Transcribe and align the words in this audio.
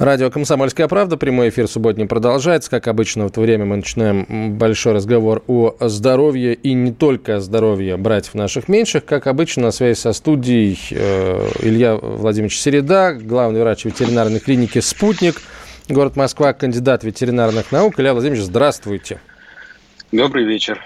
Радио 0.00 0.30
«Комсомольская 0.30 0.88
правда». 0.88 1.18
Прямой 1.18 1.50
эфир 1.50 1.68
субботний 1.68 2.06
продолжается. 2.06 2.70
Как 2.70 2.88
обычно, 2.88 3.24
в 3.24 3.26
это 3.26 3.42
время 3.42 3.66
мы 3.66 3.76
начинаем 3.76 4.54
большой 4.56 4.94
разговор 4.94 5.44
о 5.46 5.74
здоровье 5.78 6.54
и 6.54 6.72
не 6.72 6.90
только 6.90 7.36
о 7.36 7.40
здоровье 7.40 7.98
братьев 7.98 8.32
наших 8.32 8.66
меньших. 8.66 9.04
Как 9.04 9.26
обычно, 9.26 9.64
на 9.64 9.72
связи 9.72 9.98
со 9.98 10.14
студией 10.14 10.78
э, 10.90 11.50
Илья 11.60 11.96
Владимирович 11.96 12.58
Середа, 12.58 13.12
главный 13.12 13.60
врач 13.60 13.84
ветеринарной 13.84 14.40
клиники 14.40 14.78
«Спутник», 14.78 15.42
город 15.90 16.16
Москва, 16.16 16.54
кандидат 16.54 17.04
ветеринарных 17.04 17.70
наук. 17.70 18.00
Илья 18.00 18.14
Владимирович, 18.14 18.44
здравствуйте. 18.44 19.20
Добрый 20.12 20.44
вечер. 20.44 20.82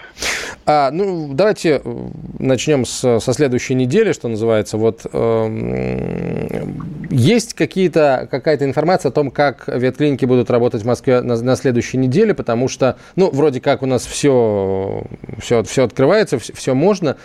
А, 0.66 0.91
ну, 0.91 1.32
давайте 1.32 1.80
э, 1.82 2.09
начнем 2.38 2.84
с, 2.84 3.20
со 3.20 3.32
следующей 3.32 3.74
недели, 3.74 4.12
что 4.12 4.28
называется. 4.28 4.77
Вот 4.77 5.06
э, 5.10 6.66
есть 7.10 7.55
какие-то, 7.55 8.29
какая-то 8.30 8.66
информация 8.66 9.09
о 9.09 9.12
том, 9.12 9.30
как 9.30 9.66
ветклиники 9.66 10.27
будут 10.27 10.51
работать 10.51 10.82
в 10.82 10.87
Москве 10.87 11.23
на, 11.23 11.41
на 11.41 11.56
следующей 11.56 11.96
неделе, 11.96 12.34
потому 12.34 12.68
что, 12.68 12.98
ну, 13.16 13.30
вроде 13.30 13.62
как 13.62 13.82
у 13.82 13.87
нас 13.87 14.05
все, 14.05 15.05
все, 15.41 15.62
все 15.62 15.84
открывается, 15.84 16.38
все, 16.38 16.52
все 16.52 16.74
можно. 16.74 17.16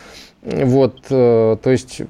Вот, 0.41 1.01
э, 1.09 1.57
то 1.61 1.69
есть 1.69 2.01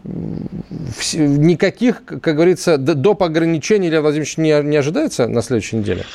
никаких, 1.15 2.05
как 2.05 2.35
говорится, 2.35 2.77
доп. 2.77 3.23
ограничений, 3.23 3.87
Илья 3.87 4.01
Владимирович, 4.01 4.37
не, 4.37 4.61
не 4.61 4.77
ожидается 4.77 5.27
на 5.27 5.41
следующей 5.41 5.77
неделе? 5.77 6.05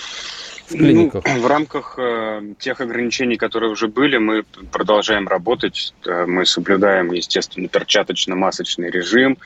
В 0.69 0.77
клиниках? 0.77 1.25
Ну, 1.27 1.41
в 1.41 1.47
рамках 1.47 1.99
э, 1.99 2.43
тех 2.59 2.81
ограничений, 2.81 3.37
которые 3.37 3.71
уже 3.71 3.89
были, 3.89 4.19
мы 4.19 4.45
продолжаем 4.71 5.29
работать. 5.29 5.95
Э, 6.07 6.27
мы 6.27 6.47
соблюдаем, 6.47 7.13
естественно, 7.13 7.69
перчаточно-масочный 7.69 8.91
режим. 8.91 9.39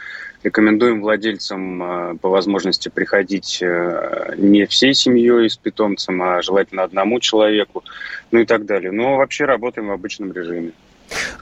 Рекомендуем 0.42 1.00
владельцам 1.00 1.82
э, 1.82 2.14
по 2.18 2.28
возможности 2.28 2.88
приходить 2.88 3.58
э, 3.60 4.34
не 4.36 4.66
всей 4.66 4.94
семьей 4.94 5.50
с 5.50 5.56
питомцем, 5.56 6.22
а 6.22 6.42
желательно 6.42 6.84
одному 6.84 7.20
человеку, 7.20 7.84
ну 8.30 8.40
и 8.40 8.44
так 8.44 8.64
далее. 8.64 8.92
Но 8.92 9.16
вообще 9.16 9.44
работаем 9.44 9.88
в 9.88 9.92
обычном 9.92 10.32
режиме. 10.32 10.72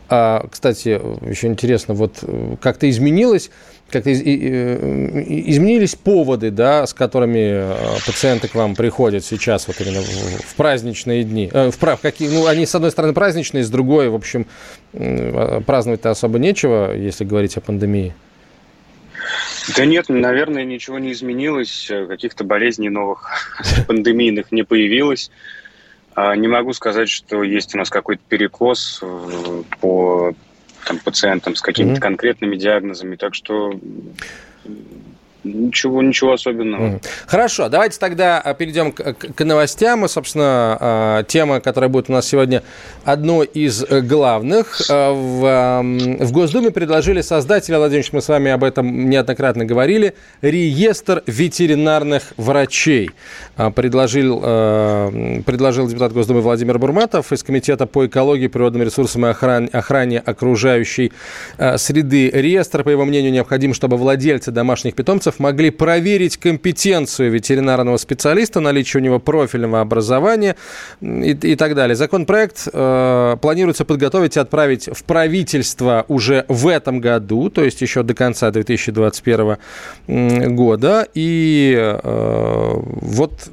А, 0.09 0.47
кстати, 0.51 1.01
еще 1.29 1.49
интересно, 1.49 1.95
вот 1.95 2.19
э, 2.23 2.57
как-то 2.61 2.89
изменилось 2.89 3.51
как-то 3.91 4.11
из, 4.11 4.21
изменились 4.21 5.95
поводы, 5.95 6.51
да, 6.51 6.87
с 6.87 6.93
которыми 6.93 7.73
э, 7.73 7.75
пациенты 8.05 8.49
к 8.49 8.55
вам 8.55 8.75
приходят 8.75 9.25
сейчас, 9.25 9.69
вот 9.69 9.81
именно 9.81 10.01
в, 10.01 10.07
в 10.07 10.55
праздничные 10.57 11.23
дни. 11.23 11.49
Э, 11.53 11.71
в 11.71 11.79
прав, 11.79 12.01
какие, 12.01 12.29
ну, 12.29 12.47
они, 12.47 12.67
с 12.67 12.75
одной 12.75 12.91
стороны, 12.91 13.15
праздничные, 13.15 13.63
с 13.63 13.71
другой, 13.71 14.09
в 14.09 14.15
общем, 14.15 14.47
а, 14.93 15.61
праздновать-то 15.61 16.11
особо 16.11 16.39
нечего, 16.39 16.95
если 16.97 17.25
говорить 17.25 17.57
о 17.57 17.61
пандемии. 17.61 18.13
Да 19.77 19.85
нет, 19.85 20.07
наверное, 20.09 20.65
ничего 20.65 20.99
не 20.99 21.13
изменилось. 21.13 21.91
Каких-то 22.09 22.45
болезней 22.45 22.89
новых 22.89 23.31
пандемийных 23.87 24.53
не 24.53 24.65
появилось. 24.65 25.31
А, 26.15 26.35
не 26.35 26.49
могу 26.49 26.73
сказать, 26.73 27.09
что 27.09 27.43
есть 27.43 27.75
у 27.75 27.79
нас 27.79 27.91
какой-то 27.91 28.23
перекос 28.29 29.01
э, 29.03 29.63
по 29.81 30.35
там, 30.87 30.99
пациентам 30.99 31.57
с 31.57 31.61
какими-то 31.61 31.99
mm-hmm. 31.99 32.01
конкретными 32.01 32.57
диагнозами. 32.57 33.17
Так 33.17 33.35
что 33.35 33.73
Ничего, 35.55 36.03
ничего 36.03 36.33
особенного. 36.33 37.01
Хорошо, 37.27 37.69
давайте 37.69 37.99
тогда 37.99 38.41
а, 38.41 38.55
перейдем 38.55 38.93
к, 38.93 39.15
к 39.15 39.45
новостям. 39.45 40.05
И, 40.05 40.09
собственно, 40.09 40.77
а, 40.81 41.23
тема, 41.25 41.61
которая 41.61 41.89
будет 41.89 42.11
у 42.11 42.13
нас 42.13 42.27
сегодня, 42.27 42.63
одной 43.05 43.47
из 43.47 43.85
э, 43.85 44.01
главных. 44.01 44.81
А, 44.91 45.13
в, 45.13 46.25
в 46.25 46.33
Госдуме 46.33 46.71
предложили 46.71 47.21
создать, 47.21 47.69
Илья 47.69 47.79
Владимирович, 47.79 48.13
мы 48.13 48.21
с 48.21 48.29
вами 48.29 48.51
об 48.51 48.65
этом 48.65 49.09
неоднократно 49.09 49.65
говорили, 49.65 50.15
реестр 50.43 51.23
ветеринарных 51.27 52.33
врачей. 52.37 53.11
Предложил, 53.75 54.41
предложил 54.41 55.87
депутат 55.89 56.13
Госдумы 56.13 56.41
Владимир 56.41 56.79
Бурматов 56.79 57.33
из 57.33 57.43
Комитета 57.43 57.87
по 57.87 58.07
экологии, 58.07 58.49
природным 58.49 58.83
ресурсам 58.83 59.27
и 59.27 59.31
охране, 59.31 59.69
охране 59.73 60.19
окружающей 60.19 61.13
среды. 61.77 62.31
Реестр, 62.31 62.83
по 62.85 62.91
его 62.91 63.05
мнению, 63.05 63.33
необходим, 63.33 63.75
чтобы 63.75 63.97
владельцы 63.97 64.51
домашних 64.51 64.95
питомцев 64.95 65.36
могли 65.39 65.71
проверить 65.71 66.37
компетенцию 66.37 67.31
ветеринарного 67.31 67.97
специалиста, 67.97 68.61
наличие 68.61 69.01
у 69.01 69.05
него 69.05 69.19
профильного 69.19 69.81
образования 69.81 70.57
и, 71.01 71.31
и 71.31 71.57
так 71.57 71.75
далее. 71.75 71.97
Законопроект 71.97 72.69
э, 72.73 73.37
планируется 73.41 73.85
подготовить 73.85 74.37
и 74.37 74.41
отправить 74.41 74.89
в 74.93 75.05
правительство 75.05 76.05
уже 76.09 76.45
в 76.49 76.69
этом 76.69 77.01
году, 77.01 77.51
то 77.51 77.65
есть 77.65 77.81
еще 77.83 78.03
до 78.03 78.15
конца 78.15 78.51
2021 78.51 79.57
года. 80.55 81.07
И 81.15 81.75
э, 81.77 82.71
вот 82.75 83.49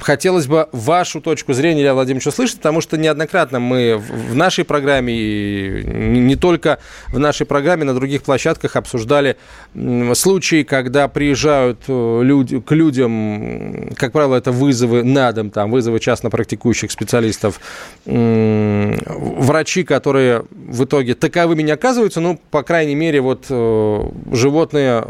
хотелось 0.00 0.46
бы 0.46 0.68
вашу 0.72 1.20
точку 1.20 1.52
зрения, 1.52 1.82
Илья 1.82 1.94
Владимирович, 1.94 2.26
услышать, 2.26 2.56
потому 2.56 2.80
что 2.80 2.96
неоднократно 2.96 3.60
мы 3.60 3.96
в 3.96 4.34
нашей 4.34 4.64
программе, 4.64 5.14
и 5.14 5.82
не 5.84 6.36
только 6.36 6.78
в 7.08 7.18
нашей 7.18 7.46
программе, 7.46 7.84
на 7.84 7.94
других 7.94 8.22
площадках 8.22 8.76
обсуждали 8.76 9.36
случаи, 10.14 10.62
когда 10.62 11.08
приезжают 11.08 11.80
э, 11.88 12.20
люди, 12.22 12.60
к 12.60 12.72
людям, 12.72 13.90
как 13.96 14.12
правило, 14.12 14.36
это 14.36 14.52
вызовы 14.52 15.02
на 15.02 15.32
дом, 15.32 15.50
там, 15.50 15.70
вызовы 15.70 16.00
частно 16.00 16.30
практикующих 16.30 16.90
специалистов, 16.90 17.60
врачи, 18.04 19.84
которые 19.84 20.44
в 20.50 20.84
итоге 20.84 21.14
таковыми 21.14 21.62
не 21.62 21.72
оказываются, 21.72 22.20
ну, 22.20 22.40
по 22.50 22.62
крайней 22.62 22.94
мере, 22.94 23.20
вот 23.20 23.46
э, 23.48 24.10
животные 24.32 25.04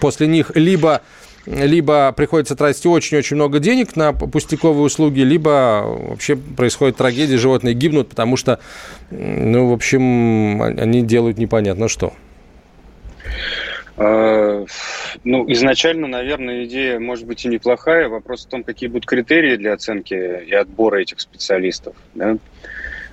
после 0.00 0.26
них 0.26 0.52
либо 0.54 1.02
либо 1.46 2.12
приходится 2.12 2.56
тратить 2.56 2.86
очень-очень 2.86 3.36
много 3.36 3.58
денег 3.58 3.96
на 3.96 4.12
пустяковые 4.12 4.82
услуги, 4.82 5.20
либо 5.20 5.84
вообще 5.86 6.36
происходит 6.36 6.96
трагедия, 6.96 7.36
животные 7.36 7.74
гибнут, 7.74 8.08
потому 8.08 8.36
что, 8.36 8.60
ну, 9.10 9.68
в 9.70 9.72
общем, 9.72 10.62
они 10.62 11.02
делают 11.02 11.38
непонятно 11.38 11.88
что. 11.88 12.12
А, 13.96 14.64
ну, 15.22 15.52
изначально, 15.52 16.08
наверное, 16.08 16.64
идея 16.64 16.98
может 16.98 17.26
быть 17.26 17.44
и 17.44 17.48
неплохая. 17.48 18.08
Вопрос 18.08 18.44
в 18.44 18.48
том, 18.48 18.64
какие 18.64 18.88
будут 18.88 19.06
критерии 19.06 19.56
для 19.56 19.74
оценки 19.74 20.14
и 20.14 20.52
отбора 20.52 20.96
этих 20.96 21.20
специалистов. 21.20 21.94
Да? 22.14 22.36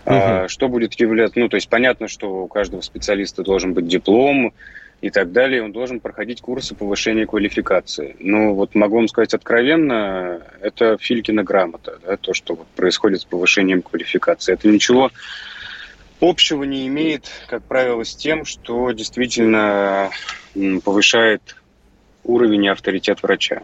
Угу. 0.06 0.50
Что 0.50 0.68
будет 0.68 0.94
являться... 1.00 1.40
Ну, 1.40 1.50
то 1.50 1.56
есть 1.56 1.70
понятно, 1.70 2.08
что 2.08 2.44
у 2.44 2.48
каждого 2.48 2.82
специалиста 2.82 3.44
должен 3.44 3.74
быть 3.74 3.88
диплом, 3.88 4.54
и 5.02 5.10
так 5.10 5.32
далее, 5.32 5.64
он 5.64 5.72
должен 5.72 6.00
проходить 6.00 6.42
курсы 6.42 6.76
повышения 6.76 7.26
квалификации. 7.26 8.16
Ну, 8.20 8.54
вот 8.54 8.76
могу 8.76 8.98
вам 8.98 9.08
сказать 9.08 9.34
откровенно, 9.34 10.42
это 10.62 10.98
Филькина 11.00 11.44
грамота, 11.44 12.00
да, 12.06 12.18
то, 12.18 12.34
что 12.34 12.54
вот 12.56 12.68
происходит 12.68 13.22
с 13.22 13.26
повышением 13.26 13.82
квалификации. 13.82 14.54
Это 14.54 14.68
ничего 14.68 15.12
общего 16.20 16.64
не 16.64 16.88
имеет, 16.88 17.26
как 17.48 17.64
правило, 17.64 18.04
с 18.04 18.16
тем, 18.16 18.46
что 18.46 18.92
действительно 18.92 20.12
повышает 20.84 21.56
уровень 22.24 22.66
и 22.66 22.70
авторитет 22.70 23.24
врача. 23.24 23.64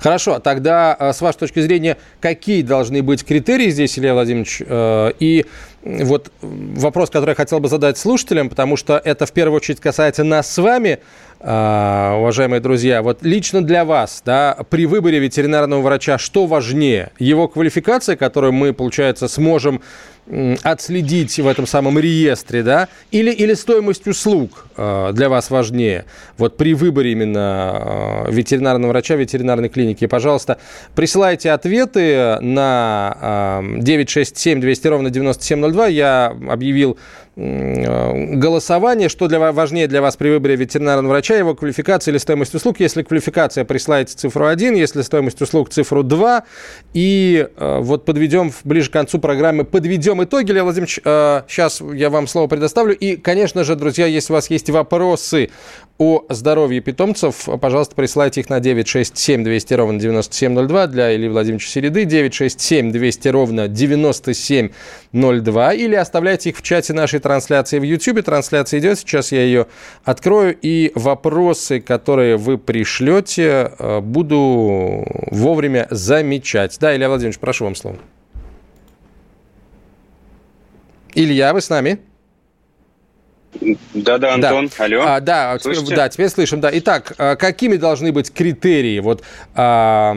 Хорошо, 0.00 0.38
тогда 0.38 0.96
э, 0.98 1.12
с 1.12 1.20
вашей 1.20 1.38
точки 1.38 1.60
зрения, 1.60 1.96
какие 2.20 2.62
должны 2.62 3.02
быть 3.02 3.24
критерии 3.24 3.70
здесь, 3.70 3.98
Илья 3.98 4.14
Владимирович? 4.14 4.62
Э, 4.66 5.12
и 5.18 5.46
вот 5.82 6.32
вопрос, 6.40 7.10
который 7.10 7.30
я 7.30 7.34
хотел 7.36 7.60
бы 7.60 7.68
задать 7.68 7.96
слушателям, 7.96 8.48
потому 8.48 8.76
что 8.76 9.00
это 9.02 9.26
в 9.26 9.32
первую 9.32 9.56
очередь 9.56 9.80
касается 9.80 10.24
нас 10.24 10.50
с 10.50 10.58
вами, 10.58 10.98
э, 11.40 12.14
уважаемые 12.18 12.60
друзья. 12.60 13.02
Вот 13.02 13.22
лично 13.22 13.62
для 13.62 13.84
вас, 13.84 14.22
да, 14.24 14.56
при 14.68 14.86
выборе 14.86 15.18
ветеринарного 15.18 15.80
врача, 15.80 16.18
что 16.18 16.46
важнее? 16.46 17.12
Его 17.18 17.48
квалификация, 17.48 18.16
которую 18.16 18.52
мы, 18.52 18.72
получается, 18.72 19.28
сможем 19.28 19.80
отследить 20.64 21.38
в 21.38 21.46
этом 21.46 21.66
самом 21.66 21.98
реестре, 21.98 22.64
да, 22.64 22.88
или, 23.12 23.30
или 23.30 23.54
стоимость 23.54 24.08
услуг 24.08 24.65
для 25.12 25.28
вас 25.28 25.50
важнее? 25.50 26.04
Вот 26.38 26.56
при 26.56 26.74
выборе 26.74 27.12
именно 27.12 28.24
э, 28.26 28.32
ветеринарного 28.32 28.92
врача, 28.92 29.14
ветеринарной 29.16 29.68
клиники, 29.68 30.06
пожалуйста, 30.06 30.58
присылайте 30.94 31.50
ответы 31.50 32.38
на 32.40 33.62
э, 33.62 33.80
967 33.80 34.60
200 34.60 34.88
ровно 34.88 35.10
9702. 35.10 35.86
Я 35.88 36.36
объявил 36.48 36.98
голосование, 37.36 39.10
что 39.10 39.28
для, 39.28 39.52
важнее 39.52 39.88
для 39.88 40.00
вас 40.00 40.16
при 40.16 40.30
выборе 40.30 40.56
ветеринарного 40.56 41.12
врача, 41.12 41.36
его 41.36 41.54
квалификация 41.54 42.12
или 42.12 42.18
стоимость 42.18 42.54
услуг. 42.54 42.80
Если 42.80 43.02
квалификация, 43.02 43.66
присылайте 43.66 44.14
цифру 44.14 44.46
1, 44.46 44.74
если 44.74 45.02
стоимость 45.02 45.42
услуг, 45.42 45.68
цифру 45.68 46.02
2. 46.02 46.44
И 46.94 47.46
э, 47.54 47.78
вот 47.80 48.06
подведем 48.06 48.52
ближе 48.64 48.88
к 48.88 48.94
концу 48.94 49.18
программы, 49.18 49.64
подведем 49.64 50.24
итоги. 50.24 50.46
Леонид 50.46 50.64
Владимирович, 50.64 51.00
э, 51.04 51.42
сейчас 51.46 51.82
я 51.82 52.08
вам 52.08 52.26
слово 52.26 52.46
предоставлю. 52.46 52.96
И, 52.96 53.16
конечно 53.16 53.64
же, 53.64 53.76
друзья, 53.76 54.06
если 54.06 54.32
у 54.32 54.36
вас 54.36 54.48
есть 54.48 54.65
вопросы 54.70 55.50
о 55.98 56.24
здоровье 56.28 56.80
питомцев, 56.80 57.48
пожалуйста, 57.60 57.94
присылайте 57.94 58.40
их 58.42 58.50
на 58.50 58.60
967 58.60 59.42
200 59.42 59.74
ровно 59.74 59.98
9702 59.98 60.86
для 60.88 61.16
Ильи 61.16 61.28
Владимировича 61.28 61.68
Середы, 61.68 62.04
967 62.04 62.92
200 62.92 63.28
ровно 63.28 63.68
9702 63.68 65.72
или 65.72 65.94
оставляйте 65.94 66.50
их 66.50 66.58
в 66.58 66.62
чате 66.62 66.92
нашей 66.92 67.20
трансляции 67.20 67.78
в 67.78 67.82
YouTube. 67.82 68.22
Трансляция 68.22 68.80
идет, 68.80 68.98
сейчас 68.98 69.32
я 69.32 69.42
ее 69.42 69.68
открою 70.04 70.54
и 70.60 70.92
вопросы, 70.94 71.80
которые 71.80 72.36
вы 72.36 72.58
пришлете, 72.58 73.72
э, 73.78 74.00
буду 74.00 75.02
вовремя 75.30 75.86
замечать. 75.90 76.76
Да, 76.78 76.94
Илья 76.94 77.08
Владимирович, 77.08 77.38
прошу 77.38 77.64
вам 77.64 77.74
слово. 77.74 77.96
Илья, 81.14 81.54
вы 81.54 81.62
с 81.62 81.70
нами? 81.70 82.00
Да-да, 83.94 84.34
Антон, 84.34 84.70
да. 84.76 84.84
алло. 84.84 85.02
А, 85.06 85.20
да, 85.20 85.58
Слышите? 85.60 85.94
да, 85.94 86.08
теперь 86.08 86.28
слышим, 86.28 86.60
да. 86.60 86.70
Итак, 86.72 87.14
а 87.18 87.36
какими 87.36 87.76
должны 87.76 88.12
быть 88.12 88.32
критерии? 88.32 89.00
Вот 89.00 89.22
а, 89.54 90.14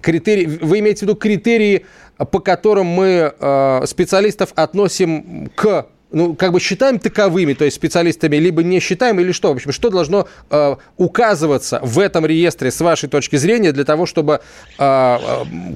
критерии, 0.00 0.46
вы 0.46 0.80
имеете 0.80 1.00
в 1.00 1.02
виду 1.02 1.14
критерии, 1.14 1.86
по 2.16 2.40
которым 2.40 2.86
мы 2.86 3.32
а, 3.38 3.84
специалистов 3.86 4.52
относим 4.54 5.50
к 5.54 5.86
ну, 6.10 6.34
как 6.34 6.52
бы 6.52 6.60
считаем 6.60 6.98
таковыми, 6.98 7.52
то 7.52 7.64
есть 7.64 7.76
специалистами, 7.76 8.36
либо 8.36 8.62
не 8.62 8.80
считаем, 8.80 9.20
или 9.20 9.32
что? 9.32 9.48
В 9.48 9.56
общем, 9.56 9.72
что 9.72 9.90
должно 9.90 10.26
э, 10.50 10.76
указываться 10.96 11.80
в 11.82 11.98
этом 11.98 12.24
реестре 12.24 12.70
с 12.70 12.80
вашей 12.80 13.08
точки 13.08 13.36
зрения 13.36 13.72
для 13.72 13.84
того, 13.84 14.06
чтобы 14.06 14.40
э, 14.78 15.18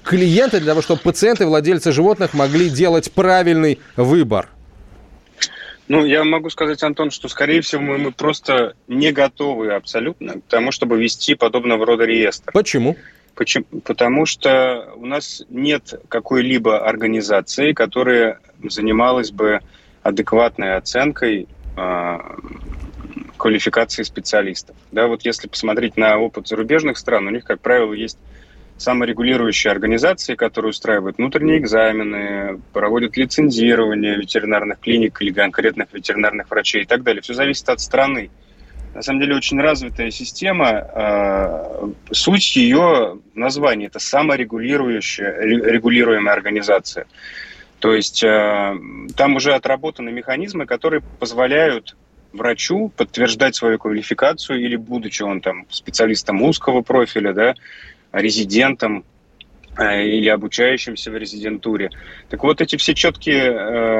клиенты, 0.05 0.60
для 0.60 0.70
того, 0.70 0.82
чтобы 0.82 1.00
пациенты, 1.02 1.46
владельцы 1.46 1.93
животных 1.93 2.34
могли 2.34 2.70
делать 2.70 3.12
правильный 3.12 3.78
выбор? 3.96 4.48
Ну, 5.93 6.06
я 6.06 6.25
могу 6.25 6.49
сказать, 6.49 6.83
Антон, 6.83 7.11
что, 7.11 7.29
скорее 7.29 7.61
всего, 7.61 7.83
мы, 7.83 7.99
мы 7.99 8.12
просто 8.12 8.77
не 8.89 9.12
готовы 9.12 9.75
абсолютно 9.75 10.41
к 10.41 10.44
тому, 10.49 10.73
чтобы 10.73 10.99
вести 10.99 11.35
подобного 11.35 11.85
рода 11.85 12.05
реестр. 12.05 12.50
Почему? 12.50 12.97
Почему? 13.35 13.67
Потому 13.85 14.25
что 14.25 14.91
у 14.97 15.05
нас 15.05 15.43
нет 15.50 16.00
какой-либо 16.09 16.89
организации, 16.89 17.75
которая 17.75 18.41
занималась 18.62 19.33
бы 19.33 19.61
адекватной 20.03 20.77
оценкой 20.77 21.47
э, 21.77 22.19
квалификации 23.37 24.03
специалистов. 24.03 24.75
Да, 24.93 25.09
вот 25.09 25.27
если 25.27 25.47
посмотреть 25.47 25.99
на 25.99 26.17
опыт 26.17 26.49
зарубежных 26.49 26.97
стран, 26.97 27.27
у 27.27 27.31
них, 27.31 27.44
как 27.44 27.61
правило, 27.61 27.93
есть 27.93 28.17
саморегулирующие 28.82 29.70
организации, 29.70 30.34
которые 30.34 30.70
устраивают 30.70 31.19
внутренние 31.19 31.58
экзамены, 31.58 32.61
проводят 32.73 33.17
лицензирование 33.17 34.17
ветеринарных 34.17 34.81
клиник 34.81 35.23
или 35.23 35.31
конкретных 35.31 35.93
ветеринарных 35.93 36.50
врачей 36.50 36.82
и 36.82 36.84
так 36.87 37.02
далее. 37.02 37.23
Все 37.23 37.34
зависит 37.34 37.69
от 37.69 37.81
страны. 37.81 38.31
На 38.94 39.02
самом 39.02 39.20
деле 39.20 39.37
очень 39.37 39.58
развитая 39.61 40.11
система. 40.11 40.69
А, 40.69 41.90
суть 42.11 42.56
ее 42.56 43.20
названия– 43.34 43.87
это 43.88 43.99
саморегулирующая, 44.00 45.40
регулируемая 45.40 46.34
организация. 46.34 47.06
То 47.79 47.94
есть 47.94 48.23
а, 48.25 48.76
там 49.17 49.37
уже 49.37 49.55
отработаны 49.55 50.11
механизмы, 50.11 50.67
которые 50.67 51.02
позволяют 51.19 51.96
врачу 52.32 52.90
подтверждать 52.96 53.55
свою 53.55 53.79
квалификацию 53.79 54.61
или 54.61 54.76
будучи 54.76 55.23
он 55.23 55.40
там 55.40 55.67
специалистом 55.70 56.43
узкого 56.43 56.82
профиля, 56.82 57.32
да, 57.32 57.55
резидентом 58.12 59.05
э, 59.76 60.05
или 60.05 60.29
обучающимся 60.29 61.11
в 61.11 61.17
резидентуре. 61.17 61.91
Так 62.29 62.43
вот, 62.44 62.61
эти 62.61 62.76
все 62.76 62.94
четкие 62.94 63.53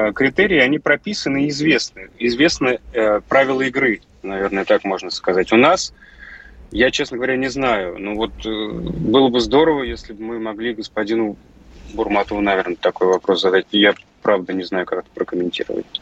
э, 0.09 0.13
критерии, 0.13 0.59
они 0.59 0.79
прописаны 0.79 1.45
и 1.45 1.49
известны. 1.49 2.11
Известны 2.19 2.79
э, 2.93 3.21
правила 3.29 3.63
игры, 3.63 4.01
наверное, 4.23 4.65
так 4.65 4.85
можно 4.85 5.11
сказать. 5.11 5.53
У 5.53 5.57
нас, 5.57 5.93
я, 6.71 6.91
честно 6.91 7.17
говоря, 7.17 7.37
не 7.37 7.49
знаю. 7.49 7.97
Ну 7.99 8.15
вот 8.17 8.33
э, 8.45 8.49
было 8.49 9.29
бы 9.29 9.41
здорово, 9.41 9.83
если 9.83 10.13
бы 10.13 10.23
мы 10.23 10.39
могли 10.39 10.75
господину 10.75 11.37
Бурматову, 11.95 12.41
наверное, 12.41 12.77
такой 12.77 13.09
вопрос 13.09 13.43
задать. 13.43 13.67
Я, 13.73 13.95
правда, 14.23 14.53
не 14.53 14.63
знаю, 14.63 14.87
как 14.87 15.01
это 15.01 15.09
прокомментировать. 15.15 16.01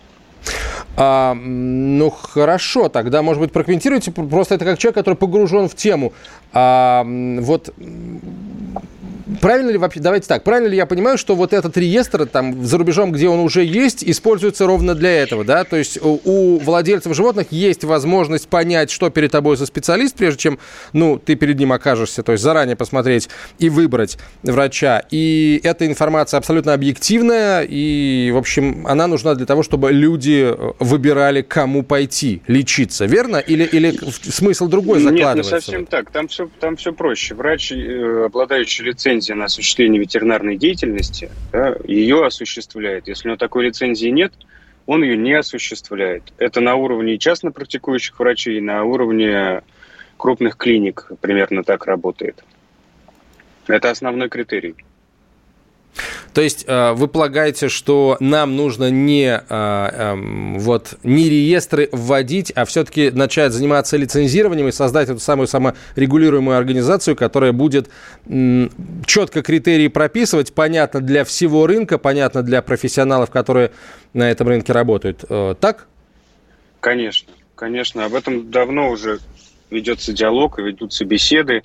А, 1.03 1.33
ну 1.33 2.11
хорошо, 2.11 2.91
тогда, 2.91 3.23
может 3.23 3.41
быть, 3.41 3.53
прокомментируйте. 3.53 4.13
Просто 4.13 4.57
это 4.57 4.67
как 4.67 4.79
человек, 4.79 4.97
который 4.97 5.15
погружен 5.15 5.67
в 5.67 5.75
тему. 5.75 6.13
А, 6.53 7.07
вот 7.07 7.73
правильно 9.41 9.71
ли 9.71 9.79
вообще, 9.79 10.01
давайте 10.01 10.29
так, 10.29 10.45
правильно 10.45 10.69
ли 10.69 10.77
я 10.77 10.87
понимаю, 10.87 11.19
что 11.19 11.35
вот 11.35 11.53
этот 11.53 11.77
реестр 11.77 12.27
там 12.27 12.65
за 12.65 12.79
рубежом, 12.79 13.13
где 13.13 13.29
он 13.29 13.41
уже 13.41 13.65
есть, 13.65 14.05
используется 14.05 14.67
ровно 14.67 14.95
для 14.95 15.23
этого, 15.23 15.45
да? 15.45 15.65
То 15.65 15.77
есть 15.77 15.99
у, 16.01 16.21
у 16.25 16.59
владельцев 16.59 17.15
животных 17.15 17.49
есть 17.51 17.85
возможность 17.85 18.49
понять, 18.49 18.91
что 18.91 19.11
перед 19.11 19.33
тобой 19.33 19.57
за 19.57 19.67
специалист, 19.67 20.15
прежде 20.17 20.39
чем, 20.39 20.59
ну, 20.93 21.19
ты 21.19 21.35
перед 21.35 21.59
ним 21.59 21.73
окажешься, 21.73 22.23
то 22.23 22.33
есть 22.33 22.45
заранее 22.45 22.77
посмотреть 22.77 23.29
и 23.59 23.69
выбрать 23.69 24.19
врача. 24.43 25.03
И 25.11 25.61
эта 25.65 25.87
информация 25.87 26.39
абсолютно 26.39 26.75
объективная, 26.75 27.67
и, 27.69 28.31
в 28.33 28.37
общем, 28.37 28.87
она 28.87 29.07
нужна 29.07 29.35
для 29.35 29.47
того, 29.47 29.63
чтобы 29.63 29.93
люди 29.93 30.55
выбирали, 30.79 31.43
кому 31.43 31.83
пойти 31.83 32.43
лечиться, 32.47 33.07
верно? 33.07 33.37
Или, 33.37 33.65
или 33.65 33.99
смысл 34.31 34.69
другой 34.69 35.01
закладывается? 35.01 35.55
Нет, 35.55 35.55
не 35.55 35.61
совсем 35.61 35.87
так. 35.87 36.11
Там 36.11 36.29
все, 36.29 36.49
там 36.61 36.77
все 36.77 36.93
проще. 36.93 37.35
Врач, 37.35 37.73
э, 37.73 38.25
обладающий 38.27 38.85
лицензией 38.85 39.30
лицензия 39.31 39.35
на 39.35 39.45
осуществление 39.45 40.01
ветеринарной 40.01 40.57
деятельности, 40.57 41.31
да, 41.53 41.77
ее 41.85 42.27
осуществляет. 42.27 43.09
Если 43.09 43.29
у 43.29 43.31
него 43.31 43.39
такой 43.39 43.67
лицензии 43.67 44.09
нет, 44.09 44.33
он 44.87 45.03
ее 45.03 45.17
не 45.17 45.35
осуществляет. 45.35 46.23
Это 46.39 46.61
на 46.61 46.75
уровне 46.75 47.19
частно 47.19 47.53
практикующих 47.53 48.19
врачей, 48.19 48.61
на 48.61 48.85
уровне 48.85 49.63
крупных 50.17 50.57
клиник 50.57 51.11
примерно 51.21 51.63
так 51.63 51.87
работает. 51.87 52.45
Это 53.67 53.91
основной 53.91 54.29
критерий. 54.29 54.75
То 56.33 56.41
есть 56.41 56.65
э, 56.67 56.93
вы 56.93 57.09
полагаете, 57.09 57.69
что 57.69 58.17
нам 58.21 58.57
нужно 58.57 58.91
не, 58.91 59.27
э, 59.27 59.41
эм, 59.49 60.59
вот, 60.59 60.95
не 61.03 61.29
реестры 61.29 61.89
вводить, 61.93 62.53
а 62.55 62.65
все-таки 62.65 63.11
начать 63.11 63.53
заниматься 63.53 63.97
лицензированием 63.97 64.69
и 64.69 64.73
создать 64.73 65.09
эту 65.09 65.19
самую 65.19 65.49
саморегулируемую 65.49 66.57
организацию, 66.57 67.17
которая 67.17 67.53
будет 67.53 67.91
четко 69.07 69.43
критерии 69.43 69.89
прописывать, 69.89 70.53
понятно 70.55 71.01
для 71.01 71.25
всего 71.25 71.67
рынка, 71.67 71.99
понятно 71.99 72.43
для 72.43 72.63
профессионалов, 72.63 73.31
которые 73.31 73.73
на 74.13 74.31
этом 74.31 74.49
рынке 74.49 74.73
работают. 74.73 75.25
Э, 75.29 75.55
так? 75.61 75.87
Конечно, 76.81 77.33
конечно. 77.57 78.05
Об 78.05 78.15
этом 78.15 78.51
давно 78.51 78.91
уже 78.91 79.19
ведется 79.71 80.13
диалог 80.13 80.59
и 80.59 80.63
ведутся 80.63 81.05
беседы. 81.05 81.63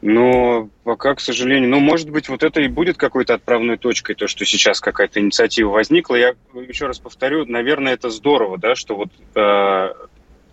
Но 0.00 0.68
пока, 0.84 1.14
к 1.14 1.20
сожалению, 1.20 1.70
ну, 1.70 1.80
может 1.80 2.08
быть, 2.08 2.28
вот 2.28 2.44
это 2.44 2.60
и 2.60 2.68
будет 2.68 2.96
какой-то 2.96 3.34
отправной 3.34 3.78
точкой, 3.78 4.14
то, 4.14 4.28
что 4.28 4.44
сейчас 4.44 4.80
какая-то 4.80 5.18
инициатива 5.18 5.70
возникла. 5.70 6.14
Я 6.14 6.34
еще 6.54 6.86
раз 6.86 7.00
повторю, 7.00 7.44
наверное, 7.46 7.94
это 7.94 8.08
здорово, 8.08 8.58
да, 8.58 8.76
что 8.76 8.94
вот 8.94 9.08
э, 9.34 9.88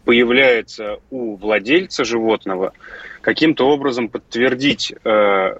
появляется 0.03 0.97
у 1.11 1.35
владельца 1.35 2.03
животного 2.05 2.73
каким-то 3.21 3.67
образом 3.67 4.09
подтвердить 4.09 4.93
э, 5.03 5.57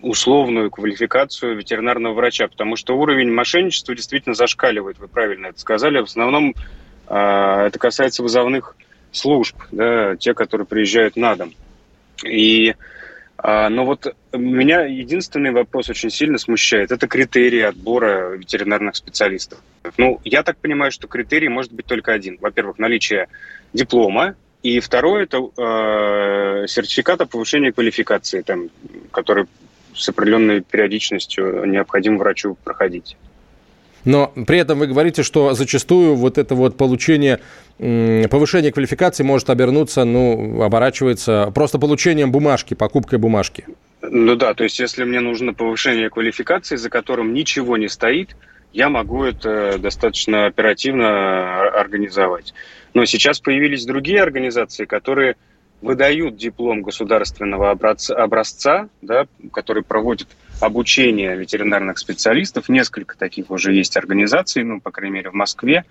условную 0.00 0.70
квалификацию 0.70 1.54
ветеринарного 1.54 2.14
врача, 2.14 2.48
потому 2.48 2.76
что 2.76 2.96
уровень 2.96 3.30
мошенничества 3.30 3.94
действительно 3.94 4.34
зашкаливает, 4.34 4.98
вы 4.98 5.08
правильно 5.08 5.48
это 5.48 5.60
сказали. 5.60 6.00
В 6.00 6.04
основном 6.04 6.54
э, 7.08 7.14
это 7.14 7.78
касается 7.78 8.22
вызовных 8.22 8.74
служб, 9.12 9.56
да, 9.70 10.16
те, 10.16 10.32
которые 10.32 10.66
приезжают 10.66 11.16
на 11.16 11.36
дом. 11.36 11.52
И 12.24 12.74
но 13.42 13.84
вот 13.84 14.14
меня 14.32 14.84
единственный 14.84 15.52
вопрос 15.52 15.88
очень 15.88 16.10
сильно 16.10 16.38
смущает. 16.38 16.90
Это 16.90 17.06
критерии 17.06 17.60
отбора 17.60 18.36
ветеринарных 18.36 18.96
специалистов. 18.96 19.60
Ну, 19.96 20.20
я 20.24 20.42
так 20.42 20.58
понимаю, 20.58 20.90
что 20.90 21.06
критерий 21.06 21.48
может 21.48 21.72
быть 21.72 21.86
только 21.86 22.12
один. 22.12 22.38
Во-первых, 22.40 22.78
наличие 22.78 23.28
диплома, 23.72 24.34
и 24.62 24.80
второе– 24.80 25.22
это 25.24 25.38
э, 25.38 26.66
сертификат 26.66 27.20
о 27.20 27.26
повышении 27.26 27.70
квалификации, 27.70 28.42
там, 28.42 28.70
который 29.12 29.46
с 29.94 30.08
определенной 30.08 30.62
периодичностью 30.62 31.64
необходимо 31.64 32.18
врачу 32.18 32.56
проходить. 32.64 33.16
Но 34.04 34.32
при 34.46 34.58
этом 34.58 34.78
вы 34.78 34.86
говорите, 34.86 35.22
что 35.22 35.54
зачастую 35.54 36.14
вот 36.14 36.38
это 36.38 36.54
вот 36.54 36.76
получение, 36.76 37.40
повышение 37.78 38.72
квалификации 38.72 39.22
может 39.22 39.50
обернуться, 39.50 40.04
ну, 40.04 40.62
оборачивается 40.62 41.50
просто 41.54 41.78
получением 41.78 42.32
бумажки, 42.32 42.74
покупкой 42.74 43.18
бумажки. 43.18 43.66
Ну 44.00 44.36
да, 44.36 44.54
то 44.54 44.64
есть 44.64 44.78
если 44.78 45.04
мне 45.04 45.20
нужно 45.20 45.54
повышение 45.54 46.08
квалификации, 46.08 46.76
за 46.76 46.88
которым 46.88 47.34
ничего 47.34 47.76
не 47.76 47.88
стоит, 47.88 48.36
я 48.72 48.88
могу 48.88 49.24
это 49.24 49.78
достаточно 49.78 50.46
оперативно 50.46 51.68
организовать. 51.68 52.54
Но 52.94 53.04
сейчас 53.06 53.40
появились 53.40 53.84
другие 53.84 54.22
организации, 54.22 54.84
которые 54.84 55.36
выдают 55.80 56.36
диплом 56.36 56.82
государственного 56.82 57.70
образца 57.70 58.88
да, 59.00 59.26
который 59.52 59.82
проводит 59.82 60.28
обучение 60.60 61.36
ветеринарных 61.36 61.98
специалистов. 61.98 62.68
Несколько 62.68 63.16
таких 63.16 63.50
уже 63.50 63.72
есть 63.72 63.96
организаций, 63.96 64.64
ну, 64.64 64.80
по 64.80 64.90
крайней 64.90 65.14
мере, 65.14 65.30
в 65.30 65.34
Москве 65.34 65.84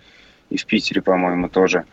и 0.49 0.57
в 0.57 0.65
Питере, 0.65 1.01
по-моему, 1.01 1.49
тоже, 1.49 1.85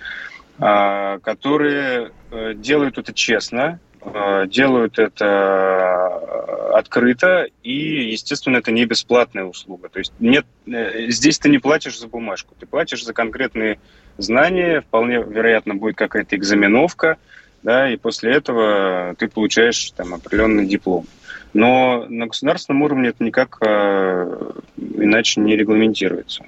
а, 0.58 1.18
которые 1.18 2.12
э, 2.30 2.54
делают 2.54 2.98
это 2.98 3.12
честно, 3.12 3.80
э, 4.02 4.46
делают 4.46 4.98
это 4.98 6.74
открыто, 6.74 7.46
и, 7.62 8.10
естественно, 8.10 8.58
это 8.58 8.72
не 8.72 8.84
бесплатная 8.84 9.44
услуга. 9.44 9.88
То 9.88 9.98
есть 9.98 10.12
нет, 10.18 10.46
э, 10.66 11.08
здесь 11.08 11.38
ты 11.38 11.48
не 11.48 11.58
платишь 11.58 11.98
за 11.98 12.08
бумажку, 12.08 12.54
ты 12.58 12.66
платишь 12.66 13.04
за 13.04 13.12
конкретные 13.12 13.78
знания, 14.18 14.80
вполне 14.80 15.22
вероятно 15.22 15.74
будет 15.74 15.96
какая-то 15.96 16.36
экзаменовка, 16.36 17.16
да, 17.62 17.90
и 17.90 17.96
после 17.96 18.32
этого 18.32 19.14
ты 19.18 19.28
получаешь 19.28 19.90
там 19.92 20.14
определенный 20.14 20.66
диплом. 20.66 21.06
Но 21.54 22.04
на 22.08 22.26
государственном 22.26 22.82
уровне 22.82 23.08
это 23.10 23.22
никак 23.22 23.58
э, 23.64 24.50
иначе 24.76 25.40
не 25.40 25.56
регламентируется. 25.56 26.44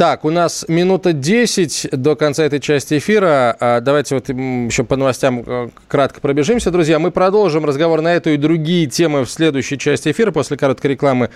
Так, 0.00 0.24
у 0.24 0.30
нас 0.30 0.64
минута 0.66 1.12
10 1.12 1.88
до 1.92 2.16
конца 2.16 2.44
этой 2.44 2.58
части 2.58 2.96
эфира. 2.96 3.54
А, 3.60 3.80
давайте 3.82 4.14
вот 4.14 4.30
еще 4.30 4.82
по 4.82 4.96
новостям 4.96 5.42
э, 5.44 5.68
кратко 5.88 6.22
пробежимся, 6.22 6.70
друзья. 6.70 6.98
Мы 6.98 7.10
продолжим 7.10 7.66
разговор 7.66 8.00
на 8.00 8.14
эту 8.14 8.30
и 8.30 8.38
другие 8.38 8.86
темы 8.86 9.26
в 9.26 9.30
следующей 9.30 9.76
части 9.76 10.10
эфира 10.10 10.30
после 10.30 10.56
короткой 10.56 10.92
рекламы. 10.92 11.28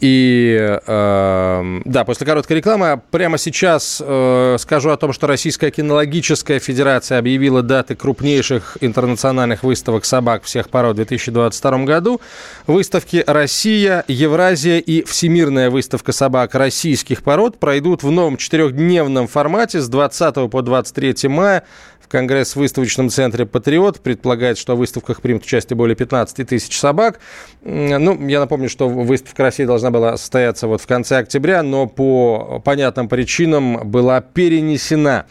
И 0.00 0.78
э, 0.86 1.80
да, 1.84 2.04
после 2.04 2.26
короткой 2.26 2.58
рекламы 2.58 3.00
прямо 3.10 3.38
сейчас 3.38 4.02
э, 4.04 4.56
скажу 4.58 4.90
о 4.90 4.96
том, 4.96 5.12
что 5.12 5.26
Российская 5.26 5.70
кинологическая 5.70 6.58
федерация 6.58 7.18
объявила 7.18 7.62
даты 7.62 7.94
крупнейших 7.94 8.78
интернациональных 8.80 9.62
выставок 9.62 10.04
собак 10.04 10.42
всех 10.44 10.68
пород 10.68 10.94
в 10.94 10.96
2022 10.96 11.78
году. 11.84 12.20
Выставки 12.66 13.22
«Россия», 13.26 14.04
«Евразия» 14.08 14.78
и 14.78 15.02
Всемирная 15.04 15.70
выставка 15.70 16.12
собак 16.12 16.54
российских 16.54 17.22
пород 17.22 17.58
пройдут 17.58 18.02
в 18.02 18.10
новом 18.10 18.36
четырехдневном 18.36 19.28
формате 19.28 19.80
с 19.80 19.88
20 19.88 20.50
по 20.50 20.62
23 20.62 21.28
мая 21.28 21.64
в 22.04 22.08
Конгресс 22.08 22.52
в 22.52 22.56
выставочном 22.56 23.08
центре 23.08 23.46
«Патриот». 23.46 24.00
Предполагает, 24.00 24.58
что 24.58 24.76
в 24.76 24.78
выставках 24.78 25.22
примут 25.22 25.44
участие 25.44 25.76
более 25.76 25.96
15 25.96 26.46
тысяч 26.46 26.78
собак. 26.78 27.18
Ну, 27.62 28.28
я 28.28 28.40
напомню, 28.40 28.68
что 28.68 28.88
выставка 28.88 29.42
России 29.44 29.64
должна 29.64 29.90
была 29.90 30.16
состояться 30.18 30.66
вот 30.66 30.82
в 30.82 30.86
конце 30.86 31.16
октября, 31.18 31.62
но 31.62 31.86
по 31.86 32.60
понятным 32.64 33.08
причинам 33.08 33.90
была 33.90 34.20
перенесена. 34.20 35.26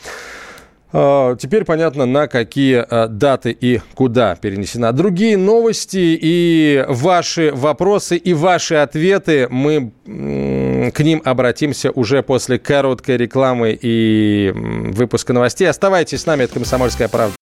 А, 0.93 1.35
теперь 1.35 1.65
понятно, 1.65 2.05
на 2.05 2.27
какие 2.27 2.85
а, 2.87 3.07
даты 3.07 3.51
и 3.59 3.81
куда 3.95 4.35
перенесена. 4.35 4.91
Другие 4.91 5.37
новости 5.37 6.17
и 6.21 6.85
ваши 6.87 7.51
вопросы 7.51 8.15
и 8.15 8.33
ваши 8.33 8.75
ответы 8.75 9.47
мы 9.49 9.91
к 10.05 10.99
ним 10.99 11.21
обратимся 11.25 11.89
уже 11.91 12.21
после 12.21 12.59
короткой 12.59 13.17
рекламы 13.17 13.77
и 13.79 14.51
выпуска 14.53 15.33
новостей. 15.33 15.67
Оставайтесь 15.67 16.21
с 16.21 16.25
нами, 16.27 16.43
это 16.43 16.53
«Комсомольская 16.53 17.07
правда». 17.07 17.35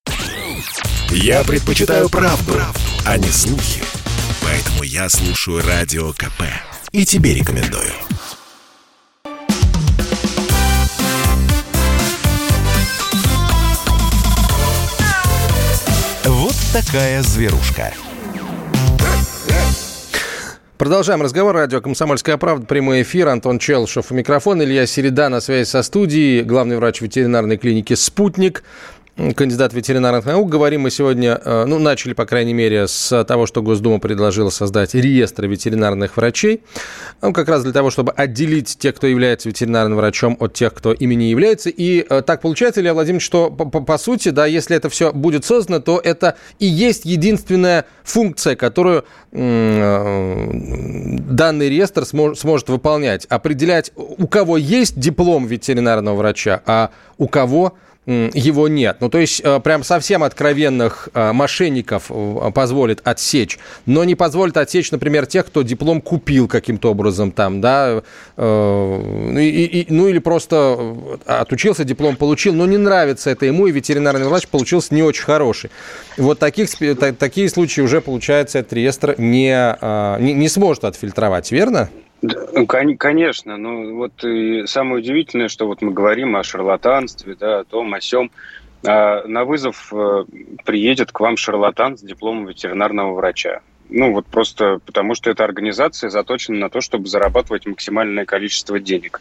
Я 1.10 1.44
предпочитаю 1.44 2.08
правду, 2.08 2.52
правду, 2.52 2.80
а 3.04 3.18
не 3.18 3.28
слухи. 3.28 3.82
Поэтому 4.42 4.82
я 4.82 5.10
слушаю 5.10 5.62
Радио 5.66 6.12
КП. 6.12 6.44
И 6.92 7.04
тебе 7.04 7.34
рекомендую. 7.34 7.92
Такая 16.72 17.22
зверушка. 17.22 17.92
Продолжаем 20.78 21.20
разговор. 21.20 21.54
Радио 21.54 21.82
«Комсомольская 21.82 22.38
правда». 22.38 22.64
Прямой 22.66 23.02
эфир. 23.02 23.28
Антон 23.28 23.58
Челшев. 23.58 24.10
Микрофон. 24.10 24.62
Илья 24.62 24.86
Середа 24.86 25.28
на 25.28 25.40
связи 25.40 25.68
со 25.68 25.82
студией. 25.82 26.42
Главный 26.42 26.78
врач 26.78 27.02
ветеринарной 27.02 27.58
клиники 27.58 27.94
«Спутник» 27.94 28.64
кандидат 29.16 29.74
ветеринарных 29.74 30.24
наук. 30.24 30.48
Говорим 30.48 30.82
мы 30.82 30.90
сегодня, 30.90 31.40
э, 31.44 31.64
ну, 31.66 31.78
начали, 31.78 32.14
по 32.14 32.24
крайней 32.24 32.54
мере, 32.54 32.88
с 32.88 33.24
того, 33.24 33.46
что 33.46 33.62
Госдума 33.62 33.98
предложила 33.98 34.48
создать 34.50 34.94
реестр 34.94 35.46
ветеринарных 35.46 36.16
врачей. 36.16 36.62
Ну, 37.20 37.32
как 37.32 37.48
раз 37.48 37.62
для 37.62 37.72
того, 37.72 37.90
чтобы 37.90 38.12
отделить 38.12 38.78
тех, 38.78 38.94
кто 38.94 39.06
является 39.06 39.48
ветеринарным 39.48 39.98
врачом, 39.98 40.36
от 40.40 40.54
тех, 40.54 40.72
кто 40.72 40.92
ими 40.92 41.14
не 41.14 41.30
является. 41.30 41.68
И 41.68 42.06
э, 42.08 42.22
так 42.22 42.40
получается, 42.40 42.80
Илья 42.80 42.94
Владимирович, 42.94 43.24
что 43.24 43.50
по, 43.50 43.66
по, 43.66 43.98
сути, 43.98 44.30
да, 44.30 44.46
если 44.46 44.76
это 44.76 44.88
все 44.88 45.12
будет 45.12 45.44
создано, 45.44 45.80
то 45.80 46.00
это 46.02 46.36
и 46.58 46.66
есть 46.66 47.04
единственная 47.04 47.84
функция, 48.04 48.56
которую 48.56 49.04
э, 49.32 50.50
данный 51.28 51.68
реестр 51.68 52.06
смож, 52.06 52.38
сможет 52.38 52.70
выполнять. 52.70 53.26
Определять, 53.26 53.92
у 53.94 54.26
кого 54.26 54.56
есть 54.56 54.98
диплом 54.98 55.46
ветеринарного 55.46 56.16
врача, 56.16 56.62
а 56.64 56.90
у 57.18 57.28
кого 57.28 57.74
его 58.06 58.66
нет. 58.66 58.96
Ну, 58.98 59.08
то 59.08 59.18
есть, 59.18 59.40
э, 59.44 59.60
прям 59.60 59.84
совсем 59.84 60.24
откровенных 60.24 61.08
э, 61.14 61.32
мошенников 61.32 62.06
э, 62.10 62.50
позволит 62.52 63.00
отсечь, 63.04 63.60
но 63.86 64.02
не 64.02 64.16
позволит 64.16 64.56
отсечь, 64.56 64.90
например, 64.90 65.26
тех, 65.26 65.46
кто 65.46 65.62
диплом 65.62 66.00
купил 66.00 66.48
каким-то 66.48 66.90
образом 66.90 67.30
там, 67.30 67.60
да, 67.60 68.02
ну, 68.36 69.38
и, 69.38 69.46
и, 69.46 69.86
ну 69.88 70.08
или 70.08 70.18
просто 70.18 70.96
отучился, 71.26 71.84
диплом 71.84 72.16
получил, 72.16 72.54
но 72.54 72.66
не 72.66 72.76
нравится 72.76 73.30
это 73.30 73.46
ему, 73.46 73.68
и 73.68 73.72
ветеринарный 73.72 74.26
врач 74.26 74.48
получился 74.48 74.94
не 74.94 75.02
очень 75.02 75.22
хороший. 75.22 75.70
Вот 76.16 76.40
таких, 76.40 76.70
такие 77.18 77.48
случаи 77.48 77.82
уже, 77.82 78.00
получается, 78.00 78.58
этот 78.58 78.72
реестр 78.72 79.14
не, 79.18 79.76
не, 80.20 80.32
не 80.32 80.48
сможет 80.48 80.84
отфильтровать, 80.84 81.52
верно? 81.52 81.88
Ну, 82.22 82.66
конечно, 82.66 83.56
ну 83.56 83.96
вот 83.96 84.24
и 84.24 84.64
самое 84.66 84.98
удивительное, 84.98 85.48
что 85.48 85.66
вот 85.66 85.82
мы 85.82 85.92
говорим 85.92 86.36
о 86.36 86.44
шарлатанстве, 86.44 87.34
да, 87.34 87.60
о 87.60 87.64
том, 87.64 87.92
о 87.94 88.00
сем. 88.00 88.30
А 88.84 89.26
на 89.26 89.44
вызов 89.44 89.92
э, 89.92 90.24
приедет 90.64 91.12
к 91.12 91.20
вам 91.20 91.36
шарлатан 91.36 91.98
с 91.98 92.02
дипломом 92.02 92.46
ветеринарного 92.46 93.14
врача. 93.14 93.60
Ну 93.88 94.12
вот 94.12 94.26
просто 94.26 94.78
потому, 94.86 95.14
что 95.14 95.30
эта 95.30 95.44
организация 95.44 96.10
заточена 96.10 96.58
на 96.58 96.70
то, 96.70 96.80
чтобы 96.80 97.08
зарабатывать 97.08 97.66
максимальное 97.66 98.24
количество 98.24 98.78
денег. 98.78 99.20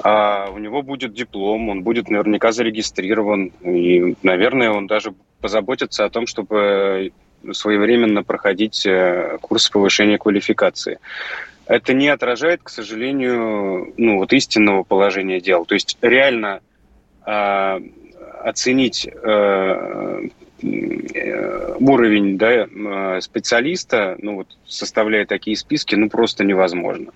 А 0.00 0.50
у 0.50 0.58
него 0.58 0.82
будет 0.82 1.14
диплом, 1.14 1.68
он 1.68 1.82
будет 1.82 2.08
наверняка 2.08 2.52
зарегистрирован, 2.52 3.52
и, 3.62 4.16
наверное, 4.22 4.70
он 4.70 4.86
даже 4.86 5.14
позаботится 5.40 6.04
о 6.04 6.10
том, 6.10 6.26
чтобы 6.26 7.12
своевременно 7.52 8.22
проходить 8.22 8.86
э, 8.86 9.38
курс 9.40 9.68
повышения 9.68 10.18
квалификации 10.18 10.98
это 11.66 11.94
не 11.94 12.08
отражает, 12.08 12.60
к 12.62 12.68
сожалению, 12.68 13.92
ну, 13.96 14.18
вот 14.18 14.32
истинного 14.32 14.82
положения 14.82 15.40
дел. 15.40 15.64
То 15.64 15.74
есть 15.74 15.96
реально 16.00 16.60
э, 17.26 17.80
оценить 18.44 19.06
э, 19.06 20.28
э, 20.62 21.74
уровень 21.78 22.38
да, 22.38 23.20
специалиста, 23.20 24.16
ну, 24.18 24.36
вот, 24.36 24.48
составляя 24.66 25.26
такие 25.26 25.56
списки, 25.56 25.94
ну, 25.94 26.08
просто 26.10 26.44
невозможно. 26.44 27.12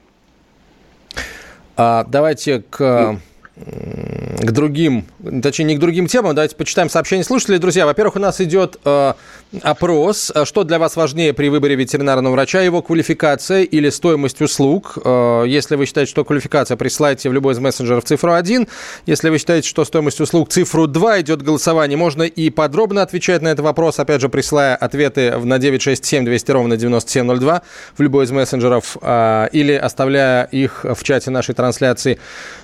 А, 1.76 2.04
давайте 2.04 2.62
к... 2.62 3.12
Ну, 3.12 3.18
к 3.56 4.50
другим, 4.52 5.06
точнее, 5.42 5.64
не 5.64 5.76
к 5.76 5.78
другим 5.78 6.08
темам. 6.08 6.34
Давайте 6.34 6.54
почитаем 6.56 6.90
сообщения 6.90 7.25
слушателей. 7.25 7.58
Друзья, 7.58 7.86
во-первых, 7.86 8.16
у 8.16 8.18
нас 8.18 8.38
идет 8.42 8.76
э, 8.84 9.14
опрос. 9.62 10.30
Что 10.44 10.64
для 10.64 10.78
вас 10.78 10.96
важнее 10.96 11.32
при 11.32 11.48
выборе 11.48 11.75
ветеринарного 11.75 12.34
врача? 12.34 12.60
Его 12.60 12.82
квалификация 12.82 13.62
или 13.62 13.88
стоимость 13.88 14.42
услуг? 14.42 14.98
Э, 15.02 15.44
если 15.46 15.76
вы 15.76 15.86
считаете, 15.86 16.10
что 16.10 16.22
квалификация, 16.25 16.76
присылайте 16.76 17.30
в 17.30 17.32
любой 17.32 17.54
из 17.54 17.58
мессенджеров 17.58 18.04
цифру 18.04 18.34
1. 18.34 18.68
Если 19.06 19.30
вы 19.30 19.38
считаете, 19.38 19.66
что 19.66 19.86
стоимость 19.86 20.20
услуг 20.20 20.50
цифру 20.50 20.86
2, 20.86 21.22
идет 21.22 21.40
голосование. 21.40 21.96
Можно 21.96 22.25
и 22.25 22.50
подробно 22.50 23.00
отвечать 23.00 23.40
на 23.40 23.48
этот 23.48 23.64
вопрос, 23.64 23.98
опять 23.98 24.20
же, 24.20 24.28
присылая 24.28 24.76
ответы 24.76 25.34
на 25.38 25.58
967 25.58 26.26
200 26.26 26.50
ровно 26.50 26.76
9702 26.76 27.62
в 27.96 28.02
любой 28.02 28.26
из 28.26 28.30
мессенджеров 28.32 28.98
э, 29.00 29.48
или 29.52 29.72
оставляя 29.72 30.44
их 30.44 30.84
в 30.84 31.02
чате 31.02 31.30
нашей 31.30 31.54
трансляции 31.54 32.18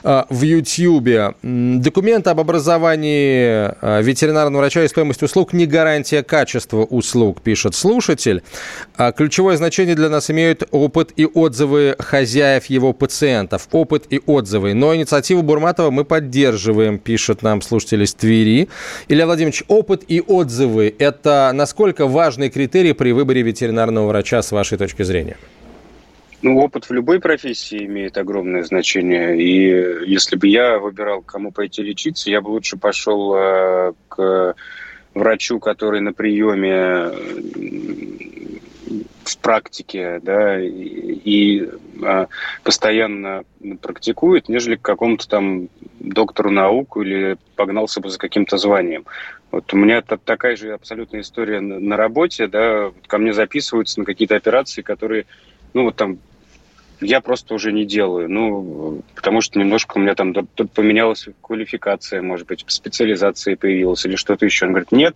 э, 0.04 0.24
в 0.28 0.42
YouTube 0.42 0.81
YouTube. 0.82 1.36
Документ 1.42 2.26
об 2.26 2.40
образовании 2.40 3.70
э, 3.80 4.02
ветеринарного 4.02 4.62
врача 4.62 4.84
и 4.84 4.88
стоимость 4.88 5.22
услуг 5.22 5.52
не 5.52 5.66
гарантия 5.66 6.22
качества 6.22 6.82
услуг, 6.82 7.40
пишет 7.40 7.74
слушатель. 7.74 8.42
А 8.96 9.12
ключевое 9.12 9.56
значение 9.56 9.94
для 9.94 10.08
нас 10.08 10.30
имеют 10.30 10.64
опыт 10.70 11.12
и 11.16 11.24
отзывы 11.24 11.96
хозяев 11.98 12.66
его 12.66 12.92
пациентов. 12.92 13.68
Опыт 13.72 14.06
и 14.10 14.20
отзывы. 14.26 14.74
Но 14.74 14.94
инициативу 14.94 15.42
Бурматова 15.42 15.90
мы 15.90 16.04
поддерживаем, 16.04 16.98
пишет 16.98 17.42
нам 17.42 17.62
слушатель 17.62 18.02
из 18.02 18.14
Твери. 18.14 18.68
Илья 19.08 19.26
Владимирович, 19.26 19.64
опыт 19.68 20.02
и 20.08 20.20
отзывы– 20.20 20.94
это 20.98 21.50
насколько 21.54 22.06
важный 22.06 22.50
критерий 22.50 22.92
при 22.92 23.12
выборе 23.12 23.42
ветеринарного 23.42 24.08
врача 24.08 24.42
с 24.42 24.52
вашей 24.52 24.78
точки 24.78 25.02
зрения? 25.02 25.36
Ну, 26.42 26.58
опыт 26.58 26.86
в 26.86 26.92
любой 26.92 27.20
профессии 27.20 27.86
имеет 27.86 28.18
огромное 28.18 28.64
значение. 28.64 29.40
И 29.40 30.10
если 30.10 30.34
бы 30.34 30.48
я 30.48 30.78
выбирал, 30.78 31.22
кому 31.22 31.52
пойти 31.52 31.82
лечиться, 31.82 32.30
я 32.30 32.40
бы 32.40 32.48
лучше 32.48 32.76
пошел 32.76 33.34
э, 33.36 33.92
к 34.08 34.56
врачу, 35.14 35.60
который 35.60 36.00
на 36.00 36.12
приеме 36.12 37.12
в 39.24 39.38
практике, 39.38 40.20
да, 40.22 40.60
и, 40.60 40.68
и 40.70 41.70
а, 42.02 42.26
постоянно 42.64 43.44
практикует, 43.80 44.48
нежели 44.48 44.74
к 44.76 44.82
какому-то 44.82 45.28
там 45.28 45.68
доктору 46.00 46.50
наук 46.50 46.96
или 46.96 47.36
погнался 47.54 48.00
бы 48.00 48.10
за 48.10 48.18
каким-то 48.18 48.58
званием. 48.58 49.04
Вот 49.50 49.72
у 49.72 49.76
меня 49.76 50.02
такая 50.02 50.56
же 50.56 50.72
абсолютная 50.72 51.20
история 51.20 51.60
на, 51.60 51.78
на 51.78 51.96
работе, 51.96 52.48
да, 52.48 52.90
ко 53.06 53.18
мне 53.18 53.32
записываются 53.32 54.00
на 54.00 54.06
какие-то 54.06 54.34
операции, 54.34 54.82
которые, 54.82 55.26
ну, 55.72 55.84
вот 55.84 55.96
там 55.96 56.18
я 57.02 57.20
просто 57.20 57.54
уже 57.54 57.72
не 57.72 57.84
делаю. 57.84 58.28
Ну, 58.30 59.02
потому 59.14 59.40
что 59.40 59.58
немножко 59.58 59.98
у 59.98 60.00
меня 60.00 60.14
там 60.14 60.32
поменялась 60.74 61.26
квалификация, 61.40 62.22
может 62.22 62.46
быть, 62.46 62.64
специализация 62.66 63.56
появилась 63.56 64.04
или 64.04 64.16
что-то 64.16 64.44
еще. 64.46 64.66
Он 64.66 64.72
говорит, 64.72 64.92
нет, 64.92 65.14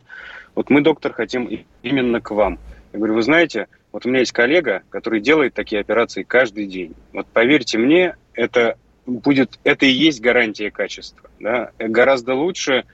вот 0.54 0.70
мы, 0.70 0.80
доктор, 0.80 1.12
хотим 1.12 1.64
именно 1.82 2.20
к 2.20 2.30
вам. 2.30 2.58
Я 2.92 2.98
говорю, 2.98 3.14
вы 3.14 3.22
знаете, 3.22 3.68
вот 3.92 4.06
у 4.06 4.08
меня 4.08 4.20
есть 4.20 4.32
коллега, 4.32 4.82
который 4.90 5.20
делает 5.20 5.54
такие 5.54 5.80
операции 5.80 6.22
каждый 6.22 6.66
день. 6.66 6.94
Вот 7.12 7.26
поверьте 7.26 7.78
мне, 7.78 8.16
это 8.34 8.76
будет, 9.06 9.58
это 9.64 9.86
и 9.86 9.90
есть 9.90 10.20
гарантия 10.20 10.70
качества. 10.70 11.30
Да? 11.40 11.70
Гораздо 11.78 12.34
лучше 12.34 12.84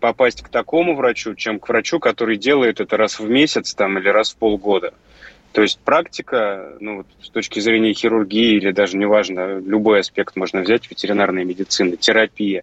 попасть 0.00 0.42
к 0.42 0.48
такому 0.48 0.96
врачу, 0.96 1.34
чем 1.34 1.60
к 1.60 1.68
врачу, 1.68 2.00
который 2.00 2.36
делает 2.36 2.80
это 2.80 2.96
раз 2.96 3.20
в 3.20 3.28
месяц 3.30 3.74
там, 3.74 3.98
или 3.98 4.08
раз 4.08 4.32
в 4.32 4.36
полгода. 4.36 4.94
То 5.52 5.62
есть 5.62 5.78
практика, 5.78 6.72
ну, 6.80 7.04
с 7.22 7.28
точки 7.28 7.60
зрения 7.60 7.92
хирургии 7.92 8.56
или 8.56 8.72
даже 8.72 8.96
неважно, 8.96 9.58
любой 9.58 10.00
аспект 10.00 10.34
можно 10.34 10.62
взять, 10.62 10.90
ветеринарная 10.90 11.44
медицина, 11.44 11.96
терапия. 11.96 12.62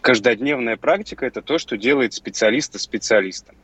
Каждодневная 0.00 0.76
практика– 0.76 1.26
это 1.26 1.42
то, 1.42 1.58
что 1.58 1.76
делает 1.76 2.14
специалиста 2.14 2.78
специалистом. 2.78 3.54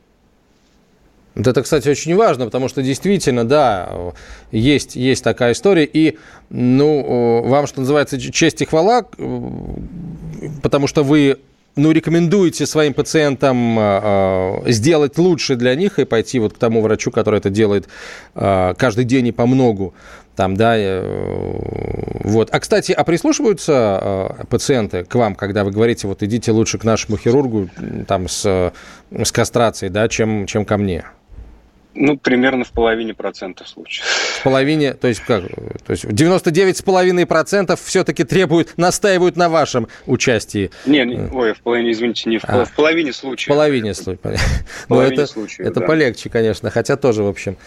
Это, 1.33 1.63
кстати, 1.63 1.87
очень 1.87 2.15
важно, 2.15 2.45
потому 2.45 2.67
что 2.67 2.83
действительно, 2.83 3.45
да, 3.45 4.13
есть, 4.51 4.95
есть 4.95 5.23
такая 5.23 5.53
история. 5.53 5.85
И, 5.85 6.17
ну, 6.49 7.41
вам, 7.43 7.67
что 7.67 7.79
называется, 7.79 8.19
честь 8.19 8.61
и 8.61 8.65
хвала, 8.65 9.05
потому 10.61 10.87
что 10.87 11.03
вы 11.03 11.39
ну, 11.75 11.91
рекомендуете 11.91 12.65
своим 12.65 12.93
пациентам 12.93 13.77
э, 13.79 14.71
сделать 14.71 15.17
лучше 15.17 15.55
для 15.55 15.75
них 15.75 15.99
и 15.99 16.05
пойти 16.05 16.39
вот 16.39 16.53
к 16.53 16.57
тому 16.57 16.81
врачу, 16.81 17.11
который 17.11 17.37
это 17.37 17.49
делает 17.49 17.87
э, 18.35 18.73
каждый 18.77 19.05
день 19.05 19.27
и 19.27 19.31
по 19.31 19.45
многу. 19.45 19.93
Там, 20.35 20.55
да, 20.55 20.73
э, 20.77 21.01
вот. 22.23 22.49
А, 22.51 22.59
кстати, 22.59 22.91
а 22.91 23.03
прислушиваются 23.03 24.37
э, 24.41 24.45
пациенты 24.45 25.03
к 25.03 25.15
вам, 25.15 25.35
когда 25.35 25.63
вы 25.63 25.71
говорите, 25.71 26.07
вот 26.07 26.23
идите 26.23 26.51
лучше 26.51 26.77
к 26.77 26.83
нашему 26.83 27.17
хирургу 27.17 27.69
там 28.07 28.27
с, 28.27 28.73
с 29.11 29.31
кастрацией, 29.31 29.91
да, 29.91 30.07
чем, 30.07 30.45
чем 30.47 30.65
ко 30.65 30.77
мне? 30.77 31.05
Ну, 31.93 32.17
примерно 32.17 32.63
в 32.63 32.71
половине 32.71 33.13
процентов 33.13 33.67
случаев. 33.67 34.05
В 34.05 34.43
половине, 34.43 34.93
то 34.93 35.07
есть 35.07 35.19
как? 35.21 35.43
То 35.85 35.91
есть 35.91 36.07
99 36.07 36.77
с 36.77 36.81
половиной 36.81 37.25
процентов 37.25 37.81
все-таки 37.81 38.23
требуют, 38.23 38.77
настаивают 38.77 39.35
на 39.35 39.49
вашем 39.49 39.87
участии. 40.05 40.71
Не, 40.85 41.03
не 41.05 41.17
ой, 41.31 41.53
в 41.53 41.61
половине, 41.61 41.91
извините, 41.91 42.29
не 42.29 42.37
в, 42.37 42.45
а, 42.45 42.63
в 42.63 42.73
половине 42.73 43.11
случаев. 43.11 43.47
В 43.47 43.49
половине 43.49 43.93
случаев. 43.93 44.21
В 44.83 44.87
половине 44.87 45.15
это, 45.15 45.27
случаев, 45.27 45.67
это 45.67 45.79
да. 45.79 45.85
полегче, 45.85 46.29
конечно, 46.29 46.69
хотя 46.69 46.95
тоже, 46.95 47.23
в 47.23 47.27
общем, 47.27 47.57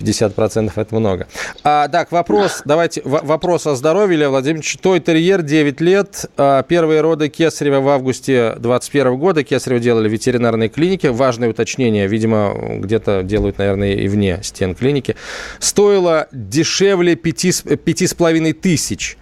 50% 0.00 0.72
это 0.74 0.94
много. 0.94 1.26
А, 1.62 1.88
так, 1.88 2.12
вопрос, 2.12 2.62
давайте, 2.64 3.02
вопрос 3.04 3.66
о 3.66 3.74
здоровье, 3.74 4.16
Илья 4.16 4.30
Владимирович. 4.30 4.76
Той 4.78 5.00
терьер, 5.00 5.42
9 5.42 5.80
лет, 5.80 6.26
а, 6.36 6.62
первые 6.62 7.00
роды 7.00 7.28
Кесарева 7.28 7.80
в 7.80 7.88
августе 7.88 8.54
2021 8.58 9.16
года. 9.16 9.44
Кесарева 9.44 9.80
делали 9.80 10.08
в 10.08 10.12
ветеринарной 10.12 10.68
клинике. 10.68 11.10
Важное 11.10 11.48
уточнение, 11.48 12.06
видимо, 12.06 12.54
где-то 12.78 13.22
делают, 13.22 13.58
наверное, 13.58 13.94
и 13.94 14.08
вне 14.08 14.40
стен 14.42 14.74
клиники. 14.74 15.16
Стоило 15.58 16.28
дешевле 16.32 17.14
5,5 17.14 18.52
тысяч 18.54 19.16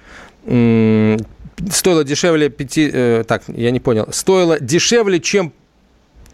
стоило 1.71 2.05
дешевле 2.05 2.49
5... 2.49 2.79
Э, 2.79 3.25
так, 3.27 3.43
я 3.49 3.71
не 3.71 3.81
понял. 3.81 4.09
Стоило 4.11 4.59
дешевле, 4.61 5.21
чем 5.21 5.53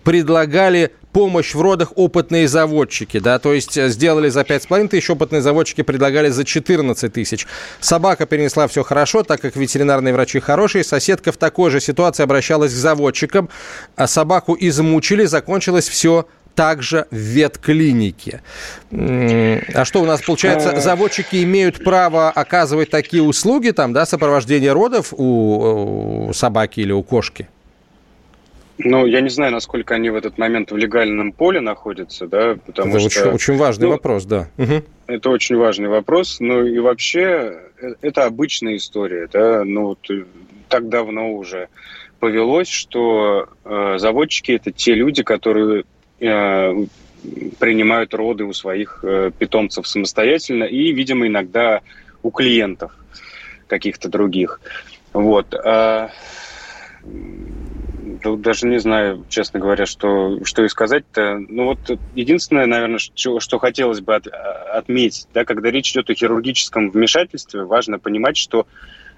предлагали 0.04 0.92
помощь 1.12 1.54
в 1.54 1.60
родах 1.60 1.92
опытные 1.96 2.46
заводчики, 2.48 3.18
да, 3.18 3.38
то 3.38 3.52
есть 3.52 3.76
э, 3.76 3.88
сделали 3.88 4.28
за 4.28 4.42
5,5 4.42 4.88
тысяч, 4.88 5.10
опытные 5.10 5.42
заводчики 5.42 5.82
предлагали 5.82 6.28
за 6.28 6.44
14 6.44 7.12
тысяч. 7.12 7.46
Собака 7.80 8.26
перенесла 8.26 8.68
все 8.68 8.82
хорошо, 8.82 9.22
так 9.22 9.40
как 9.40 9.56
ветеринарные 9.56 10.14
врачи 10.14 10.40
хорошие. 10.40 10.84
Соседка 10.84 11.32
в 11.32 11.36
такой 11.36 11.70
же 11.70 11.80
ситуации 11.80 12.22
обращалась 12.22 12.72
к 12.72 12.76
заводчикам, 12.76 13.48
а 13.96 14.06
собаку 14.06 14.56
измучили, 14.58 15.24
закончилось 15.24 15.88
все 15.88 16.26
также 16.54 17.06
в 17.12 17.16
ветклинике. 17.16 18.42
А 18.90 19.84
что 19.84 20.02
у 20.02 20.04
нас 20.04 20.20
получается? 20.22 20.70
Э. 20.70 20.80
Заводчики 20.80 21.44
имеют 21.44 21.84
право 21.84 22.30
оказывать 22.30 22.90
такие 22.90 23.22
услуги, 23.22 23.70
там, 23.70 23.92
да, 23.92 24.06
сопровождение 24.06 24.72
родов 24.72 25.14
у 25.16 26.32
собаки 26.34 26.80
или 26.80 26.90
у 26.90 27.04
кошки? 27.04 27.48
Ну, 28.78 29.06
я 29.06 29.20
не 29.20 29.28
знаю, 29.28 29.52
насколько 29.52 29.94
они 29.94 30.10
в 30.10 30.14
этот 30.14 30.38
момент 30.38 30.70
в 30.70 30.76
легальном 30.76 31.32
поле 31.32 31.60
находятся, 31.60 32.28
да, 32.28 32.56
потому 32.64 32.96
это 32.96 33.10
что... 33.10 33.20
Очень, 33.20 33.30
очень 33.32 33.56
важный 33.56 33.86
ну, 33.86 33.90
вопрос, 33.92 34.24
да. 34.24 34.48
Угу. 34.56 34.84
Это 35.08 35.30
очень 35.30 35.56
важный 35.56 35.88
вопрос, 35.88 36.38
ну 36.38 36.64
и 36.64 36.78
вообще 36.78 37.58
э, 37.80 37.94
это 38.02 38.24
обычная 38.24 38.76
история, 38.76 39.28
да, 39.32 39.64
ну 39.64 39.86
вот 39.86 40.10
э, 40.10 40.24
так 40.68 40.88
давно 40.88 41.32
уже 41.34 41.68
повелось, 42.20 42.68
что 42.68 43.48
э, 43.64 43.96
заводчики 43.98 44.52
это 44.52 44.70
те 44.70 44.94
люди, 44.94 45.24
которые 45.24 45.84
э, 46.20 46.84
принимают 47.58 48.14
роды 48.14 48.44
у 48.44 48.52
своих 48.52 49.00
э, 49.02 49.32
питомцев 49.36 49.88
самостоятельно 49.88 50.64
и, 50.64 50.92
видимо, 50.92 51.26
иногда 51.26 51.80
у 52.22 52.30
клиентов 52.30 52.92
каких-то 53.66 54.08
других. 54.08 54.60
Вот. 55.12 55.52
А 55.54 56.10
даже 58.36 58.66
не 58.66 58.78
знаю, 58.78 59.24
честно 59.28 59.60
говоря, 59.60 59.86
что, 59.86 60.44
что 60.44 60.64
и 60.64 60.68
сказать-то. 60.68 61.38
Ну 61.48 61.64
вот 61.64 61.78
единственное, 62.14 62.66
наверное, 62.66 62.98
что, 62.98 63.40
что 63.40 63.58
хотелось 63.58 64.00
бы 64.00 64.14
от, 64.14 64.26
отметить, 64.26 65.26
да, 65.34 65.44
когда 65.44 65.70
речь 65.70 65.92
идет 65.92 66.10
о 66.10 66.14
хирургическом 66.14 66.90
вмешательстве, 66.90 67.64
важно 67.64 67.98
понимать, 67.98 68.36
что 68.36 68.66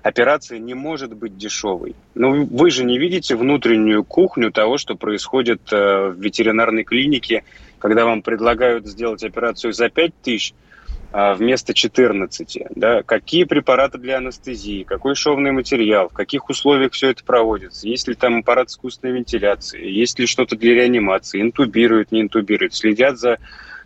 операция 0.03 0.59
не 0.59 0.75
может 0.75 1.15
быть 1.15 1.37
дешевой. 1.37 1.95
Ну, 2.15 2.45
вы 2.47 2.71
же 2.71 2.85
не 2.85 2.99
видите 2.99 3.37
внутреннюю 3.37 4.05
кухню 4.05 4.51
того, 4.51 4.79
что 4.79 4.95
происходит 4.95 5.61
э, 5.73 6.09
в 6.09 6.21
ветеринарной 6.21 6.85
клинике, 6.85 7.45
когда 7.79 8.05
вам 8.05 8.23
предлагают 8.23 8.87
сделать 8.87 9.23
операцию 9.25 9.73
за 9.73 9.89
5 9.89 10.13
тысяч, 10.23 10.53
а, 10.53 10.70
вместо 11.13 11.75
14. 11.75 12.59
Да? 12.77 13.03
Какие 13.03 13.45
препараты 13.45 13.99
для 13.99 14.19
анестезии, 14.19 14.85
какой 14.85 15.15
шовный 15.15 15.51
материал, 15.51 16.09
в 16.09 16.13
каких 16.13 16.49
условиях 16.49 16.93
все 16.93 17.11
это 17.11 17.25
проводится, 17.25 17.89
есть 17.89 18.07
ли 18.07 18.15
там 18.15 18.39
аппарат 18.39 18.69
искусственной 18.69 19.15
вентиляции, 19.15 19.85
есть 19.91 20.19
ли 20.19 20.27
что-то 20.27 20.57
для 20.57 20.75
реанимации, 20.75 21.41
интубируют, 21.41 22.13
не 22.13 22.23
интубируют, 22.23 22.75
следят 22.75 23.19
за 23.19 23.39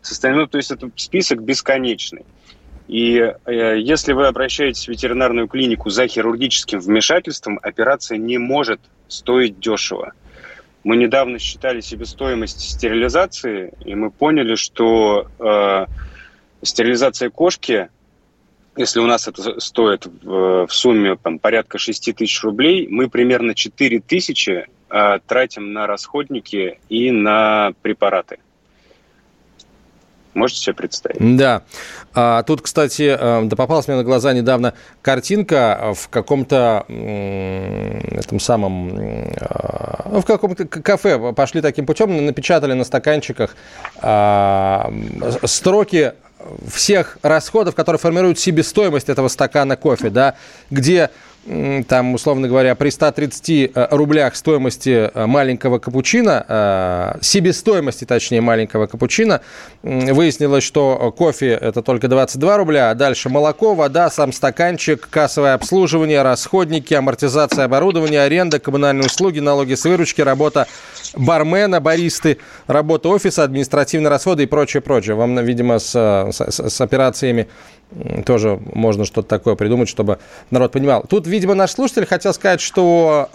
состоянием. 0.02 0.42
Ну, 0.42 0.48
то 0.48 0.58
есть 0.58 0.70
это 0.70 0.90
список 0.96 1.42
бесконечный. 1.42 2.24
И 2.88 3.16
э, 3.16 3.76
если 3.78 4.12
вы 4.12 4.26
обращаетесь 4.26 4.84
в 4.84 4.88
ветеринарную 4.88 5.48
клинику 5.48 5.88
за 5.88 6.06
хирургическим 6.06 6.80
вмешательством, 6.80 7.58
операция 7.62 8.18
не 8.18 8.38
может 8.38 8.80
стоить 9.08 9.58
дешево. 9.58 10.12
Мы 10.82 10.96
недавно 10.96 11.38
считали 11.38 11.80
себестоимость 11.80 12.60
стерилизации, 12.60 13.72
и 13.86 13.94
мы 13.94 14.10
поняли, 14.10 14.54
что 14.54 15.28
э, 15.38 15.86
стерилизация 16.64 17.30
кошки, 17.30 17.88
если 18.76 19.00
у 19.00 19.06
нас 19.06 19.28
это 19.28 19.60
стоит 19.60 20.06
в, 20.06 20.66
в 20.66 20.72
сумме 20.72 21.16
там, 21.16 21.38
порядка 21.38 21.78
6 21.78 22.14
тысяч 22.16 22.42
рублей, 22.42 22.88
мы 22.88 23.08
примерно 23.08 23.54
4 23.54 24.00
тысячи 24.00 24.66
э, 24.90 25.18
тратим 25.26 25.72
на 25.72 25.86
расходники 25.86 26.80
и 26.88 27.10
на 27.10 27.72
препараты. 27.82 28.38
Можете 30.34 30.60
себе 30.60 30.74
представить? 30.74 31.36
Да. 31.36 31.62
А, 32.12 32.42
тут, 32.42 32.62
кстати, 32.62 33.16
э, 33.16 33.44
да 33.44 33.56
попалась 33.56 33.86
мне 33.86 33.96
на 33.96 34.02
глаза 34.02 34.32
недавно 34.32 34.74
картинка 35.00 35.94
в 35.94 36.08
каком-то 36.08 36.84
этом 36.88 38.40
самом 38.40 38.98
э, 38.98 40.20
в 40.20 40.24
каком-то 40.24 40.66
кафе 40.66 41.32
пошли 41.32 41.60
таким 41.60 41.86
путем, 41.86 42.24
напечатали 42.26 42.72
на 42.72 42.84
стаканчиках 42.84 43.56
а, 44.00 44.92
строки 45.44 46.14
всех 46.72 47.18
расходов, 47.22 47.74
которые 47.74 47.98
формируют 47.98 48.38
себестоимость 48.38 49.08
этого 49.08 49.28
стакана 49.28 49.76
кофе, 49.76 50.10
да, 50.10 50.34
где 50.70 51.10
там, 51.88 52.14
условно 52.14 52.48
говоря, 52.48 52.74
при 52.74 52.88
130 52.90 53.50
э, 53.50 53.88
рублях 53.90 54.34
стоимости 54.34 55.10
э, 55.12 55.26
маленького 55.26 55.78
капучино, 55.78 56.44
э, 56.48 57.18
себестоимости, 57.20 58.04
точнее, 58.04 58.40
маленького 58.40 58.86
капучино, 58.86 59.42
выяснилось, 59.82 60.64
что 60.64 61.12
кофе 61.16 61.50
это 61.50 61.82
только 61.82 62.08
22 62.08 62.56
рубля, 62.56 62.90
а 62.90 62.94
дальше 62.94 63.28
молоко, 63.28 63.74
вода, 63.74 64.10
сам 64.10 64.32
стаканчик, 64.32 65.06
кассовое 65.10 65.54
обслуживание, 65.54 66.22
расходники, 66.22 66.94
амортизация 66.94 67.66
оборудования, 67.66 68.22
аренда, 68.22 68.58
коммунальные 68.58 69.06
услуги, 69.06 69.40
налоги 69.40 69.74
с 69.74 69.84
выручки, 69.84 70.22
работа 70.22 70.66
бармена, 71.14 71.80
баристы, 71.80 72.38
работа 72.66 73.10
офиса, 73.10 73.44
административные 73.44 74.08
расходы 74.08 74.44
и 74.44 74.46
прочее, 74.46 74.80
прочее. 74.80 75.14
Вам, 75.14 75.36
видимо, 75.44 75.78
с, 75.78 75.92
с, 75.92 76.70
с 76.70 76.80
операциями 76.80 77.48
тоже 78.26 78.60
можно 78.74 79.04
что-то 79.04 79.28
такое 79.28 79.54
придумать, 79.54 79.88
чтобы 79.88 80.18
народ 80.50 80.72
понимал. 80.72 81.04
Тут, 81.08 81.26
видимо, 81.26 81.54
наш 81.54 81.72
слушатель 81.72 82.06
хотел 82.06 82.34
сказать, 82.34 82.60
что, 82.60 83.28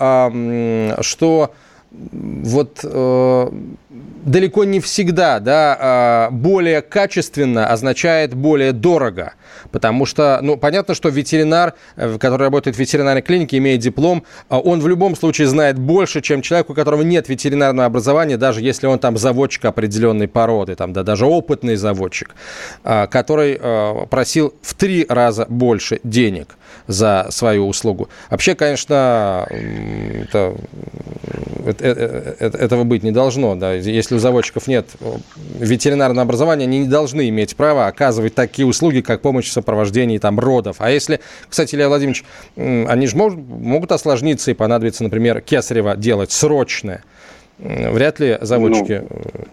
что 1.01 1.51
вот 1.91 2.79
э, 2.83 3.51
далеко 4.25 4.63
не 4.63 4.79
всегда 4.79 5.39
да, 5.39 6.27
э, 6.29 6.33
более 6.33 6.81
качественно 6.81 7.67
означает 7.67 8.33
более 8.33 8.73
дорого. 8.73 9.33
Потому 9.71 10.05
что, 10.05 10.39
ну, 10.41 10.57
понятно, 10.57 10.93
что 10.93 11.09
ветеринар, 11.09 11.73
э, 11.95 12.17
который 12.19 12.43
работает 12.43 12.75
в 12.75 12.79
ветеринарной 12.79 13.21
клинике, 13.21 13.57
имеет 13.57 13.79
диплом, 13.81 14.23
э, 14.49 14.55
он 14.55 14.81
в 14.81 14.87
любом 14.87 15.15
случае 15.15 15.47
знает 15.47 15.79
больше, 15.79 16.21
чем 16.21 16.41
человек, 16.41 16.69
у 16.69 16.73
которого 16.73 17.01
нет 17.01 17.29
ветеринарного 17.29 17.87
образования, 17.87 18.37
даже 18.37 18.61
если 18.61 18.87
он 18.87 18.99
там 18.99 19.17
заводчик 19.17 19.65
определенной 19.65 20.27
породы, 20.27 20.75
там, 20.75 20.93
да, 20.93 21.03
даже 21.03 21.25
опытный 21.25 21.75
заводчик, 21.75 22.35
э, 22.83 23.07
который 23.07 23.59
просил 24.09 24.53
в 24.61 24.73
три 24.73 25.05
раза 25.09 25.45
больше 25.49 25.99
денег 26.03 26.55
за 26.87 27.27
свою 27.29 27.67
услугу. 27.67 28.09
Вообще, 28.29 28.55
конечно, 28.55 29.47
это, 29.49 30.55
этого 31.81 32.83
быть 32.83 33.03
не 33.03 33.11
должно. 33.11 33.55
Да. 33.55 33.73
Если 33.73 34.15
у 34.15 34.19
заводчиков 34.19 34.67
нет 34.67 34.87
ветеринарного 35.59 36.23
образования, 36.23 36.65
они 36.65 36.79
не 36.79 36.87
должны 36.87 37.29
иметь 37.29 37.55
права 37.55 37.87
оказывать 37.87 38.35
такие 38.35 38.65
услуги, 38.65 39.01
как 39.01 39.21
помощь 39.21 39.47
в 39.47 39.51
сопровождении 39.51 40.17
там, 40.17 40.39
родов. 40.39 40.77
А 40.79 40.91
если, 40.91 41.19
кстати, 41.49 41.75
Илья 41.75 41.87
Владимирович, 41.87 42.23
они 42.55 43.07
же 43.07 43.17
могут, 43.17 43.39
могут 43.39 43.91
осложниться 43.91 44.51
и 44.51 44.53
понадобится, 44.53 45.03
например, 45.03 45.41
кесарево 45.41 45.95
делать 45.95 46.31
срочное. 46.31 47.03
Вряд 47.57 48.19
ли 48.19 48.37
заводчики... 48.41 49.03
Ну... 49.09 49.45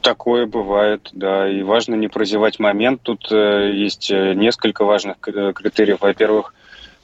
Такое 0.00 0.44
бывает, 0.44 1.08
да, 1.14 1.48
и 1.48 1.62
важно 1.62 1.94
не 1.94 2.08
прозевать 2.08 2.58
момент. 2.58 3.00
Тут 3.02 3.26
э, 3.32 3.70
есть 3.72 4.10
э, 4.10 4.34
несколько 4.34 4.84
важных 4.84 5.16
критериев. 5.18 6.02
Во-первых, 6.02 6.52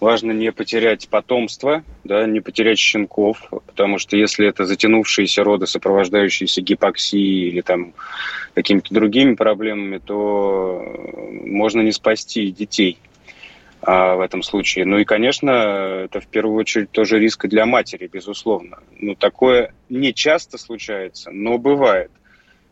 важно 0.01 0.33
не 0.33 0.51
потерять 0.51 1.09
потомство, 1.09 1.85
да, 2.05 2.27
не 2.27 2.41
потерять 2.41 2.79
щенков, 2.79 3.51
потому 3.67 3.99
что 3.99 4.17
если 4.17 4.49
это 4.49 4.65
затянувшиеся 4.65 5.45
роды, 5.45 5.67
сопровождающиеся 5.67 6.63
гипоксией 6.63 7.49
или 7.49 7.61
там 7.61 7.93
какими-то 8.55 8.93
другими 8.93 9.35
проблемами, 9.35 9.99
то 9.99 10.83
можно 11.45 11.83
не 11.83 11.93
спасти 11.93 12.51
детей 12.51 12.99
а, 13.83 14.17
в 14.17 14.21
этом 14.21 14.43
случае. 14.43 14.87
Ну 14.87 14.99
и, 14.99 15.05
конечно, 15.05 15.51
это 16.05 16.21
в 16.21 16.27
первую 16.27 16.57
очередь 16.57 16.91
тоже 16.91 17.19
риск 17.19 17.47
для 17.47 17.67
матери, 17.67 18.09
безусловно. 18.11 18.79
Ну, 18.99 19.15
такое 19.15 19.75
не 19.89 20.15
часто 20.15 20.59
случается, 20.59 21.31
но 21.31 21.59
бывает, 21.59 22.11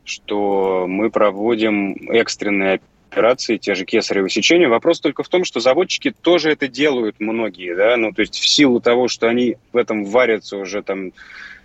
что 0.04 0.86
мы 0.88 1.10
проводим 1.10 1.94
экстренные 2.10 2.80
операции, 3.10 3.56
те 3.56 3.74
же 3.74 3.84
кесарево 3.84 4.28
сечения. 4.28 4.68
Вопрос 4.68 5.00
только 5.00 5.22
в 5.22 5.28
том, 5.28 5.44
что 5.44 5.60
заводчики 5.60 6.10
тоже 6.10 6.50
это 6.50 6.68
делают 6.68 7.16
многие, 7.18 7.74
да, 7.74 7.96
ну, 7.96 8.12
то 8.12 8.22
есть 8.22 8.38
в 8.38 8.48
силу 8.48 8.80
того, 8.80 9.08
что 9.08 9.28
они 9.28 9.56
в 9.72 9.76
этом 9.76 10.04
варятся 10.04 10.56
уже 10.56 10.82
там 10.82 11.12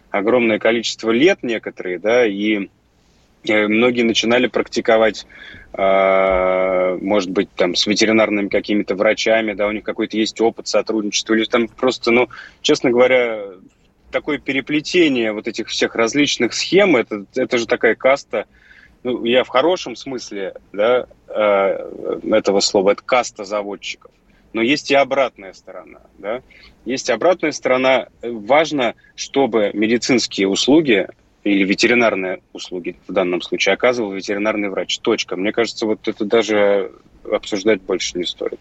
огромное 0.10 0.60
количество 0.60 1.12
лет 1.12 1.40
некоторые, 1.42 2.00
да, 2.00 2.26
и 2.26 2.70
э, 3.48 3.68
многие 3.68 4.04
начинали 4.04 4.48
практиковать, 4.48 5.26
э, 5.74 6.98
может 7.02 7.32
быть, 7.32 7.50
там, 7.56 7.76
с 7.76 7.88
ветеринарными 7.88 8.48
какими-то 8.48 8.96
врачами, 8.96 9.54
да, 9.54 9.68
у 9.68 9.72
них 9.72 9.84
какой-то 9.84 10.18
есть 10.18 10.40
опыт 10.40 10.68
сотрудничества, 10.68 11.34
или 11.34 11.46
там 11.46 11.68
просто, 11.68 12.12
ну, 12.12 12.30
честно 12.62 12.90
говоря, 12.92 13.42
такое 14.12 14.38
переплетение 14.38 15.34
вот 15.34 15.48
этих 15.48 15.68
всех 15.68 15.96
различных 15.96 16.54
схем, 16.54 16.96
это, 16.96 17.26
это 17.36 17.58
же 17.58 17.66
такая 17.66 17.96
каста, 17.96 18.46
ну, 19.04 19.26
я 19.26 19.44
в 19.44 19.50
хорошем 19.50 19.96
смысле 19.96 20.54
да, 20.72 21.08
этого 21.34 22.60
слова, 22.60 22.92
это 22.92 23.02
каста 23.04 23.44
заводчиков. 23.44 24.12
Но 24.54 24.62
есть 24.62 24.92
и 24.92 24.96
обратная 24.96 25.54
сторона. 25.54 26.02
Да? 26.20 26.42
Есть 26.86 27.10
обратная 27.10 27.52
сторона. 27.52 28.08
Важно, 28.22 28.94
чтобы 29.16 29.72
медицинские 29.74 30.48
услуги 30.48 31.08
или 31.44 31.64
ветеринарные 31.64 32.42
услуги 32.54 32.96
в 33.08 33.12
данном 33.12 33.42
случае 33.42 33.74
оказывал 33.74 34.12
ветеринарный 34.12 34.70
врач. 34.70 35.00
Точка. 35.00 35.36
Мне 35.36 35.52
кажется, 35.52 35.86
вот 35.88 36.08
это 36.08 36.24
даже 36.24 36.92
обсуждать 37.30 37.82
больше 37.82 38.18
не 38.18 38.26
стоит. 38.26 38.60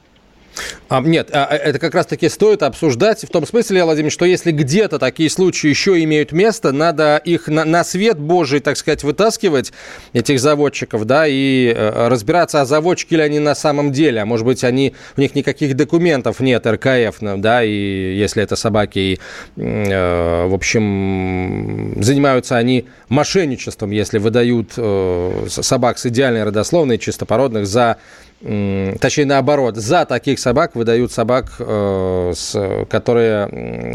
А, 0.88 1.00
нет, 1.00 1.30
а, 1.32 1.46
а, 1.46 1.54
это 1.54 1.78
как 1.78 1.94
раз-таки 1.94 2.28
стоит 2.28 2.62
обсуждать 2.62 3.24
в 3.24 3.28
том 3.28 3.46
смысле, 3.46 3.84
Владимир, 3.84 4.10
что 4.10 4.24
если 4.24 4.52
где-то 4.52 4.98
такие 4.98 5.30
случаи 5.30 5.68
еще 5.68 6.02
имеют 6.02 6.32
место, 6.32 6.72
надо 6.72 7.16
их 7.16 7.48
на, 7.48 7.64
на 7.64 7.84
свет 7.84 8.18
Божий, 8.18 8.60
так 8.60 8.76
сказать, 8.76 9.02
вытаскивать, 9.02 9.72
этих 10.12 10.40
заводчиков, 10.40 11.04
да, 11.04 11.26
и 11.26 11.72
э, 11.74 12.08
разбираться, 12.08 12.60
а 12.60 12.66
заводчики 12.66 13.14
ли 13.14 13.22
они 13.22 13.38
на 13.38 13.54
самом 13.54 13.92
деле, 13.92 14.20
а 14.20 14.26
может 14.26 14.44
быть, 14.44 14.64
они, 14.64 14.94
у 15.16 15.20
них 15.20 15.34
никаких 15.34 15.76
документов 15.76 16.40
нет, 16.40 16.66
РКФ, 16.66 17.22
ну, 17.22 17.38
да, 17.38 17.64
и 17.64 18.14
если 18.14 18.42
это 18.42 18.56
собаки, 18.56 18.98
и, 18.98 19.20
э, 19.56 20.46
в 20.46 20.54
общем, 20.54 22.02
занимаются 22.02 22.56
они 22.56 22.86
мошенничеством, 23.08 23.90
если 23.90 24.18
выдают 24.18 24.72
э, 24.76 25.46
собак 25.48 25.98
с 25.98 26.06
идеальной 26.06 26.44
родословной, 26.44 26.98
чистопородных, 26.98 27.66
за 27.66 27.96
точнее 28.42 29.26
наоборот, 29.26 29.76
за 29.76 30.04
таких 30.04 30.38
собак 30.38 30.74
выдают 30.74 31.12
собак, 31.12 31.52
э, 31.58 32.32
с, 32.34 32.86
которые, 32.90 33.46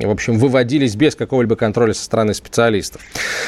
в 0.05 0.09
общем, 0.09 0.37
выводились 0.37 0.95
без 0.95 1.15
какого-либо 1.15 1.55
контроля 1.55 1.93
со 1.93 2.03
стороны 2.03 2.33
специалистов. 2.33 3.01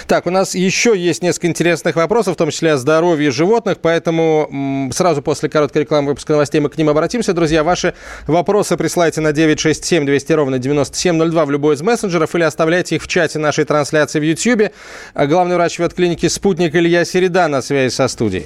Так, 0.08 0.28
у 0.28 0.30
нас 0.30 0.56
еще 0.56 0.98
есть 0.98 1.24
несколько 1.24 1.48
интересных 1.48 1.96
вопросов, 1.96 2.36
в 2.36 2.38
том 2.38 2.52
числе 2.52 2.74
о 2.74 2.78
здоровье 2.78 3.32
животных, 3.32 3.78
поэтому 3.82 4.90
сразу 4.94 5.22
после 5.22 5.50
короткой 5.50 5.84
рекламы 5.84 6.10
выпуска 6.10 6.34
новостей 6.34 6.60
мы 6.60 6.70
к 6.70 6.78
ним 6.78 6.90
обратимся. 6.90 7.34
Друзья, 7.34 7.64
ваши 7.64 7.94
вопросы 8.28 8.76
присылайте 8.76 9.22
на 9.22 9.32
967 9.32 10.06
200 10.06 10.34
ровно 10.34 10.60
9702 10.60 11.46
в 11.46 11.52
любой 11.52 11.76
из 11.76 11.82
мессенджеров 11.82 12.36
или 12.36 12.44
оставляйте 12.44 12.96
их 12.96 13.04
в 13.04 13.08
чате 13.08 13.40
нашей 13.40 13.66
трансляции 13.66 14.20
в 14.20 14.24
YouTube. 14.24 14.72
А 15.14 15.28
главный 15.28 15.56
врач 15.56 15.80
ветклиники 15.80 16.28
«Спутник» 16.28 16.76
Илья 16.76 17.06
Середа 17.06 17.48
на 17.48 17.62
связи 17.62 17.94
со 17.94 18.08
студией. 18.08 18.46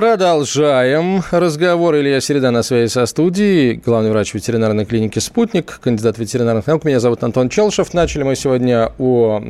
Продолжаем 0.00 1.22
разговор. 1.30 1.94
Илья 1.94 2.22
Середа 2.22 2.50
на 2.50 2.62
связи 2.62 2.90
со 2.90 3.04
студией, 3.04 3.74
главный 3.84 4.10
врач 4.10 4.32
ветеринарной 4.32 4.86
клиники 4.86 5.18
«Спутник», 5.18 5.78
кандидат 5.78 6.16
ветеринарных 6.16 6.66
наук. 6.66 6.84
Меня 6.84 7.00
зовут 7.00 7.22
Антон 7.22 7.50
Челшев. 7.50 7.92
Начали 7.92 8.22
мы 8.22 8.34
сегодня 8.34 8.92
о, 8.96 9.42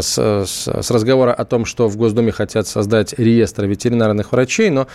с, 0.00 0.16
с, 0.16 0.68
с 0.68 0.90
разговора 0.90 1.34
о 1.34 1.44
том, 1.44 1.66
что 1.66 1.86
в 1.86 1.98
Госдуме 1.98 2.32
хотят 2.32 2.66
создать 2.66 3.12
реестр 3.18 3.66
ветеринарных 3.66 4.32
врачей, 4.32 4.70
но 4.70 4.86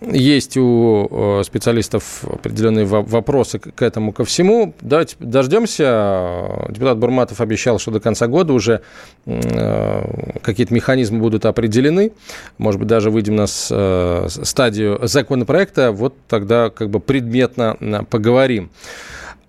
есть 0.00 0.56
у 0.56 1.42
специалистов 1.44 2.22
определенные 2.22 2.84
вопросы 2.84 3.58
к 3.58 3.82
этому 3.82 4.12
ко 4.12 4.24
всему. 4.24 4.72
Давайте 4.80 5.16
дождемся. 5.18 6.68
Депутат 6.68 6.96
Бурматов 6.96 7.40
обещал, 7.40 7.80
что 7.80 7.90
до 7.90 7.98
конца 7.98 8.28
года 8.28 8.52
уже 8.52 8.82
э, 9.26 10.38
какие-то 10.42 10.72
механизмы 10.72 11.18
будут 11.18 11.44
определены. 11.44 12.12
Может 12.56 12.78
быть, 12.78 12.88
даже 12.88 13.10
выйдем 13.10 13.34
на 13.34 13.48
Э, 13.80 14.26
стадию 14.28 14.98
законопроекта, 15.02 15.90
вот 15.92 16.14
тогда 16.28 16.68
как 16.70 16.90
бы 16.90 17.00
предметно 17.00 17.76
э, 17.80 18.02
поговорим. 18.02 18.70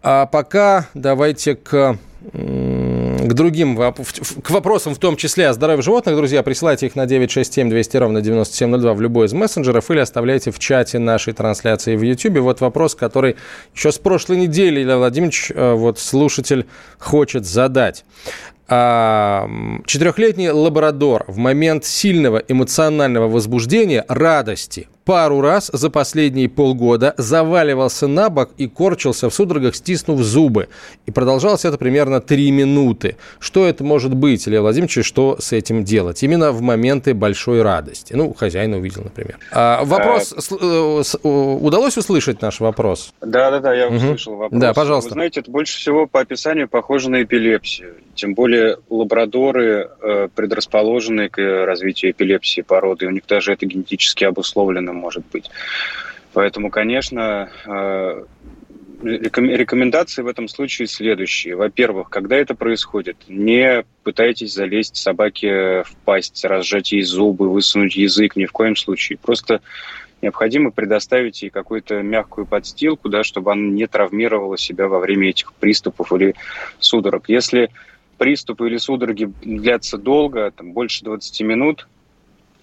А 0.04 0.26
пока 0.26 0.88
давайте 0.94 1.56
к 1.56 1.98
к 3.28 3.34
другим 3.34 3.76
к 3.76 4.50
вопросам, 4.50 4.96
в 4.96 5.00
том 5.00 5.16
числе 5.16 5.48
о 5.48 5.54
здоровье 5.54 5.82
животных, 5.82 6.16
друзья, 6.16 6.44
присылайте 6.44 6.88
их 6.88 6.96
на 6.96 7.06
967 7.06 7.70
200 7.70 7.98
ровно 7.98 8.22
9702 8.22 8.94
в 8.94 9.02
любой 9.02 9.28
из 9.28 9.34
мессенджеров 9.34 9.90
или 9.92 10.00
оставляйте 10.00 10.52
в 10.52 10.60
чате 10.60 11.00
нашей 11.00 11.34
трансляции 11.34 11.96
в 11.96 12.02
YouTube. 12.02 12.40
Вот 12.40 12.62
вопрос, 12.62 12.96
который 12.96 13.36
еще 13.76 13.92
с 13.92 13.98
прошлой 13.98 14.38
недели 14.38 14.82
Илья 14.82 14.98
Владимирович, 14.98 15.52
э, 15.54 15.74
вот 15.74 16.00
слушатель, 16.00 16.66
хочет 17.00 17.46
задать. 17.46 18.06
А, 18.74 19.50
четырехлетний 19.86 20.50
лабрадор 20.50 21.26
в 21.28 21.36
момент 21.36 21.84
сильного 21.84 22.38
эмоционального 22.38 23.28
возбуждения, 23.28 24.06
радости, 24.08 24.88
пару 25.04 25.42
раз 25.42 25.70
за 25.74 25.90
последние 25.90 26.48
полгода 26.48 27.14
заваливался 27.18 28.08
на 28.08 28.30
бок 28.30 28.52
и 28.58 28.68
корчился 28.68 29.30
в 29.30 29.34
судорогах, 29.34 29.76
стиснув 29.76 30.22
зубы. 30.22 30.70
И 31.06 31.12
продолжалось 31.12 31.66
это 31.66 31.78
примерно 31.78 32.22
три 32.22 32.50
минуты. 32.50 33.11
Что 33.40 33.66
это 33.66 33.84
может 33.84 34.14
быть, 34.14 34.48
Илья 34.48 34.62
Владимирович, 34.62 35.06
что 35.06 35.38
с 35.40 35.52
этим 35.52 35.84
делать? 35.84 36.24
Именно 36.24 36.52
в 36.52 36.62
моменты 36.62 37.14
большой 37.14 37.62
радости. 37.62 38.14
Ну, 38.14 38.34
хозяин 38.34 38.74
увидел, 38.74 39.04
например. 39.04 39.38
А, 39.52 39.84
вопрос, 39.84 40.34
а... 40.52 41.28
удалось 41.28 41.98
услышать 41.98 42.42
наш 42.42 42.60
вопрос? 42.60 43.14
Да-да-да, 43.22 43.74
я 43.74 43.88
угу. 43.88 43.96
услышал 43.96 44.36
вопрос. 44.36 44.60
Да, 44.62 44.74
пожалуйста. 44.74 45.10
Вы 45.10 45.14
знаете, 45.14 45.40
это 45.42 45.52
больше 45.52 45.78
всего 45.78 46.08
по 46.08 46.22
описанию 46.22 46.68
похоже 46.68 47.10
на 47.10 47.24
эпилепсию. 47.24 47.96
Тем 48.16 48.34
более 48.34 48.78
лабрадоры 48.90 49.90
э, 50.02 50.28
предрасположены 50.34 51.30
к 51.30 51.66
развитию 51.66 52.12
эпилепсии 52.12 52.62
породы. 52.62 53.08
У 53.08 53.12
них 53.12 53.24
даже 53.28 53.54
это 53.54 53.66
генетически 53.66 54.24
обусловлено 54.24 54.94
может 54.94 55.24
быть. 55.32 55.50
Поэтому, 56.34 56.70
конечно, 56.70 57.50
э, 57.66 58.24
рекомендации 59.04 60.22
в 60.22 60.28
этом 60.28 60.48
случае 60.48 60.88
следующие. 60.88 61.56
Во-первых, 61.56 62.10
когда 62.10 62.36
это 62.36 62.56
происходит, 62.56 63.18
не 63.28 63.84
пытайтесь 64.04 64.54
залезть 64.54 64.96
собаке 64.96 65.84
в 65.84 65.96
пасть, 66.06 66.44
разжать 66.46 66.92
ей 66.92 67.02
зубы, 67.02 67.50
высунуть 67.50 67.96
язык, 67.96 68.36
ни 68.36 68.46
в 68.46 68.52
коем 68.52 68.76
случае. 68.76 69.18
Просто 69.18 69.62
необходимо 70.22 70.72
предоставить 70.72 71.42
ей 71.42 71.50
какую-то 71.50 72.02
мягкую 72.02 72.46
подстилку, 72.46 73.10
да, 73.10 73.24
чтобы 73.24 73.52
она 73.52 73.62
не 73.62 73.88
травмировала 73.88 74.58
себя 74.58 74.88
во 74.88 75.00
время 75.00 75.30
этих 75.30 75.54
приступов 75.54 76.14
или 76.14 76.36
судорог. 76.80 77.28
Если 77.28 77.70
приступы 78.18 78.68
или 78.68 78.78
судороги 78.78 79.32
длятся 79.42 79.98
долго, 79.98 80.52
там, 80.52 80.74
больше 80.74 81.04
20 81.04 81.42
минут, 81.42 81.88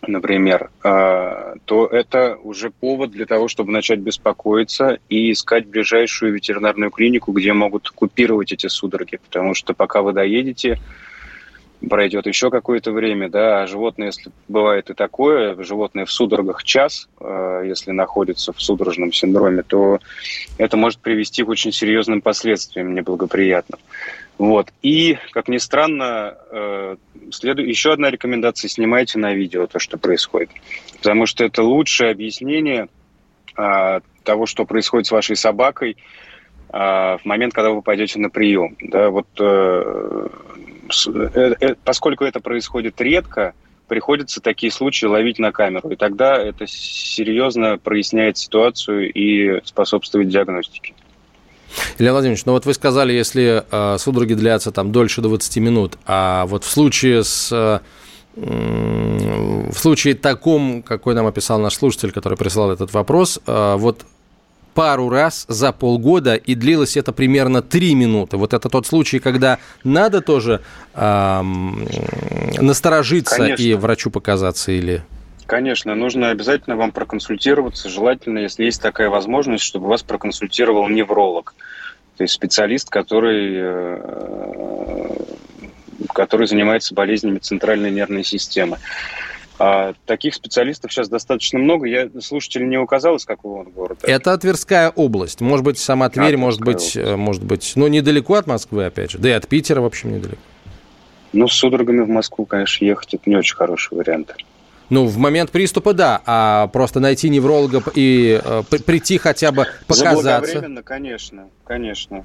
например, 0.06 0.70
а, 0.82 1.54
то 1.64 1.86
это 1.86 2.38
уже 2.42 2.70
повод 2.70 3.10
для 3.10 3.26
того, 3.26 3.48
чтобы 3.48 3.72
начать 3.72 3.98
беспокоиться 4.00 4.98
и 5.08 5.32
искать 5.32 5.66
ближайшую 5.66 6.32
ветеринарную 6.32 6.90
клинику, 6.90 7.32
где 7.32 7.52
могут 7.52 7.90
купировать 7.90 8.52
эти 8.52 8.66
судороги. 8.68 9.18
Потому 9.28 9.54
что 9.54 9.74
пока 9.74 10.02
вы 10.02 10.12
доедете, 10.12 10.78
пройдет 11.88 12.26
еще 12.26 12.50
какое-то 12.50 12.92
время, 12.92 13.28
да, 13.28 13.62
а 13.62 13.66
животное, 13.66 14.06
если 14.06 14.30
бывает 14.48 14.90
и 14.90 14.94
такое, 14.94 15.62
животное 15.62 16.04
в 16.06 16.12
судорогах 16.12 16.64
час, 16.64 17.08
а, 17.20 17.62
если 17.62 17.92
находится 17.92 18.52
в 18.52 18.60
судорожном 18.60 19.12
синдроме, 19.12 19.62
то 19.62 19.98
это 20.56 20.76
может 20.76 21.00
привести 21.00 21.44
к 21.44 21.48
очень 21.48 21.72
серьезным 21.72 22.20
последствиям 22.20 22.94
неблагоприятным. 22.94 23.80
Вот. 24.38 24.72
И, 24.82 25.18
как 25.32 25.48
ни 25.48 25.58
странно, 25.58 26.36
э, 26.50 26.96
следу... 27.32 27.62
еще 27.62 27.92
одна 27.92 28.10
рекомендация– 28.10 28.68
снимайте 28.70 29.18
на 29.18 29.34
видео 29.34 29.66
то, 29.66 29.80
что 29.80 29.98
происходит. 29.98 30.50
Потому 30.96 31.26
что 31.26 31.44
это 31.44 31.62
лучшее 31.64 32.12
объяснение 32.12 32.88
а, 33.56 34.00
того, 34.22 34.46
что 34.46 34.64
происходит 34.64 35.08
с 35.08 35.10
вашей 35.10 35.34
собакой 35.34 35.96
а, 36.70 37.18
в 37.18 37.24
момент, 37.24 37.52
когда 37.52 37.70
вы 37.70 37.82
пойдете 37.82 38.20
на 38.20 38.30
прием. 38.30 38.76
Да, 38.80 39.10
вот, 39.10 39.26
э, 39.40 40.28
э, 41.34 41.74
поскольку 41.82 42.24
это 42.24 42.38
происходит 42.38 43.00
редко, 43.00 43.54
приходится 43.88 44.40
такие 44.40 44.70
случаи 44.70 45.06
ловить 45.06 45.40
на 45.40 45.50
камеру. 45.50 45.90
И 45.90 45.96
тогда 45.96 46.36
это 46.36 46.66
серьезно 46.68 47.78
проясняет 47.78 48.38
ситуацию 48.38 49.12
и 49.12 49.60
способствует 49.64 50.28
диагностике. 50.28 50.94
Илья 51.98 52.12
Владимирович, 52.12 52.44
ну 52.44 52.52
вот 52.52 52.66
вы 52.66 52.74
сказали, 52.74 53.12
если 53.12 53.64
э, 53.70 53.96
судороги 53.98 54.34
длятся 54.34 54.70
там 54.72 54.92
дольше 54.92 55.20
20 55.20 55.56
минут, 55.58 55.98
а 56.06 56.46
вот 56.46 56.64
в 56.64 56.70
случае 56.70 57.24
с... 57.24 57.48
Э, 57.52 57.80
в 58.40 59.74
случае 59.76 60.14
таком, 60.14 60.82
какой 60.82 61.14
нам 61.14 61.26
описал 61.26 61.58
наш 61.58 61.74
слушатель, 61.74 62.12
который 62.12 62.38
прислал 62.38 62.70
этот 62.70 62.92
вопрос, 62.92 63.40
э, 63.46 63.74
вот 63.76 64.04
пару 64.74 65.08
раз 65.08 65.44
за 65.48 65.72
полгода, 65.72 66.36
и 66.36 66.54
длилось 66.54 66.96
это 66.96 67.12
примерно 67.12 67.62
3 67.62 67.96
минуты. 67.96 68.36
Вот 68.36 68.54
это 68.54 68.68
тот 68.68 68.86
случай, 68.86 69.18
когда 69.18 69.58
надо 69.82 70.20
тоже 70.20 70.60
э, 70.94 71.42
насторожиться 72.60 73.36
Конечно. 73.36 73.62
и 73.62 73.74
врачу 73.74 74.10
показаться 74.10 74.70
или... 74.70 75.02
Конечно, 75.48 75.94
нужно 75.94 76.28
обязательно 76.28 76.76
вам 76.76 76.92
проконсультироваться. 76.92 77.88
Желательно, 77.88 78.40
если 78.40 78.64
есть 78.64 78.82
такая 78.82 79.08
возможность, 79.08 79.64
чтобы 79.64 79.88
вас 79.88 80.02
проконсультировал 80.02 80.90
невролог. 80.90 81.54
То 82.18 82.24
есть 82.24 82.34
специалист, 82.34 82.90
который, 82.90 83.54
э, 83.56 85.16
который 86.12 86.46
занимается 86.46 86.92
болезнями 86.94 87.38
центральной 87.38 87.90
нервной 87.90 88.24
системы. 88.24 88.76
А 89.58 89.94
таких 90.04 90.34
специалистов 90.34 90.92
сейчас 90.92 91.08
достаточно 91.08 91.58
много. 91.58 91.86
Я 91.86 92.10
слушатель 92.20 92.68
не 92.68 92.76
указал, 92.76 93.16
из 93.16 93.24
какого 93.24 93.60
он 93.60 93.70
города. 93.70 94.00
Это 94.06 94.36
Тверская 94.36 94.90
область. 94.90 95.40
Может 95.40 95.64
быть, 95.64 95.78
сама 95.78 96.10
Тверь, 96.10 96.34
а, 96.34 96.38
может 96.38 96.60
быть, 96.60 96.94
область. 96.94 97.16
может 97.16 97.42
быть, 97.42 97.72
ну, 97.74 97.86
недалеко 97.86 98.34
от 98.34 98.46
Москвы, 98.46 98.84
опять 98.84 99.12
же. 99.12 99.18
Да 99.18 99.30
и 99.30 99.32
от 99.32 99.48
Питера, 99.48 99.80
в 99.80 99.86
общем, 99.86 100.14
недалеко. 100.14 100.42
Ну, 101.32 101.48
с 101.48 101.54
судорогами 101.54 102.02
в 102.02 102.08
Москву, 102.10 102.44
конечно, 102.44 102.84
ехать 102.84 103.14
это 103.14 103.30
не 103.30 103.36
очень 103.36 103.56
хороший 103.56 103.96
вариант. 103.96 104.34
Ну, 104.90 105.06
в 105.06 105.18
момент 105.18 105.50
приступа, 105.50 105.92
да, 105.92 106.22
а 106.24 106.68
просто 106.68 106.98
найти 107.00 107.28
невролога 107.28 107.82
и 107.94 108.40
э, 108.42 108.62
прийти 108.86 109.18
хотя 109.18 109.52
бы 109.52 109.66
показаться. 109.86 110.22
Заблаговременно, 110.22 110.82
конечно, 110.82 111.48
конечно. 111.64 112.24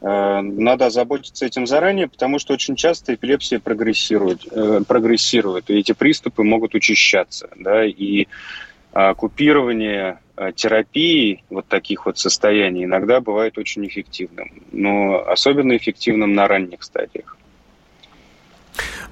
Э, 0.00 0.40
надо 0.40 0.90
заботиться 0.90 1.44
этим 1.44 1.66
заранее, 1.66 2.06
потому 2.06 2.38
что 2.38 2.54
очень 2.54 2.76
часто 2.76 3.14
эпилепсия 3.14 3.58
прогрессирует, 3.58 4.46
э, 4.50 4.82
прогрессирует 4.86 5.70
и 5.70 5.78
эти 5.78 5.92
приступы 5.92 6.44
могут 6.44 6.76
учащаться, 6.76 7.50
да, 7.56 7.84
и 7.84 8.28
э, 8.92 9.14
купирование 9.14 10.20
э, 10.36 10.52
терапии 10.54 11.42
вот 11.50 11.66
таких 11.66 12.06
вот 12.06 12.16
состояний 12.16 12.84
иногда 12.84 13.20
бывает 13.20 13.58
очень 13.58 13.84
эффективным, 13.88 14.62
но 14.70 15.24
особенно 15.26 15.76
эффективным 15.76 16.32
на 16.32 16.46
ранних 16.46 16.84
стадиях. 16.84 17.36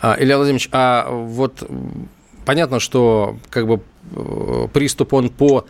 А, 0.01 0.17
Илья 0.21 0.37
Владимирович, 0.37 0.69
а 0.71 1.09
вот 1.11 1.69
понятно, 2.47 2.81
что 2.81 3.37
как 3.51 3.67
бы 3.67 3.81
э, 4.15 4.69
приступ 4.73 5.13
он 5.13 5.29
по 5.29 5.67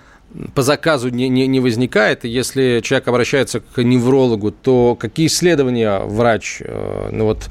по 0.54 0.62
заказу 0.62 1.08
не, 1.08 1.28
не, 1.28 1.46
не 1.46 1.60
возникает. 1.60 2.24
Если 2.24 2.80
человек 2.82 3.08
обращается 3.08 3.60
к 3.60 3.82
неврологу, 3.82 4.50
то 4.50 4.94
какие 4.94 5.28
исследования 5.28 6.00
врач 6.00 6.58
э, 6.60 7.08
ну 7.10 7.24
вот, 7.24 7.48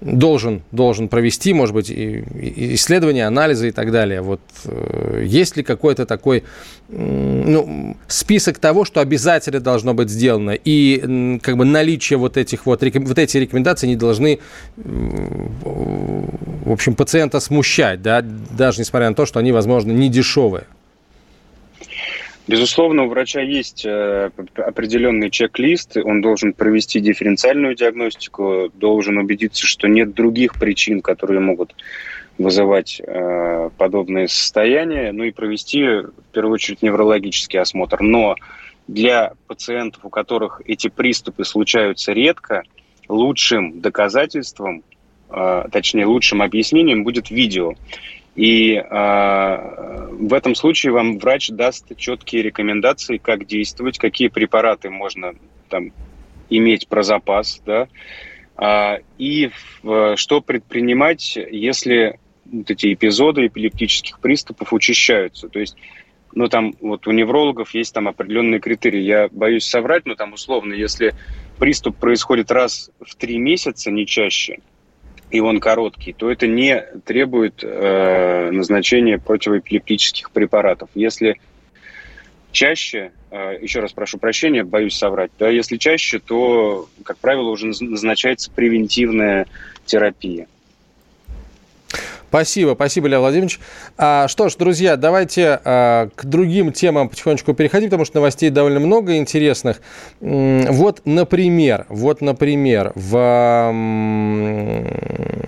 должен, 0.00 0.62
должен 0.72 1.08
провести, 1.08 1.52
может 1.52 1.74
быть, 1.74 1.90
исследования, 1.90 3.26
анализы 3.26 3.68
и 3.68 3.72
так 3.72 3.90
далее. 3.90 4.20
Вот 4.20 4.40
э, 4.64 5.22
есть 5.24 5.56
ли 5.56 5.62
какой-то 5.62 6.04
такой 6.04 6.44
ну, 6.88 7.96
список 8.06 8.58
того, 8.58 8.84
что 8.84 9.00
обязательно 9.00 9.60
должно 9.60 9.94
быть 9.94 10.10
сделано, 10.10 10.50
и 10.52 11.38
как 11.42 11.56
бы 11.56 11.64
наличие 11.64 12.18
вот 12.18 12.36
этих 12.36 12.66
вот, 12.66 12.82
вот 12.82 13.18
эти 13.18 13.38
рекомендации 13.38 13.86
не 13.86 13.96
должны, 13.96 14.38
в 14.76 16.70
общем, 16.70 16.94
пациента 16.94 17.40
смущать, 17.40 18.02
да, 18.02 18.22
даже 18.22 18.80
несмотря 18.80 19.08
на 19.08 19.14
то, 19.14 19.26
что 19.26 19.40
они, 19.40 19.52
возможно, 19.52 19.92
не 19.92 20.08
дешевые. 20.08 20.64
Безусловно, 22.48 23.04
у 23.04 23.08
врача 23.08 23.40
есть 23.40 23.84
э, 23.84 24.30
определенный 24.54 25.30
чек-лист, 25.30 25.96
он 25.96 26.20
должен 26.20 26.52
провести 26.52 27.00
дифференциальную 27.00 27.74
диагностику, 27.74 28.70
должен 28.72 29.18
убедиться, 29.18 29.66
что 29.66 29.88
нет 29.88 30.14
других 30.14 30.54
причин, 30.54 31.00
которые 31.00 31.40
могут 31.40 31.74
вызывать 32.38 33.00
э, 33.04 33.70
подобные 33.76 34.28
состояния, 34.28 35.10
ну 35.10 35.24
и 35.24 35.32
провести, 35.32 35.82
в 35.82 36.12
первую 36.32 36.54
очередь, 36.54 36.82
неврологический 36.82 37.58
осмотр. 37.58 38.00
Но 38.00 38.36
для 38.86 39.32
пациентов, 39.48 40.04
у 40.04 40.08
которых 40.08 40.62
эти 40.66 40.86
приступы 40.86 41.44
случаются 41.44 42.12
редко, 42.12 42.62
лучшим 43.08 43.80
доказательством, 43.80 44.84
э, 45.30 45.64
точнее, 45.72 46.06
лучшим 46.06 46.42
объяснением 46.42 47.02
будет 47.02 47.30
видео. 47.30 47.72
И 48.36 48.74
э, 48.74 50.08
в 50.12 50.34
этом 50.34 50.54
случае 50.54 50.92
вам 50.92 51.18
врач 51.18 51.48
даст 51.48 51.96
четкие 51.96 52.42
рекомендации, 52.42 53.16
как 53.16 53.46
действовать, 53.46 53.98
какие 53.98 54.28
препараты 54.28 54.90
можно 54.90 55.34
там, 55.70 55.92
иметь 56.50 56.86
про 56.86 57.02
запас, 57.02 57.62
да, 57.64 57.88
э, 58.58 59.00
и 59.16 59.50
э, 59.82 60.14
что 60.16 60.42
предпринимать, 60.42 61.36
если 61.50 62.20
вот 62.44 62.70
эти 62.70 62.92
эпизоды 62.92 63.46
эпилептических 63.46 64.20
приступов 64.20 64.74
учащаются. 64.74 65.48
То 65.48 65.58
есть, 65.58 65.76
ну 66.34 66.48
там 66.48 66.74
вот 66.82 67.06
у 67.06 67.12
неврологов 67.12 67.72
есть 67.74 67.94
там 67.94 68.06
определенные 68.06 68.60
критерии. 68.60 69.00
Я 69.00 69.28
боюсь 69.32 69.64
соврать, 69.64 70.04
но 70.04 70.14
там 70.14 70.34
условно, 70.34 70.74
если 70.74 71.14
приступ 71.58 71.96
происходит 71.96 72.50
раз 72.50 72.90
в 73.00 73.16
три 73.16 73.38
месяца, 73.38 73.90
не 73.90 74.06
чаще– 74.06 74.58
и 75.30 75.40
он 75.40 75.60
короткий, 75.60 76.12
то 76.12 76.30
это 76.30 76.46
не 76.46 76.80
требует 77.04 77.62
э, 77.62 78.50
назначения 78.50 79.18
противоэпилептических 79.18 80.30
препаратов. 80.30 80.88
Если 80.94 81.40
чаще, 82.52 83.12
э, 83.30 83.58
еще 83.60 83.80
раз 83.80 83.92
прошу 83.92 84.18
прощения, 84.18 84.64
боюсь 84.64 84.96
соврать, 84.96 85.30
да, 85.38 85.48
если 85.48 85.76
чаще, 85.76 86.20
то, 86.20 86.88
как 87.04 87.18
правило, 87.18 87.50
уже 87.50 87.66
назначается 87.66 88.50
превентивная 88.50 89.46
терапия. 89.84 90.46
Спасибо, 92.28 92.74
спасибо, 92.74 93.08
Лев 93.08 93.20
Владимирович. 93.20 93.60
А, 93.96 94.26
что 94.28 94.48
ж, 94.48 94.56
друзья, 94.56 94.96
давайте 94.96 95.60
а, 95.64 96.08
к 96.14 96.24
другим 96.24 96.72
темам 96.72 97.08
потихонечку 97.08 97.54
переходим, 97.54 97.86
потому 97.86 98.04
что 98.04 98.16
новостей 98.16 98.50
довольно 98.50 98.80
много 98.80 99.16
интересных. 99.16 99.80
Вот, 100.20 101.02
например, 101.04 101.86
вот, 101.88 102.20
например, 102.20 102.92
в... 102.94 103.72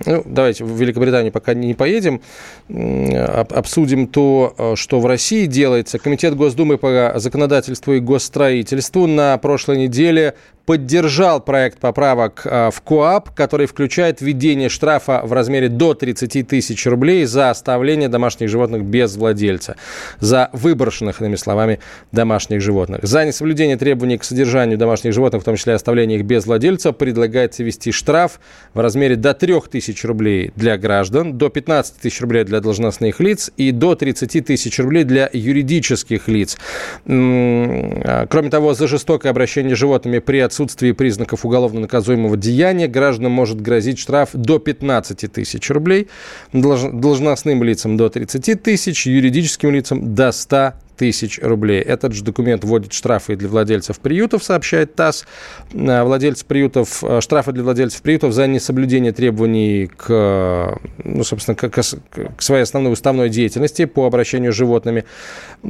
Ну, 0.05 0.23
давайте 0.25 0.63
в 0.63 0.79
Великобританию 0.79 1.31
пока 1.31 1.53
не 1.53 1.73
поедем, 1.73 2.21
обсудим 2.69 4.07
то, 4.07 4.75
что 4.75 4.99
в 4.99 5.05
России 5.05 5.45
делается. 5.45 5.99
Комитет 5.99 6.35
Госдумы 6.35 6.77
по 6.77 7.13
законодательству 7.15 7.93
и 7.93 7.99
госстроительству 7.99 9.05
на 9.07 9.37
прошлой 9.37 9.77
неделе 9.77 10.35
поддержал 10.69 11.41
проект 11.41 11.79
поправок 11.79 12.43
а, 12.45 12.69
в 12.69 12.79
КОАП, 12.81 13.31
который 13.31 13.65
включает 13.65 14.21
введение 14.21 14.69
штрафа 14.69 15.21
в 15.23 15.33
размере 15.33 15.67
до 15.67 15.95
30 15.95 16.47
тысяч 16.47 16.85
рублей 16.85 17.25
за 17.25 17.49
оставление 17.49 18.07
домашних 18.07 18.49
животных 18.49 18.83
без 18.83 19.15
владельца, 19.15 19.77
за 20.19 20.51
выброшенных, 20.53 21.21
иными 21.21 21.37
словами, 21.37 21.79
домашних 22.11 22.61
животных. 22.61 22.99
За 23.01 23.25
несоблюдение 23.25 23.77
требований 23.77 24.19
к 24.19 24.23
содержанию 24.23 24.77
домашних 24.77 25.11
животных, 25.11 25.41
в 25.41 25.45
том 25.45 25.55
числе 25.55 25.73
оставление 25.73 26.19
их 26.19 26.25
без 26.25 26.45
владельца, 26.45 26.91
предлагается 26.91 27.63
ввести 27.63 27.91
штраф 27.91 28.39
в 28.75 28.79
размере 28.79 29.15
до 29.15 29.33
3 29.33 29.61
тысяч 29.71 30.05
рублей 30.05 30.51
для 30.55 30.77
граждан, 30.77 31.35
до 31.35 31.49
15 31.49 31.95
тысяч 31.95 32.21
рублей 32.21 32.43
для 32.43 32.61
должностных 32.61 33.19
лиц 33.19 33.49
и 33.57 33.71
до 33.71 33.95
30 33.95 34.45
тысяч 34.45 34.77
рублей 34.77 35.03
для 35.03 35.31
юридических 35.33 36.27
лиц. 36.27 36.59
А, 37.07 38.27
кроме 38.29 38.51
того, 38.51 38.75
за 38.75 38.87
жестокое 38.87 39.31
обращение 39.31 39.75
с 39.75 39.79
животными 39.79 40.19
при 40.19 40.37
отсутствии 40.37 40.58
отсутствии 40.59 40.91
признаков 40.91 41.45
уголовно 41.45 41.81
наказуемого 41.81 42.35
деяния 42.35 42.87
гражданам 42.87 43.31
может 43.31 43.61
грозить 43.61 43.97
штраф 43.97 44.29
до 44.33 44.59
15 44.59 45.31
тысяч 45.31 45.69
рублей, 45.69 46.07
должностным 46.51 47.63
лицам 47.63 47.95
до 47.95 48.09
30 48.09 48.61
тысяч, 48.61 49.07
юридическим 49.07 49.71
лицам 49.71 50.13
до 50.13 50.31
100 50.31 50.73
тысяч 50.99 51.39
рублей. 51.41 51.81
Этот 51.81 52.11
же 52.11 52.25
документ 52.25 52.65
вводит 52.65 52.91
штрафы 52.91 53.37
для 53.37 53.47
владельцев 53.47 54.01
приютов, 54.01 54.43
сообщает 54.43 54.95
ТАСС. 54.95 55.25
А, 55.73 56.03
владельцы 56.03 56.45
приютов, 56.45 57.01
а, 57.01 57.21
штрафы 57.21 57.53
для 57.53 57.63
владельцев 57.63 58.01
приютов 58.01 58.33
за 58.33 58.47
несоблюдение 58.47 59.13
требований 59.13 59.87
к, 59.87 60.77
ну, 61.01 61.23
собственно, 61.23 61.55
к, 61.55 61.69
к 61.69 62.41
своей 62.41 62.63
основной 62.63 62.91
уставной 62.91 63.29
деятельности 63.29 63.85
по 63.85 64.05
обращению 64.05 64.51
с 64.51 64.55
животными. 64.55 65.05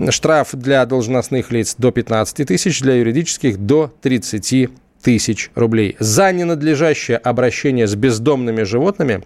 Штраф 0.09 0.49
для 0.53 0.83
должностных 0.87 1.51
лиц 1.51 1.75
до 1.77 1.91
15 1.91 2.47
тысяч, 2.47 2.81
для 2.81 2.95
юридических 2.95 3.59
до 3.59 3.93
30 4.01 4.71
тысяч 5.03 5.51
рублей. 5.53 5.95
За 5.99 6.31
ненадлежащее 6.31 7.17
обращение 7.17 7.85
с 7.85 7.93
бездомными 7.93 8.63
животными 8.63 9.21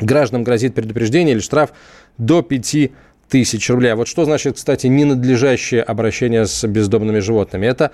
гражданам 0.00 0.42
грозит 0.42 0.74
предупреждение 0.74 1.34
или 1.34 1.40
штраф 1.40 1.70
до 2.18 2.42
5 2.42 2.62
тысяч 2.62 2.90
рублей. 3.70 3.92
А 3.92 3.96
вот 3.96 4.08
что 4.08 4.24
значит, 4.24 4.56
кстати, 4.56 4.86
ненадлежащее 4.86 5.82
обращение 5.82 6.46
с 6.46 6.66
бездомными 6.66 7.20
животными? 7.20 7.66
Это 7.66 7.92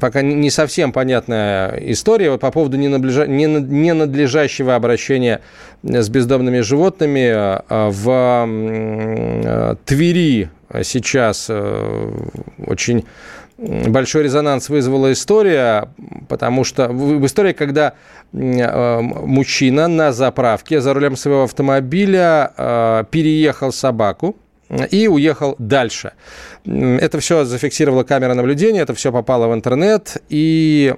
пока 0.00 0.22
не 0.22 0.50
совсем 0.50 0.92
понятная 0.92 1.76
история. 1.92 2.30
Вот 2.30 2.40
по 2.40 2.50
поводу 2.50 2.76
ненадлежащего 2.76 4.74
обращения 4.74 5.40
с 5.82 6.08
бездомными 6.08 6.60
животными 6.60 7.30
а, 7.30 7.90
в 7.90 9.76
Твери 9.84 10.50
сейчас 10.82 11.46
э, 11.48 12.10
очень 12.66 13.04
большой 13.58 14.22
резонанс 14.22 14.68
вызвала 14.68 15.12
история, 15.12 15.88
потому 16.28 16.64
что 16.64 16.88
в 16.88 17.26
истории, 17.26 17.52
когда 17.52 17.94
э, 18.32 19.00
мужчина 19.00 19.88
на 19.88 20.12
заправке 20.12 20.80
за 20.80 20.94
рулем 20.94 21.16
своего 21.16 21.42
автомобиля 21.42 22.52
э, 22.56 23.04
переехал 23.10 23.72
собаку, 23.72 24.36
и 24.90 25.08
уехал 25.08 25.56
дальше. 25.58 26.12
Это 26.66 27.20
все 27.20 27.46
зафиксировала 27.46 28.04
камера 28.04 28.34
наблюдения, 28.34 28.80
это 28.80 28.94
все 28.94 29.10
попало 29.10 29.48
в 29.48 29.54
интернет, 29.54 30.22
и 30.28 30.94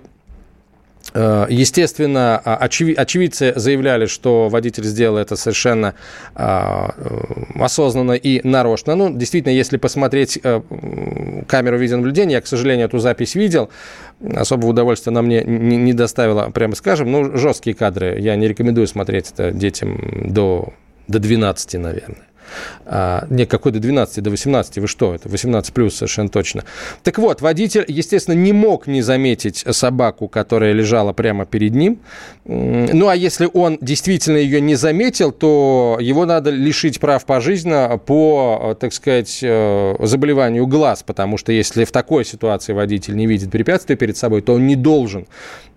естественно, 1.15 2.41
а, 2.45 2.57
очевидцы 2.57 3.53
заявляли, 3.57 4.07
что 4.07 4.49
водитель 4.49 4.85
сделал 4.85 5.17
это 5.19 5.37
совершенно 5.37 5.95
а, 6.35 6.95
э, 6.97 7.61
осознанно 7.61 8.13
и 8.13 8.47
нарочно. 8.47 8.95
Ну, 8.95 9.17
действительно, 9.17 9.53
если 9.53 9.77
посмотреть 9.77 10.39
э, 10.43 10.61
камеру 11.49 11.79
видеонаблюдения, 11.79 12.37
я, 12.37 12.41
к 12.41 12.47
сожалению, 12.47 12.87
эту 12.87 12.99
запись 12.99 13.35
видел, 13.35 13.71
особого 14.21 14.71
удовольствия 14.71 15.11
она 15.11 15.23
мне 15.23 15.43
не 15.43 15.93
доставила, 15.93 16.51
прямо 16.51 16.75
скажем. 16.75 17.11
Ну, 17.11 17.37
жесткие 17.37 17.75
кадры. 17.75 18.19
Я 18.21 18.37
не 18.37 18.47
рекомендую 18.47 18.87
смотреть 18.87 19.33
это 19.33 19.51
детям 19.51 19.99
до, 20.33 20.73
до 21.09 21.19
12, 21.19 21.75
наверное. 21.75 22.30
А, 22.87 23.27
не, 23.31 23.47
какой 23.47 23.73
до 23.73 23.81
12, 23.81 24.23
до 24.23 24.31
18, 24.31 24.79
вы 24.79 24.87
что, 24.89 25.15
это 25.15 25.29
18 25.29 25.73
плюс 25.73 25.97
совершенно 25.97 26.29
точно. 26.29 26.65
Так 27.03 27.19
вот, 27.19 27.41
водитель, 27.41 27.85
естественно, 27.89 28.35
не 28.35 28.53
мог 28.53 28.87
не 28.87 29.03
заметить 29.03 29.65
собаку, 29.71 30.29
которая 30.29 30.73
лежала 30.73 31.13
прямо 31.13 31.47
перед 31.47 31.75
ним. 31.75 31.99
Ну, 32.45 33.09
а 33.09 33.15
если 33.15 33.49
он 33.53 33.79
действительно 33.81 34.37
ее 34.37 34.61
не 34.61 34.75
заметил, 34.75 35.33
то 35.33 35.99
его 36.01 36.27
надо 36.27 36.51
лишить 36.51 37.01
прав 37.01 37.25
пожизненно 37.25 37.99
по, 37.99 38.77
так 38.81 38.93
сказать, 38.93 39.39
э, 39.43 39.97
заболеванию 40.01 40.67
глаз, 40.67 41.03
потому 41.03 41.37
что 41.37 41.53
если 41.53 41.85
в 41.85 41.93
такой 41.93 42.25
ситуации 42.25 42.73
водитель 42.73 43.17
не 43.17 43.27
видит 43.27 43.51
препятствия 43.51 43.97
перед 43.97 44.17
собой, 44.17 44.43
то 44.43 44.55
он 44.55 44.67
не 44.67 44.77
должен 44.77 45.27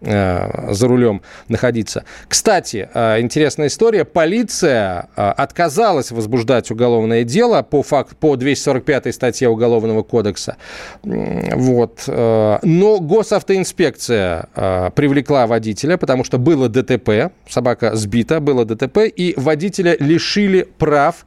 э, 0.01 0.73
за 0.73 0.87
рулем 0.87 1.21
находиться. 1.47 2.05
Кстати, 2.27 2.89
э, 2.93 3.19
интересная 3.19 3.67
история. 3.67 4.05
Полиция 4.05 5.09
отказалась 5.15 6.11
возбуждать 6.11 6.62
возбуждать 6.63 6.71
уголовное 6.71 7.23
дело 7.23 7.61
по, 7.61 7.83
факт, 7.83 8.15
по 8.17 8.35
245 8.35 9.13
статье 9.13 9.49
Уголовного 9.49 10.03
кодекса. 10.03 10.55
Вот. 11.03 12.03
Э, 12.07 12.59
но 12.63 12.99
госавтоинспекция 12.99 14.45
э, 14.55 14.89
привлекла 14.95 15.47
водителя, 15.47 15.97
потому 15.97 16.23
что 16.23 16.37
было 16.37 16.69
ДТП, 16.69 17.31
собака 17.49 17.95
сбита, 17.95 18.39
было 18.39 18.65
ДТП, 18.65 18.99
и 19.05 19.33
водителя 19.37 19.95
лишили 19.99 20.67
прав 20.77 21.25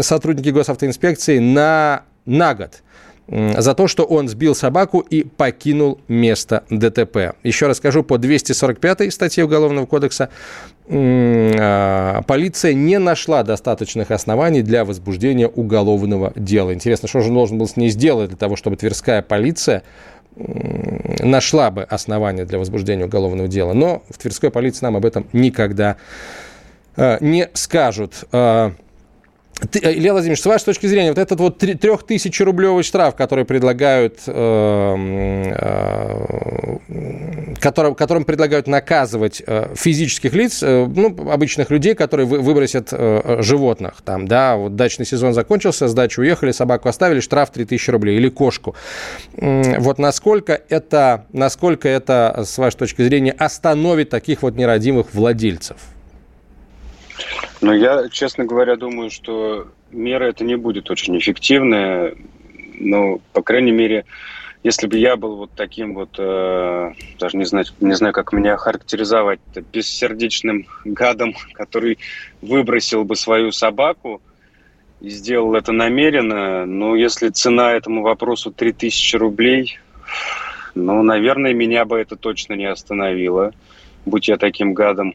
сотрудники 0.00 0.50
госавтоинспекции 0.50 1.38
на, 1.38 2.02
на 2.26 2.54
год 2.54 2.82
за 3.28 3.74
то, 3.74 3.88
что 3.88 4.04
он 4.04 4.28
сбил 4.28 4.54
собаку 4.54 5.00
и 5.00 5.22
покинул 5.22 6.00
место 6.08 6.64
ДТП. 6.70 7.34
Еще 7.42 7.66
раз 7.66 7.76
скажу, 7.76 8.02
по 8.02 8.16
245 8.16 9.12
статье 9.12 9.44
Уголовного 9.44 9.84
кодекса 9.84 10.30
а, 10.90 12.22
полиция 12.22 12.72
не 12.72 12.98
нашла 12.98 13.42
достаточных 13.42 14.10
оснований 14.10 14.62
для 14.62 14.84
возбуждения 14.86 15.46
уголовного 15.46 16.32
дела. 16.36 16.72
Интересно, 16.72 17.06
что 17.08 17.20
же 17.20 17.28
он 17.28 17.34
должен 17.34 17.58
был 17.58 17.68
с 17.68 17.76
ней 17.76 17.90
сделать 17.90 18.28
для 18.30 18.38
того, 18.38 18.56
чтобы 18.56 18.76
Тверская 18.76 19.20
полиция 19.20 19.82
нашла 20.36 21.70
бы 21.70 21.82
основания 21.82 22.44
для 22.46 22.58
возбуждения 22.58 23.04
уголовного 23.04 23.48
дела. 23.48 23.74
Но 23.74 24.02
в 24.08 24.16
Тверской 24.16 24.50
полиции 24.50 24.84
нам 24.84 24.96
об 24.96 25.04
этом 25.04 25.26
никогда 25.34 25.96
а, 26.96 27.18
не 27.20 27.48
скажут. 27.52 28.24
Э, 29.60 29.92
Илья 29.92 30.12
Владимирович, 30.12 30.40
с 30.42 30.46
вашей 30.46 30.66
точки 30.66 30.86
зрения, 30.86 31.10
вот 31.10 31.18
этот 31.18 31.40
вот 31.40 31.58
трехтысячерублевый 31.58 32.84
штраф, 32.84 33.16
который 33.16 33.44
предлагают, 33.44 34.20
э, 34.26 35.52
э, 35.56 36.76
которым, 37.60 37.94
которым 37.94 38.24
предлагают 38.24 38.66
наказывать 38.66 39.42
э, 39.46 39.74
физических 39.74 40.32
лиц, 40.34 40.62
ну, 40.62 41.30
обычных 41.30 41.70
людей, 41.70 41.94
которые 41.94 42.26
вы, 42.26 42.40
выбросят 42.40 42.92
животных, 43.40 44.02
там, 44.04 44.28
да, 44.28 44.56
вот 44.56 44.76
дачный 44.76 45.06
сезон 45.06 45.34
закончился, 45.34 45.88
с 45.88 46.18
уехали, 46.18 46.52
собаку 46.52 46.88
оставили, 46.88 47.20
штраф 47.20 47.50
3000 47.50 47.90
рублей, 47.90 48.16
или 48.16 48.28
кошку. 48.28 48.74
Вот 49.36 49.98
насколько 49.98 50.60
это, 50.68 51.26
насколько 51.32 51.88
это, 51.88 52.44
с 52.46 52.58
вашей 52.58 52.76
точки 52.76 53.02
зрения, 53.02 53.32
остановит 53.32 54.10
таких 54.10 54.42
вот 54.42 54.54
нерадимых 54.56 55.12
владельцев? 55.12 55.76
Ну, 57.60 57.72
я, 57.72 58.08
честно 58.08 58.44
говоря, 58.44 58.76
думаю, 58.76 59.10
что 59.10 59.68
мера 59.90 60.24
это 60.24 60.44
не 60.44 60.56
будет 60.56 60.90
очень 60.90 61.18
эффективная. 61.18 62.14
Ну, 62.78 63.20
по 63.32 63.42
крайней 63.42 63.72
мере, 63.72 64.04
если 64.62 64.86
бы 64.86 64.96
я 64.96 65.16
был 65.16 65.36
вот 65.36 65.50
таким 65.56 65.94
вот, 65.94 66.16
э, 66.18 66.92
даже 67.18 67.36
не 67.36 67.44
знаю, 67.44 67.66
не 67.80 67.94
знаю, 67.94 68.12
как 68.12 68.32
меня 68.32 68.56
характеризовать, 68.56 69.40
бессердечным 69.72 70.66
гадом, 70.84 71.34
который 71.54 71.98
выбросил 72.42 73.04
бы 73.04 73.16
свою 73.16 73.50
собаку 73.50 74.20
и 75.00 75.10
сделал 75.10 75.54
это 75.54 75.72
намеренно, 75.72 76.66
но 76.66 76.96
если 76.96 77.28
цена 77.28 77.72
этому 77.72 78.02
вопросу 78.02 78.50
3000 78.50 79.16
рублей, 79.16 79.78
ну, 80.74 81.02
наверное, 81.02 81.54
меня 81.54 81.84
бы 81.84 81.98
это 81.98 82.16
точно 82.16 82.54
не 82.54 82.66
остановило, 82.66 83.52
будь 84.06 84.28
я 84.28 84.36
таким 84.36 84.74
гадом. 84.74 85.14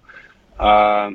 А 0.57 1.11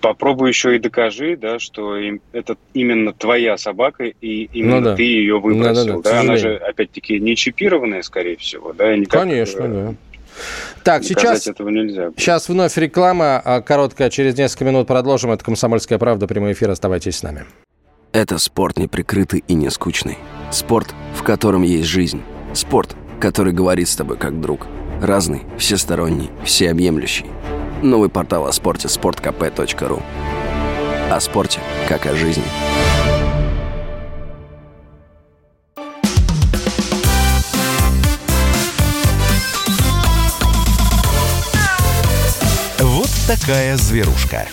попробуй 0.00 0.48
еще 0.48 0.76
и 0.76 0.78
докажи, 0.78 1.36
да, 1.36 1.58
что 1.58 1.96
это 2.32 2.56
именно 2.74 3.12
твоя 3.12 3.56
собака, 3.56 4.04
и 4.04 4.44
именно 4.52 4.80
ну, 4.80 4.84
да. 4.84 4.96
ты 4.96 5.02
ее 5.02 5.40
выбросил. 5.40 6.02
Да, 6.02 6.10
да, 6.10 6.10
да, 6.10 6.20
Она 6.20 6.36
же, 6.36 6.56
опять-таки, 6.56 7.18
не 7.18 7.36
чипированная, 7.36 8.02
скорее 8.02 8.36
всего. 8.36 8.72
Да, 8.72 8.96
никак, 8.96 9.22
Конечно, 9.22 9.62
э, 9.62 9.68
да. 9.68 9.94
Так, 10.84 11.04
сейчас, 11.04 11.46
этого 11.46 11.68
нельзя. 11.68 12.12
сейчас 12.16 12.48
вновь 12.48 12.76
реклама 12.76 13.40
а 13.44 13.60
короткая. 13.60 14.10
Через 14.10 14.36
несколько 14.38 14.64
минут 14.64 14.86
продолжим. 14.86 15.32
Это 15.32 15.44
«Комсомольская 15.44 15.98
правда», 15.98 16.26
прямой 16.26 16.52
эфир. 16.52 16.70
Оставайтесь 16.70 17.16
с 17.16 17.22
нами. 17.22 17.44
Это 18.12 18.38
спорт 18.38 18.78
неприкрытый 18.78 19.44
и 19.46 19.54
не 19.54 19.70
скучный. 19.70 20.18
Спорт, 20.50 20.94
в 21.14 21.22
котором 21.22 21.62
есть 21.62 21.88
жизнь. 21.88 22.22
Спорт, 22.54 22.96
который 23.20 23.52
говорит 23.52 23.88
с 23.88 23.96
тобой 23.96 24.16
как 24.16 24.40
друг. 24.40 24.66
Разный, 25.00 25.42
всесторонний, 25.58 26.30
всеобъемлющий. 26.44 27.26
Новый 27.82 28.10
портал 28.10 28.46
о 28.46 28.52
спорте– 28.52 28.88
sportkp.ru 28.88 30.02
О 31.10 31.20
спорте, 31.20 31.60
как 31.88 32.04
о 32.04 32.14
жизни. 32.14 32.44
Вот 42.80 43.08
такая 43.26 43.78
зверушка. 43.78 44.46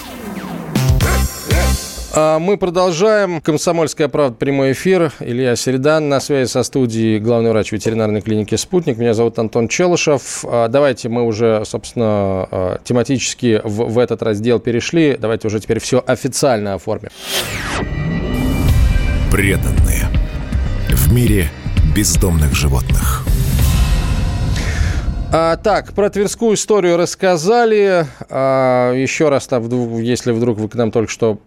А 2.20 2.40
мы 2.40 2.58
продолжаем. 2.58 3.42
Комсомольская 3.42 4.08
правда. 4.08 4.36
Прямой 4.36 4.72
эфир. 4.72 5.14
Илья 5.20 5.56
Середан. 5.56 6.10
На 6.10 6.20
связи 6.20 6.50
со 6.50 6.64
студией 6.64 7.20
главный 7.20 7.52
врач 7.52 7.72
ветеринарной 7.72 8.22
клиники 8.22 8.56
«Спутник». 8.56 8.98
Меня 8.98 9.14
зовут 9.14 9.38
Антон 9.38 9.68
Челышев. 9.68 10.44
А 10.44 10.68
давайте 10.68 11.10
мы 11.10 11.22
уже, 11.22 11.62
собственно, 11.64 12.08
а, 12.50 12.80
тематически 12.84 13.62
в, 13.64 13.94
в 13.94 14.00
этот 14.00 14.24
раздел 14.24 14.58
перешли. 14.60 15.16
Давайте 15.16 15.46
уже 15.46 15.60
теперь 15.60 15.80
все 15.80 16.04
официально 16.08 16.74
оформим. 16.74 17.12
Преданные. 19.32 20.08
В 20.90 21.14
мире 21.14 21.52
бездомных 21.96 22.56
животных. 22.56 23.26
А, 25.32 25.56
так, 25.58 25.94
про 25.94 26.10
Тверскую 26.10 26.56
историю 26.56 26.98
рассказали. 26.98 28.08
А, 28.28 28.92
еще 28.94 29.30
раз, 29.30 29.46
там, 29.46 30.00
если 30.00 30.32
вдруг 30.32 30.58
вы 30.58 30.68
к 30.68 30.74
нам 30.74 30.90
только 30.90 31.12
что 31.12 31.38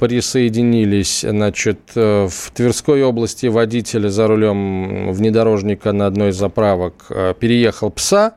присоединились. 0.00 1.20
Значит, 1.20 1.78
э, 1.94 2.26
в 2.28 2.50
Тверской 2.52 3.02
области 3.02 3.46
водитель 3.46 4.08
за 4.08 4.26
рулем 4.26 5.12
внедорожника 5.12 5.92
на 5.92 6.06
одной 6.06 6.30
из 6.30 6.36
заправок 6.36 6.94
э, 7.10 7.34
переехал 7.38 7.90
пса, 7.90 8.32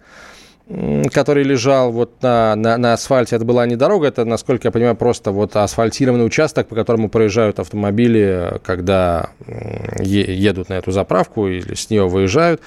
который 1.11 1.43
лежал 1.43 1.91
вот 1.91 2.21
на, 2.21 2.55
на, 2.55 2.77
на 2.77 2.93
асфальте. 2.93 3.37
Это 3.37 3.45
была 3.45 3.65
не 3.65 3.77
дорога, 3.77 4.07
это, 4.07 4.25
насколько 4.25 4.67
я 4.67 4.71
понимаю, 4.71 4.95
просто 4.95 5.31
вот 5.31 5.55
асфальтированный 5.55 6.25
участок, 6.25 6.67
по 6.67 6.75
которому 6.75 7.09
проезжают 7.09 7.59
автомобили, 7.59 8.59
когда 8.63 9.29
едут 9.99 10.69
на 10.69 10.73
эту 10.73 10.91
заправку 10.91 11.47
или 11.47 11.75
с 11.75 11.89
нее 11.89 12.07
выезжают. 12.07 12.61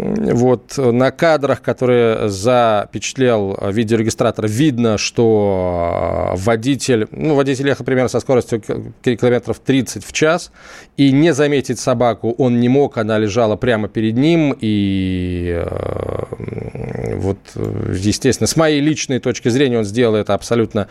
Вот 0.00 0.76
на 0.76 1.10
кадрах, 1.10 1.60
которые 1.60 2.28
запечатлел 2.28 3.58
видеорегистратор, 3.68 4.46
видно, 4.46 4.96
что 4.96 6.34
водитель, 6.36 7.08
ну, 7.10 7.34
водитель 7.34 7.66
ехал 7.66 7.84
примерно 7.84 8.08
со 8.08 8.20
скоростью 8.20 8.62
километров 9.02 9.58
30 9.58 10.04
в 10.04 10.12
час, 10.12 10.52
и 10.96 11.10
не 11.10 11.34
заметить 11.34 11.80
собаку 11.80 12.32
он 12.38 12.60
не 12.60 12.68
мог, 12.68 12.96
она 12.96 13.18
лежала 13.18 13.56
прямо 13.56 13.88
перед 13.88 14.16
ним, 14.16 14.56
и 14.60 15.64
э, 15.66 17.14
вот, 17.16 17.38
естественно, 17.92 18.46
с 18.46 18.54
моей 18.54 18.80
личной 18.80 19.18
точки 19.18 19.48
зрения 19.48 19.78
он 19.78 19.84
сделал 19.84 20.14
это 20.14 20.34
абсолютно 20.34 20.86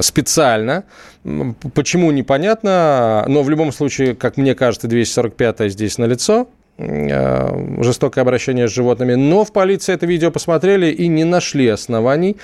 специально. 0.00 0.84
Почему, 1.74 2.10
непонятно, 2.10 3.26
но 3.28 3.42
в 3.42 3.50
любом 3.50 3.72
случае, 3.72 4.14
как 4.14 4.38
мне 4.38 4.54
кажется, 4.54 4.88
245 4.88 5.70
здесь 5.70 5.98
налицо, 5.98 6.48
Э, 6.48 6.61
жестокое 6.78 8.22
обращение 8.22 8.68
с 8.68 8.72
животными. 8.72 9.14
Но 9.14 9.44
в 9.44 9.52
полиции 9.52 9.94
это 9.94 10.06
видео 10.06 10.30
посмотрели 10.30 10.86
и 10.86 11.08
не 11.08 11.24
нашли 11.24 11.68
оснований 11.68 12.36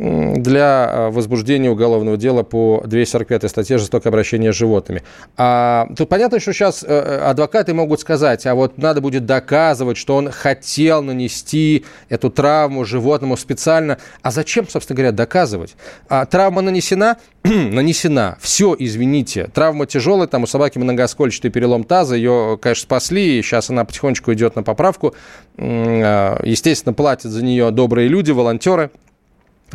для 0.00 0.90
э, 0.90 1.10
возбуждения 1.10 1.70
уголовного 1.70 2.16
дела 2.16 2.42
по 2.42 2.82
245 2.86 3.50
статье 3.50 3.76
«Жестокое 3.76 4.10
обращение 4.10 4.50
с 4.50 4.56
животными». 4.56 5.02
А, 5.36 5.88
тут 5.94 6.08
понятно, 6.08 6.40
что 6.40 6.54
сейчас 6.54 6.82
э, 6.82 7.18
адвокаты 7.22 7.74
могут 7.74 8.00
сказать, 8.00 8.46
а 8.46 8.54
вот 8.54 8.78
надо 8.78 9.02
будет 9.02 9.26
доказывать, 9.26 9.98
что 9.98 10.16
он 10.16 10.30
хотел 10.30 11.02
нанести 11.02 11.84
эту 12.08 12.30
травму 12.30 12.86
животному 12.86 13.36
специально. 13.36 13.98
А 14.22 14.30
зачем, 14.30 14.66
собственно 14.66 14.96
говоря, 14.96 15.12
доказывать? 15.12 15.76
А, 16.08 16.24
травма 16.24 16.62
нанесена? 16.62 17.18
нанесена. 17.44 18.38
Все, 18.40 18.74
извините. 18.78 19.50
Травма 19.52 19.84
тяжелая, 19.84 20.28
там 20.28 20.44
у 20.44 20.46
собаки 20.46 20.78
многоскольчатый 20.78 21.50
перелом 21.50 21.84
таза, 21.84 22.14
ее, 22.14 22.58
конечно, 22.60 22.84
спасли, 22.84 23.42
сейчас 23.42 23.68
она 23.68 23.84
потихонечку 23.84 24.32
идет 24.32 24.56
на 24.56 24.62
поправку. 24.62 25.14
Естественно, 25.58 26.94
платят 26.94 27.30
за 27.30 27.44
нее 27.44 27.70
добрые 27.70 28.08
люди, 28.08 28.30
волонтеры– 28.30 28.90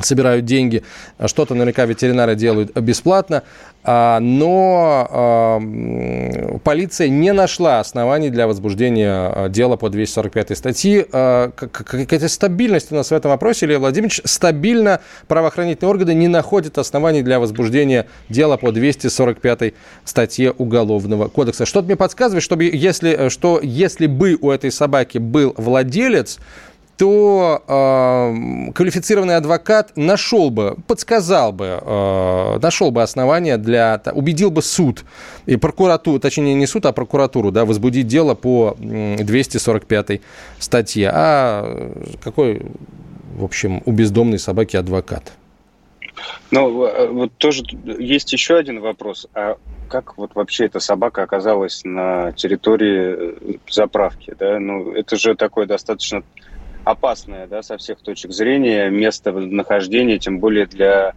собирают 0.02 0.46
деньги. 0.46 0.84
Что-то 1.26 1.54
наверняка 1.54 1.86
ветеринары 1.86 2.36
делают 2.36 2.76
бесплатно. 2.78 3.44
А, 3.88 4.20
но 4.20 5.08
а, 5.12 6.60
полиция 6.64 7.08
не 7.08 7.34
нашла 7.34 7.80
оснований 7.80 8.32
для 8.32 8.48
возбуждения 8.48 9.12
а, 9.14 9.50
дела 9.50 9.76
по 9.76 9.90
245 9.90 10.58
статьи. 10.58 11.06
Какая-то 11.12 12.28
стабильность 12.28 12.92
у 12.92 12.96
нас 12.96 13.12
в 13.12 13.14
этом 13.14 13.30
вопросе, 13.30 13.68
Илья 13.68 13.80
Владимирович. 13.80 14.22
Стабильно 14.26 15.02
правоохранительные 15.28 15.90
органы 15.92 16.14
не 16.16 16.28
находят 16.28 16.78
оснований 16.80 17.22
для 17.22 17.40
возбуждения 17.40 18.08
дела 18.28 18.58
по 18.58 18.72
245 18.72 19.74
статье 20.04 20.52
Уголовного 20.52 21.28
кодекса. 21.28 21.66
Что-то 21.66 21.86
мне 21.86 21.96
подсказывает, 21.96 22.44
чтобы 22.44 22.64
если, 22.64 23.30
что 23.30 23.60
если 23.62 24.08
бы 24.08 24.38
у 24.42 24.50
этой 24.50 24.72
собаки 24.72 25.20
был 25.20 25.54
владелец, 25.58 26.40
то 26.98 27.64
э, 27.68 28.72
квалифицированный 28.74 29.36
адвокат 29.36 29.92
нашел 29.96 30.50
бы, 30.50 30.78
подсказал 30.88 31.52
бы, 31.52 31.80
э, 31.82 32.60
нашел 32.62 32.92
бы 32.92 33.04
основания 33.04 33.58
для, 33.58 34.02
убедил 34.14 34.52
бы 34.52 34.62
суд 34.62 35.04
и 35.46 35.58
прокуратуру, 35.58 36.20
точнее 36.20 36.54
не 36.54 36.68
суд, 36.68 36.86
а 36.86 36.94
прокуратуру, 36.94 37.52
да, 37.52 37.66
возбудить 37.66 38.08
дело 38.08 38.36
по 38.36 38.76
245 38.80 40.22
статье. 40.60 41.12
А 41.14 41.92
какой, 42.24 42.62
в 43.36 43.44
общем, 43.44 43.82
у 43.86 43.92
бездомной 43.92 44.40
собаки 44.40 44.78
адвокат? 44.78 45.34
Ну, 46.52 46.86
э, 46.86 47.08
вот 47.08 47.34
тоже 47.38 47.64
есть 47.84 48.32
еще 48.32 48.56
один 48.56 48.80
вопрос. 48.80 49.28
А 49.34 49.58
как 49.90 50.18
вот 50.18 50.36
вообще 50.36 50.66
эта 50.66 50.80
собака 50.80 51.24
оказалась 51.24 51.82
на 51.84 52.32
территории 52.34 53.16
э, 53.18 53.58
заправки? 53.70 54.34
Да? 54.38 54.60
Ну, 54.60 54.94
это 54.94 55.18
же 55.18 55.36
такой 55.36 55.66
достаточно 55.66 56.24
опасное 56.86 57.48
да, 57.48 57.62
со 57.62 57.78
всех 57.78 58.00
точек 58.00 58.32
зрения 58.32 58.90
место 58.90 59.32
нахождения, 59.32 60.20
тем 60.20 60.40
более 60.40 60.66
для 60.66 61.14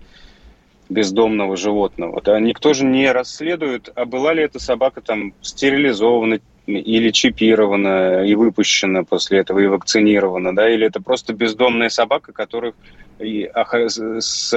бездомного 0.88 1.56
животного. 1.56 2.20
Да. 2.22 2.40
Никто 2.40 2.72
же 2.72 2.84
не 2.84 3.12
расследует, 3.12 3.90
а 3.94 4.06
была 4.06 4.32
ли 4.32 4.42
эта 4.42 4.58
собака 4.58 5.00
там 5.02 5.34
стерилизована 5.42 6.40
или 6.66 7.10
чипирована 7.10 8.24
и 8.24 8.34
выпущена 8.34 9.04
после 9.04 9.38
этого 9.38 9.58
и 9.58 9.66
вакцинирована, 9.66 10.54
да, 10.54 10.68
или 10.68 10.86
это 10.86 11.00
просто 11.00 11.32
бездомная 11.32 11.88
собака, 11.88 12.32
которых 12.32 12.74
и, 13.18 13.50
с 13.54 14.50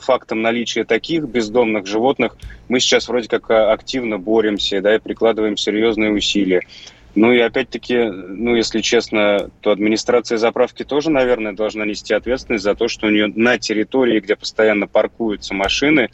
фактом 0.00 0.42
наличия 0.42 0.84
таких 0.84 1.24
бездомных 1.24 1.86
животных 1.86 2.36
мы 2.68 2.80
сейчас 2.80 3.08
вроде 3.08 3.28
как 3.28 3.50
активно 3.50 4.18
боремся, 4.18 4.80
да, 4.80 4.96
и 4.96 4.98
прикладываем 4.98 5.56
серьезные 5.56 6.12
усилия. 6.12 6.62
Ну 7.14 7.32
и 7.32 7.38
опять-таки, 7.38 8.04
ну 8.04 8.54
если 8.54 8.80
честно, 8.80 9.50
то 9.60 9.70
администрация 9.70 10.38
заправки 10.38 10.84
тоже, 10.84 11.10
наверное, 11.10 11.52
должна 11.52 11.84
нести 11.84 12.14
ответственность 12.14 12.64
за 12.64 12.74
то, 12.74 12.88
что 12.88 13.06
у 13.06 13.10
нее 13.10 13.32
на 13.34 13.58
территории, 13.58 14.20
где 14.20 14.36
постоянно 14.36 14.86
паркуются 14.86 15.54
машины, 15.54 16.10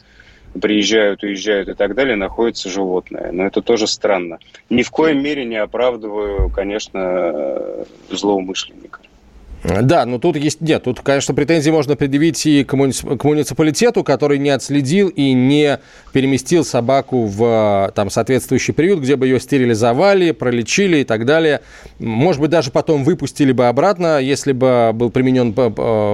приезжают, 0.59 1.23
уезжают 1.23 1.69
и 1.69 1.73
так 1.73 1.95
далее, 1.95 2.15
находится 2.15 2.69
животное. 2.69 3.31
Но 3.31 3.45
это 3.45 3.61
тоже 3.61 3.87
странно. 3.87 4.39
Ни 4.69 4.83
в 4.83 4.89
коем 4.89 5.21
мере 5.21 5.45
не 5.45 5.57
оправдываю, 5.57 6.49
конечно, 6.49 7.85
злоумышленника. 8.09 9.01
Да, 9.81 10.05
но 10.05 10.19
тут 10.19 10.35
есть... 10.35 10.61
Нет, 10.61 10.83
тут, 10.83 11.01
конечно, 11.01 11.33
претензии 11.33 11.69
можно 11.71 11.95
предъявить 11.95 12.45
и 12.45 12.63
к, 12.63 12.73
муниципалитету, 12.73 14.03
который 14.03 14.37
не 14.37 14.49
отследил 14.49 15.09
и 15.09 15.33
не 15.33 15.79
переместил 16.13 16.63
собаку 16.63 17.25
в 17.25 17.91
там, 17.95 18.09
соответствующий 18.09 18.73
приют, 18.73 18.99
где 18.99 19.15
бы 19.15 19.27
ее 19.27 19.39
стерилизовали, 19.39 20.31
пролечили 20.31 20.97
и 20.97 21.03
так 21.03 21.25
далее. 21.25 21.61
Может 21.99 22.41
быть, 22.41 22.51
даже 22.51 22.71
потом 22.71 23.03
выпустили 23.03 23.51
бы 23.51 23.67
обратно, 23.67 24.19
если 24.19 24.51
бы 24.51 24.91
был 24.93 25.09
применен 25.09 25.53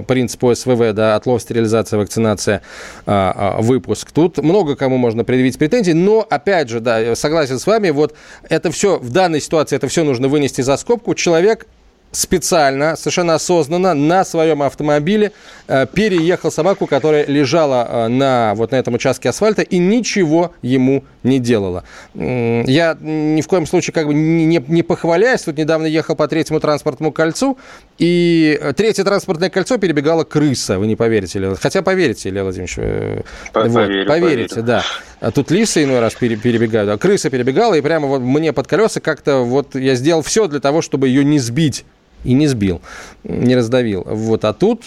принцип 0.05 0.43
СВВ, 0.53 0.93
да, 0.93 1.15
отлов, 1.15 1.41
стерилизация, 1.41 1.99
вакцинация, 1.99 2.61
а, 3.05 3.55
а, 3.57 3.61
выпуск. 3.61 4.11
Тут 4.11 4.37
много 4.37 4.75
кому 4.75 4.97
можно 4.97 5.23
предъявить 5.23 5.57
претензии, 5.57 5.91
но, 5.91 6.25
опять 6.27 6.69
же, 6.69 6.79
да, 6.79 7.15
согласен 7.15 7.59
с 7.59 7.67
вами, 7.67 7.89
вот 7.89 8.15
это 8.49 8.71
все, 8.71 8.97
в 8.97 9.11
данной 9.11 9.41
ситуации 9.41 9.75
это 9.75 9.87
все 9.87 10.03
нужно 10.03 10.27
вынести 10.27 10.61
за 10.61 10.77
скобку. 10.77 11.13
Человек 11.15 11.67
специально, 12.11 12.95
совершенно 12.95 13.35
осознанно 13.35 13.93
на 13.93 14.25
своем 14.25 14.61
автомобиле 14.61 15.31
э, 15.67 15.85
переехал 15.91 16.51
собаку, 16.51 16.85
которая 16.85 17.25
лежала 17.25 17.87
э, 17.89 18.07
на, 18.09 18.53
вот 18.55 18.71
на 18.71 18.75
этом 18.75 18.95
участке 18.95 19.29
асфальта 19.29 19.61
и 19.61 19.77
ничего 19.77 20.53
ему 20.61 21.05
не 21.23 21.39
делала. 21.39 21.83
Я 22.13 22.97
ни 22.99 23.41
в 23.41 23.47
коем 23.47 23.65
случае 23.65 23.93
как 23.93 24.07
бы 24.07 24.13
не, 24.13 24.63
не, 24.67 24.83
похваляюсь, 24.83 25.41
тут 25.41 25.57
недавно 25.57 25.85
ехал 25.85 26.15
по 26.15 26.27
третьему 26.27 26.59
транспортному 26.59 27.11
кольцу, 27.11 27.57
и 27.97 28.59
третье 28.75 29.03
транспортное 29.03 29.49
кольцо 29.49 29.77
перебегала 29.77 30.23
крыса, 30.23 30.79
вы 30.79 30.87
не 30.87 30.95
поверите, 30.95 31.39
Илья. 31.39 31.55
Хотя 31.55 31.81
поверите, 31.81 32.29
Илья 32.29 32.43
Владимирович. 32.43 32.75
Э, 32.77 33.21
вот, 33.53 33.73
поверю, 33.73 34.07
поверите, 34.07 34.55
поверю. 34.55 34.67
да. 34.67 34.83
А 35.21 35.31
тут 35.31 35.51
лисы 35.51 35.83
иной 35.83 35.99
раз 35.99 36.15
перебегают, 36.15 36.89
а 36.89 36.97
крыса 36.97 37.29
перебегала, 37.29 37.75
и 37.75 37.81
прямо 37.81 38.07
вот 38.07 38.21
мне 38.21 38.51
под 38.51 38.67
колеса 38.67 38.99
как-то 38.99 39.39
вот 39.39 39.75
я 39.75 39.95
сделал 39.95 40.23
все 40.23 40.47
для 40.47 40.59
того, 40.59 40.81
чтобы 40.81 41.07
ее 41.07 41.23
не 41.23 41.39
сбить 41.39 41.85
и 42.23 42.33
не 42.33 42.47
сбил, 42.47 42.81
не 43.23 43.55
раздавил. 43.55 44.03
Вот. 44.05 44.45
А 44.45 44.53
тут 44.53 44.85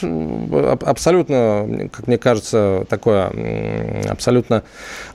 абсолютно, 0.83 1.89
как 1.93 2.07
мне 2.07 2.19
кажется, 2.19 2.85
такое 2.89 3.33
абсолютно 4.09 4.63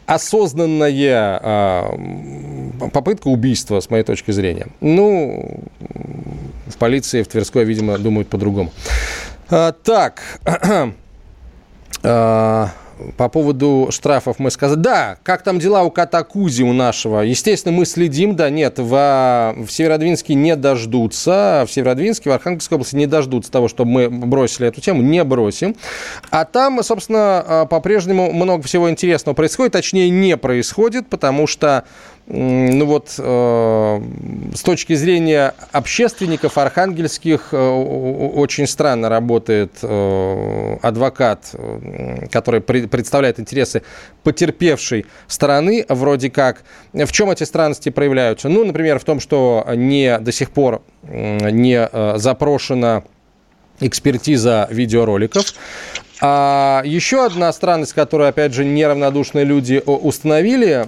осознанная 0.05 1.89
попытка 2.93 3.28
убийства, 3.28 3.80
с 3.80 3.89
моей 3.89 4.03
точки 4.03 4.32
зрения. 4.32 4.67
Ну, 4.82 5.61
в 6.67 6.78
полиции, 6.78 7.24
в 7.24 7.28
Тверской, 7.28 7.65
видимо, 7.65 7.97
думают 7.97 8.28
по-другому. 8.30 8.72
А, 9.49 9.72
так, 9.72 10.22
а, 12.03 12.70
по 13.18 13.30
поводу 13.30 13.89
штрафов 13.91 14.39
мы 14.39 14.52
сказали. 14.52 14.80
Да, 14.80 15.18
как 15.24 15.43
там 15.43 15.60
дела 15.60 15.84
у 15.84 15.91
кота 15.91 16.24
Кузи 16.24 16.64
у 16.64 16.74
нашего? 16.74 17.22
Естественно, 17.22 17.76
мы 17.76 17.86
следим, 17.86 18.36
да, 18.36 18.50
нет, 18.50 18.80
в, 18.80 19.56
в 19.58 19.70
Северодвинске 19.70 20.34
не 20.34 20.56
дождутся, 20.56 21.66
в 21.68 21.72
Северодвинске, 21.72 22.30
в 22.30 22.34
Архангельской 22.34 22.76
области 22.76 22.95
не 22.95 23.08
дождутся 23.08 23.52
того, 23.52 23.68
чтобы 23.68 23.91
мы 23.91 24.10
бросили 24.10 24.68
эту 24.68 24.82
тему, 24.82 25.02
не 25.02 25.24
бросим. 25.24 25.76
А 26.30 26.45
там, 26.45 26.84
собственно, 26.84 27.43
а, 27.45 27.66
по-прежнему 27.66 28.32
много 28.32 28.64
всего 28.64 28.89
интересного 28.89 29.36
происходит, 29.36 29.74
точнее, 29.74 30.10
не 30.10 30.38
происходит, 30.38 31.08
потому 31.08 31.47
что 31.47 31.86
ну 32.32 32.86
вот 32.86 33.15
э, 33.17 34.01
с 34.53 34.61
точки 34.61 34.93
зрения 34.93 35.55
общественников 35.71 36.59
архангельских 36.59 37.49
э, 37.53 37.57
очень 37.57 38.67
странно 38.67 39.09
работает 39.09 39.71
э, 39.82 40.77
адвокат, 40.84 41.49
э, 41.53 42.27
который 42.32 42.61
при, 42.61 42.86
представляет 42.86 43.39
интересы 43.39 43.82
потерпевшей 44.23 45.07
стороны, 45.27 45.86
вроде 45.89 46.30
как. 46.30 46.61
В 46.93 47.11
чем 47.11 47.32
эти 47.32 47.45
странности 47.45 47.89
проявляются? 47.89 48.47
Ну, 48.47 48.63
например, 48.63 48.99
в 48.99 49.05
том, 49.05 49.19
что 49.19 49.65
не 49.75 50.19
до 50.19 50.32
сих 50.32 50.51
пор 50.51 50.84
не 51.01 51.89
э, 51.91 52.17
запрошена 52.17 53.03
экспертиза 53.80 54.67
видеороликов. 54.71 55.53
А 56.21 56.82
еще 56.84 57.25
одна 57.25 57.53
странность, 57.53 57.93
которую, 57.93 58.27
опять 58.27 58.53
же, 58.53 58.65
неравнодушные 58.65 59.45
люди 59.45 59.82
установили, 59.86 60.86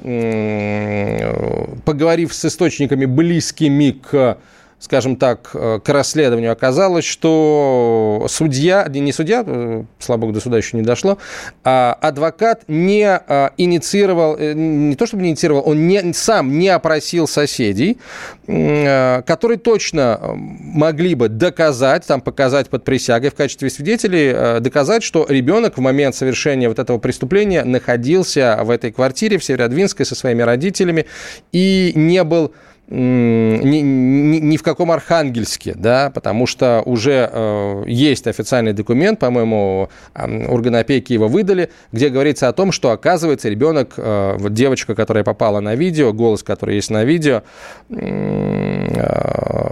поговорив 1.86 2.34
с 2.34 2.44
источниками 2.46 3.06
близкими 3.06 3.92
к 3.92 4.38
скажем 4.82 5.16
так, 5.16 5.52
э, 5.54 5.80
к 5.84 5.90
расследованию 5.90 6.52
оказалось, 6.52 7.06
что 7.06 8.26
судья, 8.28 8.88
не 8.90 9.14
судья, 9.14 9.44
э, 9.46 9.84
слава 10.00 10.22
богу, 10.22 10.34
до 10.34 10.40
суда 10.40 10.58
еще 10.58 10.76
не 10.76 10.82
дошло, 10.84 11.20
а 11.64 11.96
адвокат 12.02 12.64
не 12.68 13.06
э, 13.06 13.50
инициировал, 13.58 14.38
не 14.38 14.96
то 14.96 15.06
чтобы 15.06 15.22
не 15.22 15.30
инициировал, 15.30 15.62
он 15.68 15.88
не, 15.88 16.14
сам 16.14 16.58
не 16.58 16.70
опросил 16.70 17.28
соседей, 17.28 18.00
которые 18.48 19.60
точно 19.60 20.20
могли 20.36 21.14
бы 21.14 21.30
доказать, 21.30 22.08
там 22.08 22.20
показать 22.20 22.70
под 22.70 22.84
присягой 22.84 23.30
в 23.30 23.36
качестве 23.36 23.70
свидетелей, 23.70 24.60
доказать, 24.60 25.04
что 25.04 25.28
ребенок 25.30 25.78
в 25.78 25.82
момент 25.82 26.16
совершения 26.16 26.68
вот 26.68 26.80
этого 26.80 26.98
преступления 26.98 27.64
находился 27.64 28.60
в 28.64 28.72
этой 28.72 28.92
квартире 28.92 29.38
в 29.38 29.44
Северодвинской 29.44 30.06
со 30.06 30.16
своими 30.16 30.42
родителями 30.42 31.06
и 31.52 31.92
не 31.96 32.24
был 32.24 32.54
ни, 32.92 33.78
ни, 33.78 34.38
ни 34.38 34.58
в 34.58 34.64
каком 34.64 34.92
Архангельске, 34.92 35.74
да, 35.76 36.12
потому 36.14 36.46
что 36.46 36.82
уже 36.86 37.30
э, 37.32 37.84
есть 37.88 38.28
официальный 38.28 38.74
документ, 38.74 39.18
по-моему, 39.18 39.90
э, 40.14 40.46
органопеки 40.46 41.14
его 41.14 41.30
выдали, 41.30 41.70
где 41.94 42.10
говорится 42.10 42.50
о 42.50 42.54
том, 42.54 42.74
что, 42.74 42.92
оказывается, 42.92 43.48
ребенок, 43.48 43.94
э, 43.96 44.36
вот 44.38 44.54
девочка, 44.54 44.94
которая 44.94 45.24
попала 45.24 45.62
на 45.62 45.76
видео, 45.76 46.12
голос, 46.12 46.44
который 46.44 46.76
есть 46.76 46.90
на 46.90 47.06
видео, 47.06 47.44
э, 47.90 48.92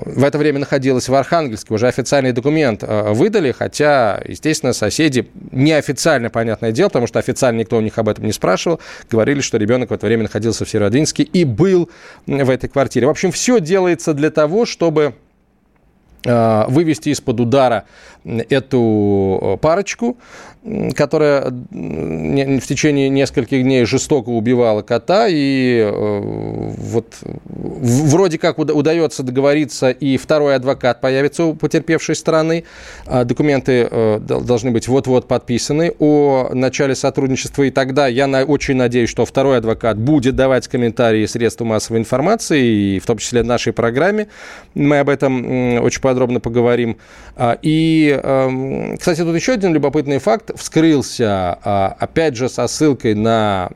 в 0.05 0.24
это 0.24 0.38
время 0.38 0.59
находилась 0.59 1.09
в 1.09 1.13
Архангельске, 1.13 1.74
уже 1.74 1.88
официальный 1.88 2.32
документ 2.32 2.84
э, 2.84 3.11
выдали, 3.11 3.51
хотя, 3.51 4.22
естественно, 4.26 4.72
соседи, 4.72 5.28
неофициально, 5.51 6.30
понятное 6.30 6.72
дело, 6.72 6.88
потому 6.88 7.07
что 7.07 7.20
официально 7.20 7.59
никто 7.59 7.78
у 7.78 7.82
них 7.82 7.97
об 7.97 8.07
этом 8.07 8.26
не 8.26 8.32
спрашивал, 8.32 8.80
говорили, 9.11 9.41
что 9.41 9.57
ребенок 9.57 9.89
в 9.89 9.93
это 9.93 10.05
время 10.05 10.24
находился 10.24 10.63
в 10.63 10.70
Северодвинске 10.70 11.24
и 11.24 11.43
был 11.43 11.89
в 12.26 12.49
этой 12.49 12.70
квартире. 12.70 13.09
В 13.10 13.12
общем, 13.12 13.32
все 13.32 13.60
делается 13.60 14.14
для 14.14 14.30
того, 14.30 14.68
чтобы 14.68 15.16
э, 16.24 16.66
вывести 16.68 17.10
из-под 17.10 17.39
удара 17.39 17.86
эту 18.50 19.40
э, 19.42 19.58
парочку, 19.58 20.18
которая 20.94 21.46
в 21.72 22.62
течение 22.62 23.08
нескольких 23.08 23.64
дней 23.64 23.86
жестоко 23.86 24.30
убивала 24.30 24.82
кота, 24.82 25.28
и 25.30 25.80
э, 25.80 26.72
вот 26.78 27.16
вроде 27.46 28.38
как 28.38 28.60
удается 28.60 29.24
договориться, 29.24 29.90
и 29.90 30.18
второй 30.18 30.56
адвокат 30.56 31.00
появится 31.00 31.46
у 31.46 31.54
потерпевшей 31.54 32.16
стороны. 32.16 32.66
А 33.06 33.24
документы 33.24 33.88
э, 33.90 34.20
должны 34.20 34.72
быть 34.72 34.88
вот-вот 34.88 35.28
подписаны 35.28 35.94
о 35.98 36.50
начале 36.54 36.94
сотрудничества, 36.94 37.64
и 37.64 37.72
тогда 37.72 38.08
я 38.08 38.28
очень 38.46 38.76
надеюсь, 38.76 39.10
что 39.10 39.26
второй 39.26 39.58
адвокат 39.58 39.98
будет 39.98 40.36
давать 40.36 40.68
комментарии 40.68 41.26
средства 41.26 41.64
массовой 41.64 42.00
информации, 42.00 42.96
и 42.96 43.00
в 43.00 43.06
том 43.06 43.18
числе 43.18 43.44
нашей 43.44 43.72
программе. 43.72 44.28
Мы 44.76 45.00
об 45.00 45.10
этом 45.10 45.82
очень 45.82 46.02
подробно 46.02 46.40
поговорим. 46.40 46.98
А, 47.36 47.58
и 47.62 48.18
кстати, 48.97 49.22
тут 49.22 49.36
еще 49.36 49.53
один 49.53 49.74
любопытный 49.74 50.20
факт 50.20 50.51
вскрылся, 50.55 51.57
а, 51.63 51.95
опять 51.99 52.36
же, 52.36 52.49
со 52.49 52.67
ссылкой 52.67 53.15
на, 53.15 53.70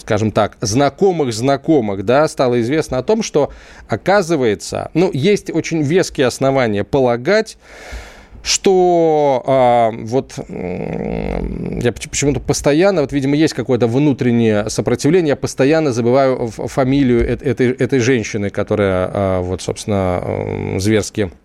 скажем 0.00 0.30
так, 0.30 0.56
знакомых 0.60 1.32
знакомых, 1.32 2.04
да, 2.04 2.26
стало 2.28 2.60
известно 2.60 2.98
о 2.98 3.02
том, 3.02 3.22
что, 3.22 3.50
оказывается, 3.88 4.90
ну, 4.94 5.10
есть 5.12 5.50
очень 5.50 5.82
веские 5.82 6.26
основания 6.26 6.84
полагать, 6.84 7.56
что 8.42 9.42
а, 9.46 9.90
вот 9.90 10.34
я 10.48 11.92
почему-то 11.92 12.40
постоянно, 12.40 13.00
вот, 13.00 13.12
видимо, 13.12 13.36
есть 13.36 13.54
какое-то 13.54 13.86
внутреннее 13.86 14.68
сопротивление, 14.68 15.30
я 15.30 15.36
постоянно 15.36 15.92
забываю 15.92 16.48
фамилию 16.48 17.26
этой, 17.26 17.72
этой 17.72 17.98
женщины, 18.00 18.50
которая, 18.50 19.10
а, 19.12 19.40
вот, 19.40 19.62
собственно, 19.62 20.78
зверски 20.78 21.30
Э, 21.34 21.43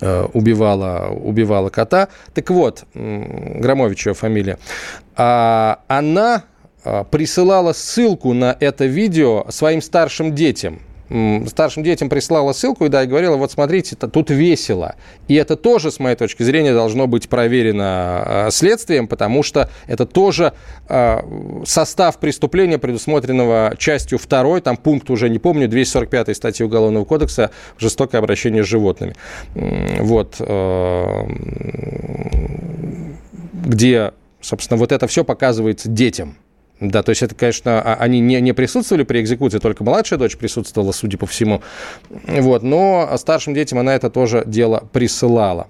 убивала, 0.00 1.08
убивала 1.08 1.70
кота. 1.70 2.08
Так 2.34 2.50
вот, 2.50 2.84
Громовичева 2.94 4.14
фамилия. 4.14 4.58
А, 5.16 5.80
она 5.88 6.44
а, 6.84 7.04
присылала 7.04 7.72
ссылку 7.72 8.32
на 8.32 8.56
это 8.60 8.84
видео 8.86 9.46
своим 9.48 9.82
старшим 9.82 10.34
детям 10.34 10.80
старшим 11.46 11.82
детям 11.82 12.08
прислала 12.08 12.52
ссылку 12.52 12.84
и, 12.86 12.88
да, 12.88 13.04
и 13.04 13.06
говорила, 13.06 13.36
вот 13.36 13.52
смотрите, 13.52 13.96
тут 13.96 14.30
весело. 14.30 14.96
И 15.28 15.34
это 15.34 15.56
тоже, 15.56 15.90
с 15.90 15.98
моей 15.98 16.16
точки 16.16 16.42
зрения, 16.42 16.72
должно 16.72 17.06
быть 17.06 17.28
проверено 17.28 17.84
а, 17.86 18.48
следствием, 18.50 19.06
потому 19.06 19.42
что 19.42 19.70
это 19.86 20.06
тоже 20.06 20.52
а, 20.88 21.24
состав 21.64 22.18
преступления, 22.18 22.78
предусмотренного 22.78 23.74
частью 23.78 24.18
2, 24.18 24.60
там 24.60 24.76
пункт 24.76 25.10
уже, 25.10 25.28
не 25.28 25.38
помню, 25.38 25.68
245 25.68 26.36
статьи 26.36 26.64
Уголовного 26.64 27.04
кодекса 27.04 27.50
«Жестокое 27.78 28.20
обращение 28.20 28.64
с 28.64 28.66
животными». 28.66 29.14
Вот. 29.54 30.36
А, 30.40 31.26
где, 33.66 34.12
собственно, 34.40 34.78
вот 34.78 34.92
это 34.92 35.06
все 35.06 35.24
показывается 35.24 35.88
детям. 35.88 36.36
Да, 36.80 37.02
то 37.02 37.10
есть 37.10 37.22
это, 37.22 37.34
конечно, 37.34 37.80
а, 37.80 37.94
они 37.94 38.20
не, 38.20 38.40
не 38.40 38.52
присутствовали 38.52 39.04
при 39.04 39.20
экзекуции, 39.20 39.58
только 39.58 39.82
младшая 39.82 40.18
дочь 40.18 40.36
присутствовала, 40.36 40.92
судя 40.92 41.16
по 41.16 41.26
всему. 41.26 41.62
Вот, 42.10 42.62
но 42.62 43.10
старшим 43.16 43.54
детям 43.54 43.78
она 43.78 43.94
это 43.94 44.10
тоже 44.10 44.42
дело 44.46 44.86
присылала 44.92 45.68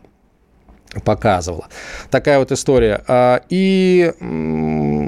показывала. 1.05 1.67
Такая 2.11 2.39
вот 2.39 2.53
история. 2.53 3.03
А, 3.07 3.43
и 3.51 4.13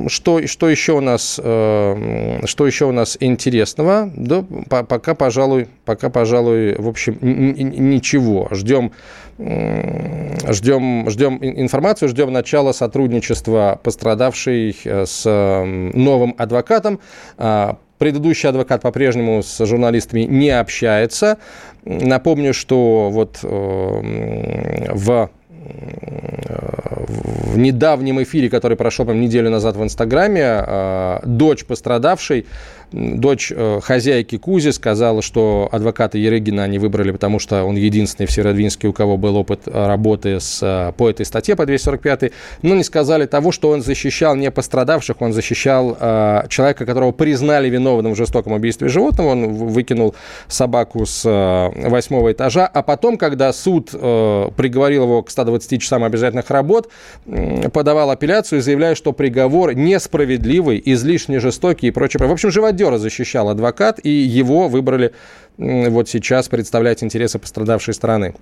что, 0.08 0.46
что 0.46 0.68
еще 0.68 0.92
у 0.92 1.00
нас, 1.00 1.40
э, 1.42 2.40
что 2.44 2.66
еще 2.66 2.86
у 2.86 2.92
нас 2.92 3.16
интересного? 3.20 4.10
Да, 4.14 4.44
пока, 4.68 5.14
пожалуй, 5.14 5.68
пока, 5.84 6.10
пожалуй, 6.10 6.74
в 6.76 6.88
общем, 6.88 7.18
ничего. 7.20 8.48
Ждем 8.50 8.92
ждем, 9.38 11.08
ждем 11.08 11.38
информацию, 11.40 12.08
ждем 12.08 12.32
начала 12.32 12.72
сотрудничества 12.72 13.78
пострадавшей 13.82 14.76
э, 14.84 15.06
с 15.06 15.24
новым 15.24 16.34
адвокатом. 16.38 17.00
А, 17.36 17.78
Предыдущий 17.98 18.48
адвокат 18.48 18.80
по-прежнему 18.80 19.42
с 19.42 19.66
журналистами 19.66 20.20
не 20.20 20.50
общается. 20.50 21.38
Напомню, 21.84 22.54
что 22.54 23.10
вот 23.10 23.40
э, 23.42 24.92
в 24.94 25.30
в 27.48 27.58
недавнем 27.58 28.22
эфире, 28.22 28.48
который 28.48 28.76
прошел 28.76 29.04
там, 29.06 29.20
неделю 29.20 29.50
назад 29.50 29.76
в 29.76 29.82
Инстаграме, 29.82 30.42
э, 30.42 31.18
дочь 31.24 31.64
пострадавшей 31.64 32.46
Дочь 32.90 33.52
э, 33.54 33.80
хозяйки 33.82 34.38
Кузи 34.38 34.70
сказала, 34.70 35.20
что 35.20 35.68
адвоката 35.70 36.16
Ерыгина 36.16 36.62
они 36.62 36.78
выбрали, 36.78 37.10
потому 37.10 37.38
что 37.38 37.64
он 37.64 37.76
единственный 37.76 38.26
в 38.26 38.32
Северодвинске, 38.32 38.88
у 38.88 38.94
кого 38.94 39.18
был 39.18 39.36
опыт 39.36 39.62
работы 39.66 40.40
с, 40.40 40.60
э, 40.62 40.92
по 40.96 41.10
этой 41.10 41.26
статье, 41.26 41.54
по 41.54 41.66
245, 41.66 42.32
но 42.62 42.74
не 42.74 42.82
сказали 42.82 43.26
того, 43.26 43.52
что 43.52 43.68
он 43.68 43.82
защищал 43.82 44.36
не 44.36 44.50
пострадавших, 44.50 45.20
он 45.20 45.34
защищал 45.34 45.98
э, 46.00 46.44
человека, 46.48 46.86
которого 46.86 47.12
признали 47.12 47.68
виновным 47.68 48.14
в 48.14 48.16
жестоком 48.16 48.54
убийстве 48.54 48.88
животного, 48.88 49.28
он 49.28 49.52
выкинул 49.52 50.14
собаку 50.48 51.04
с 51.04 51.26
э, 51.26 51.88
восьмого 51.90 52.32
этажа, 52.32 52.66
а 52.66 52.82
потом, 52.82 53.18
когда 53.18 53.52
суд 53.52 53.90
э, 53.92 54.48
приговорил 54.56 55.02
его 55.02 55.22
к 55.22 55.30
120 55.30 55.82
часам 55.82 56.04
обязательных 56.04 56.50
работ, 56.50 56.88
э, 57.26 57.68
подавал 57.68 58.10
апелляцию, 58.10 58.62
заявляя, 58.62 58.94
что 58.94 59.12
приговор 59.12 59.74
несправедливый, 59.74 60.80
излишне 60.82 61.38
жестокий 61.38 61.88
и 61.88 61.90
прочее. 61.90 62.26
В 62.26 62.32
общем, 62.32 62.50
живодер 62.50 62.77
живодера 62.78 62.98
защищал 62.98 63.48
адвокат, 63.48 64.00
и 64.02 64.10
его 64.10 64.68
выбрали 64.68 65.12
вот 65.56 66.08
сейчас 66.08 66.48
представлять 66.48 67.02
интересы 67.02 67.38
пострадавшей 67.38 67.94
стороны. 67.94 68.34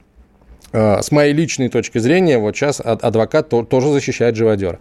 А, 0.72 1.00
с 1.00 1.10
моей 1.10 1.32
личной 1.32 1.68
точки 1.68 1.98
зрения, 1.98 2.38
вот 2.38 2.54
сейчас 2.54 2.80
адвокат 2.80 3.48
тоже 3.48 3.92
защищает 3.92 4.36
живодера. 4.36 4.78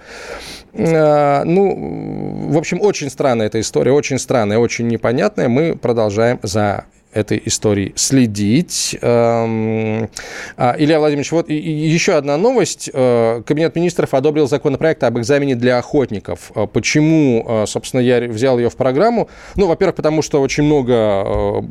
А, 0.73 1.43
ну, 1.45 2.49
в 2.49 2.57
общем, 2.57 2.81
очень 2.81 3.09
странная 3.09 3.47
эта 3.47 3.59
история, 3.59 3.91
очень 3.91 4.19
странная, 4.19 4.57
очень 4.57 4.87
непонятная. 4.87 5.47
Мы 5.47 5.75
продолжаем 5.75 6.39
за 6.43 6.85
этой 7.15 7.41
истории 7.45 7.93
следить. 7.95 8.95
Эм, 9.01 10.09
а, 10.57 10.75
Илья 10.77 10.99
Владимирович, 10.99 11.31
вот 11.31 11.49
еще 11.49 12.13
одна 12.13 12.37
новость. 12.37 12.89
Э, 12.93 13.41
Кабинет 13.45 13.75
министров 13.75 14.13
одобрил 14.13 14.47
законопроект 14.47 15.03
об 15.03 15.17
экзамене 15.17 15.55
для 15.55 15.77
охотников. 15.77 16.51
Э, 16.55 16.67
почему, 16.71 17.45
э, 17.47 17.65
собственно, 17.67 18.01
я 18.01 18.19
взял 18.19 18.59
ее 18.59 18.69
в 18.69 18.75
программу? 18.75 19.29
Ну, 19.55 19.67
во-первых, 19.67 19.95
потому 19.95 20.21
что 20.21 20.41
очень 20.41 20.63
много 20.63 21.63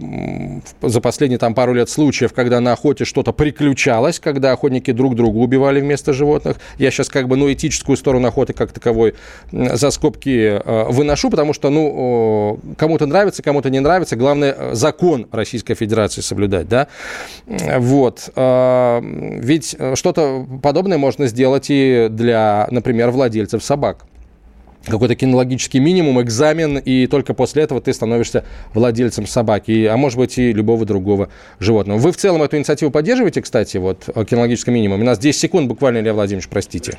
за 0.81 1.01
последние 1.01 1.39
там 1.39 1.55
пару 1.55 1.75
лет 1.75 1.91
случаев, 1.91 2.33
когда 2.33 2.61
на 2.61 2.73
охоте 2.73 3.05
что-то 3.05 3.33
приключалось, 3.33 4.19
когда 4.19 4.53
охотники 4.53 4.93
друг 4.93 5.15
друга 5.15 5.37
убивали 5.37 5.81
вместо 5.81 6.15
животных. 6.15 6.57
Я 6.79 6.91
сейчас 6.91 7.11
как 7.11 7.29
бы, 7.29 7.37
ну, 7.37 7.53
этическую 7.53 7.97
сторону 7.97 8.29
охоты 8.29 8.55
как 8.55 8.73
таковой 8.73 9.15
за 9.53 9.91
скобки 9.91 10.61
выношу, 10.91 11.29
потому 11.29 11.53
что, 11.53 11.69
ну, 11.69 12.59
кому-то 12.79 13.07
нравится, 13.07 13.43
кому-то 13.43 13.69
не 13.69 13.81
нравится. 13.81 14.17
Главное, 14.17 14.75
закон 14.75 15.27
Российской 15.35 15.75
Федерации 15.75 16.21
соблюдать, 16.21 16.69
да? 16.69 16.89
Вот. 17.47 18.31
А, 18.37 19.01
ведь 19.03 19.77
что-то 19.95 20.47
подобное 20.63 20.99
можно 20.99 21.27
сделать 21.27 21.67
и 21.69 22.09
для, 22.11 22.69
например, 22.71 23.11
владельцев 23.11 23.63
собак 23.63 24.05
какой-то 24.87 25.15
кинологический 25.15 25.81
минимум, 25.81 26.21
экзамен, 26.21 26.77
и 26.77 27.07
только 27.07 27.33
после 27.33 27.63
этого 27.63 27.81
ты 27.81 27.93
становишься 27.95 28.45
владельцем 28.75 29.27
собаки, 29.27 29.87
а 29.87 29.97
может 29.97 30.19
быть 30.19 30.37
и 30.37 30.53
любого 30.53 30.85
другого 30.85 31.31
животного. 31.59 31.99
Вы 31.99 32.13
в 32.13 32.19
целом 32.19 32.43
эту 32.43 32.59
инициативу 32.59 32.91
поддерживаете, 32.91 33.41
кстати, 33.41 33.79
вот 33.79 34.05
кинологический 34.29 34.75
минимум? 34.75 35.01
У 35.01 35.05
нас 35.05 35.19
10 35.19 35.41
секунд 35.41 35.69
буквально, 35.69 36.01
Илья 36.01 36.13
Владимирович, 36.13 36.49
простите. 36.49 36.99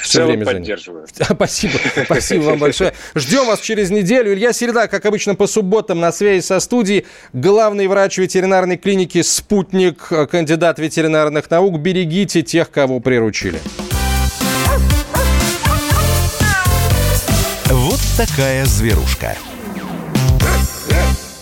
В 0.00 0.06
целом 0.06 0.28
время 0.28 0.46
поддерживаю. 0.46 1.06
Спасибо, 1.20 1.78
спасибо 2.04 2.42
вам 2.42 2.58
большое. 2.58 2.92
Ждем 3.14 3.46
вас 3.46 3.60
через 3.60 3.90
неделю. 3.90 4.32
Илья 4.32 4.52
Середа, 4.52 4.88
как 4.88 5.04
обычно, 5.06 5.34
по 5.34 5.46
субботам 5.46 6.00
на 6.00 6.12
связи 6.12 6.44
со 6.44 6.60
студией. 6.60 7.06
Главный 7.32 7.86
врач 7.86 8.18
ветеринарной 8.18 8.76
клиники 8.76 9.22
«Спутник», 9.22 10.08
кандидат 10.30 10.78
ветеринарных 10.78 11.50
наук. 11.50 11.78
Берегите 11.78 12.42
тех, 12.42 12.70
кого 12.70 13.00
приручили. 13.00 13.58
Вот 17.66 18.00
такая 18.16 18.64
зверушка. 18.64 19.36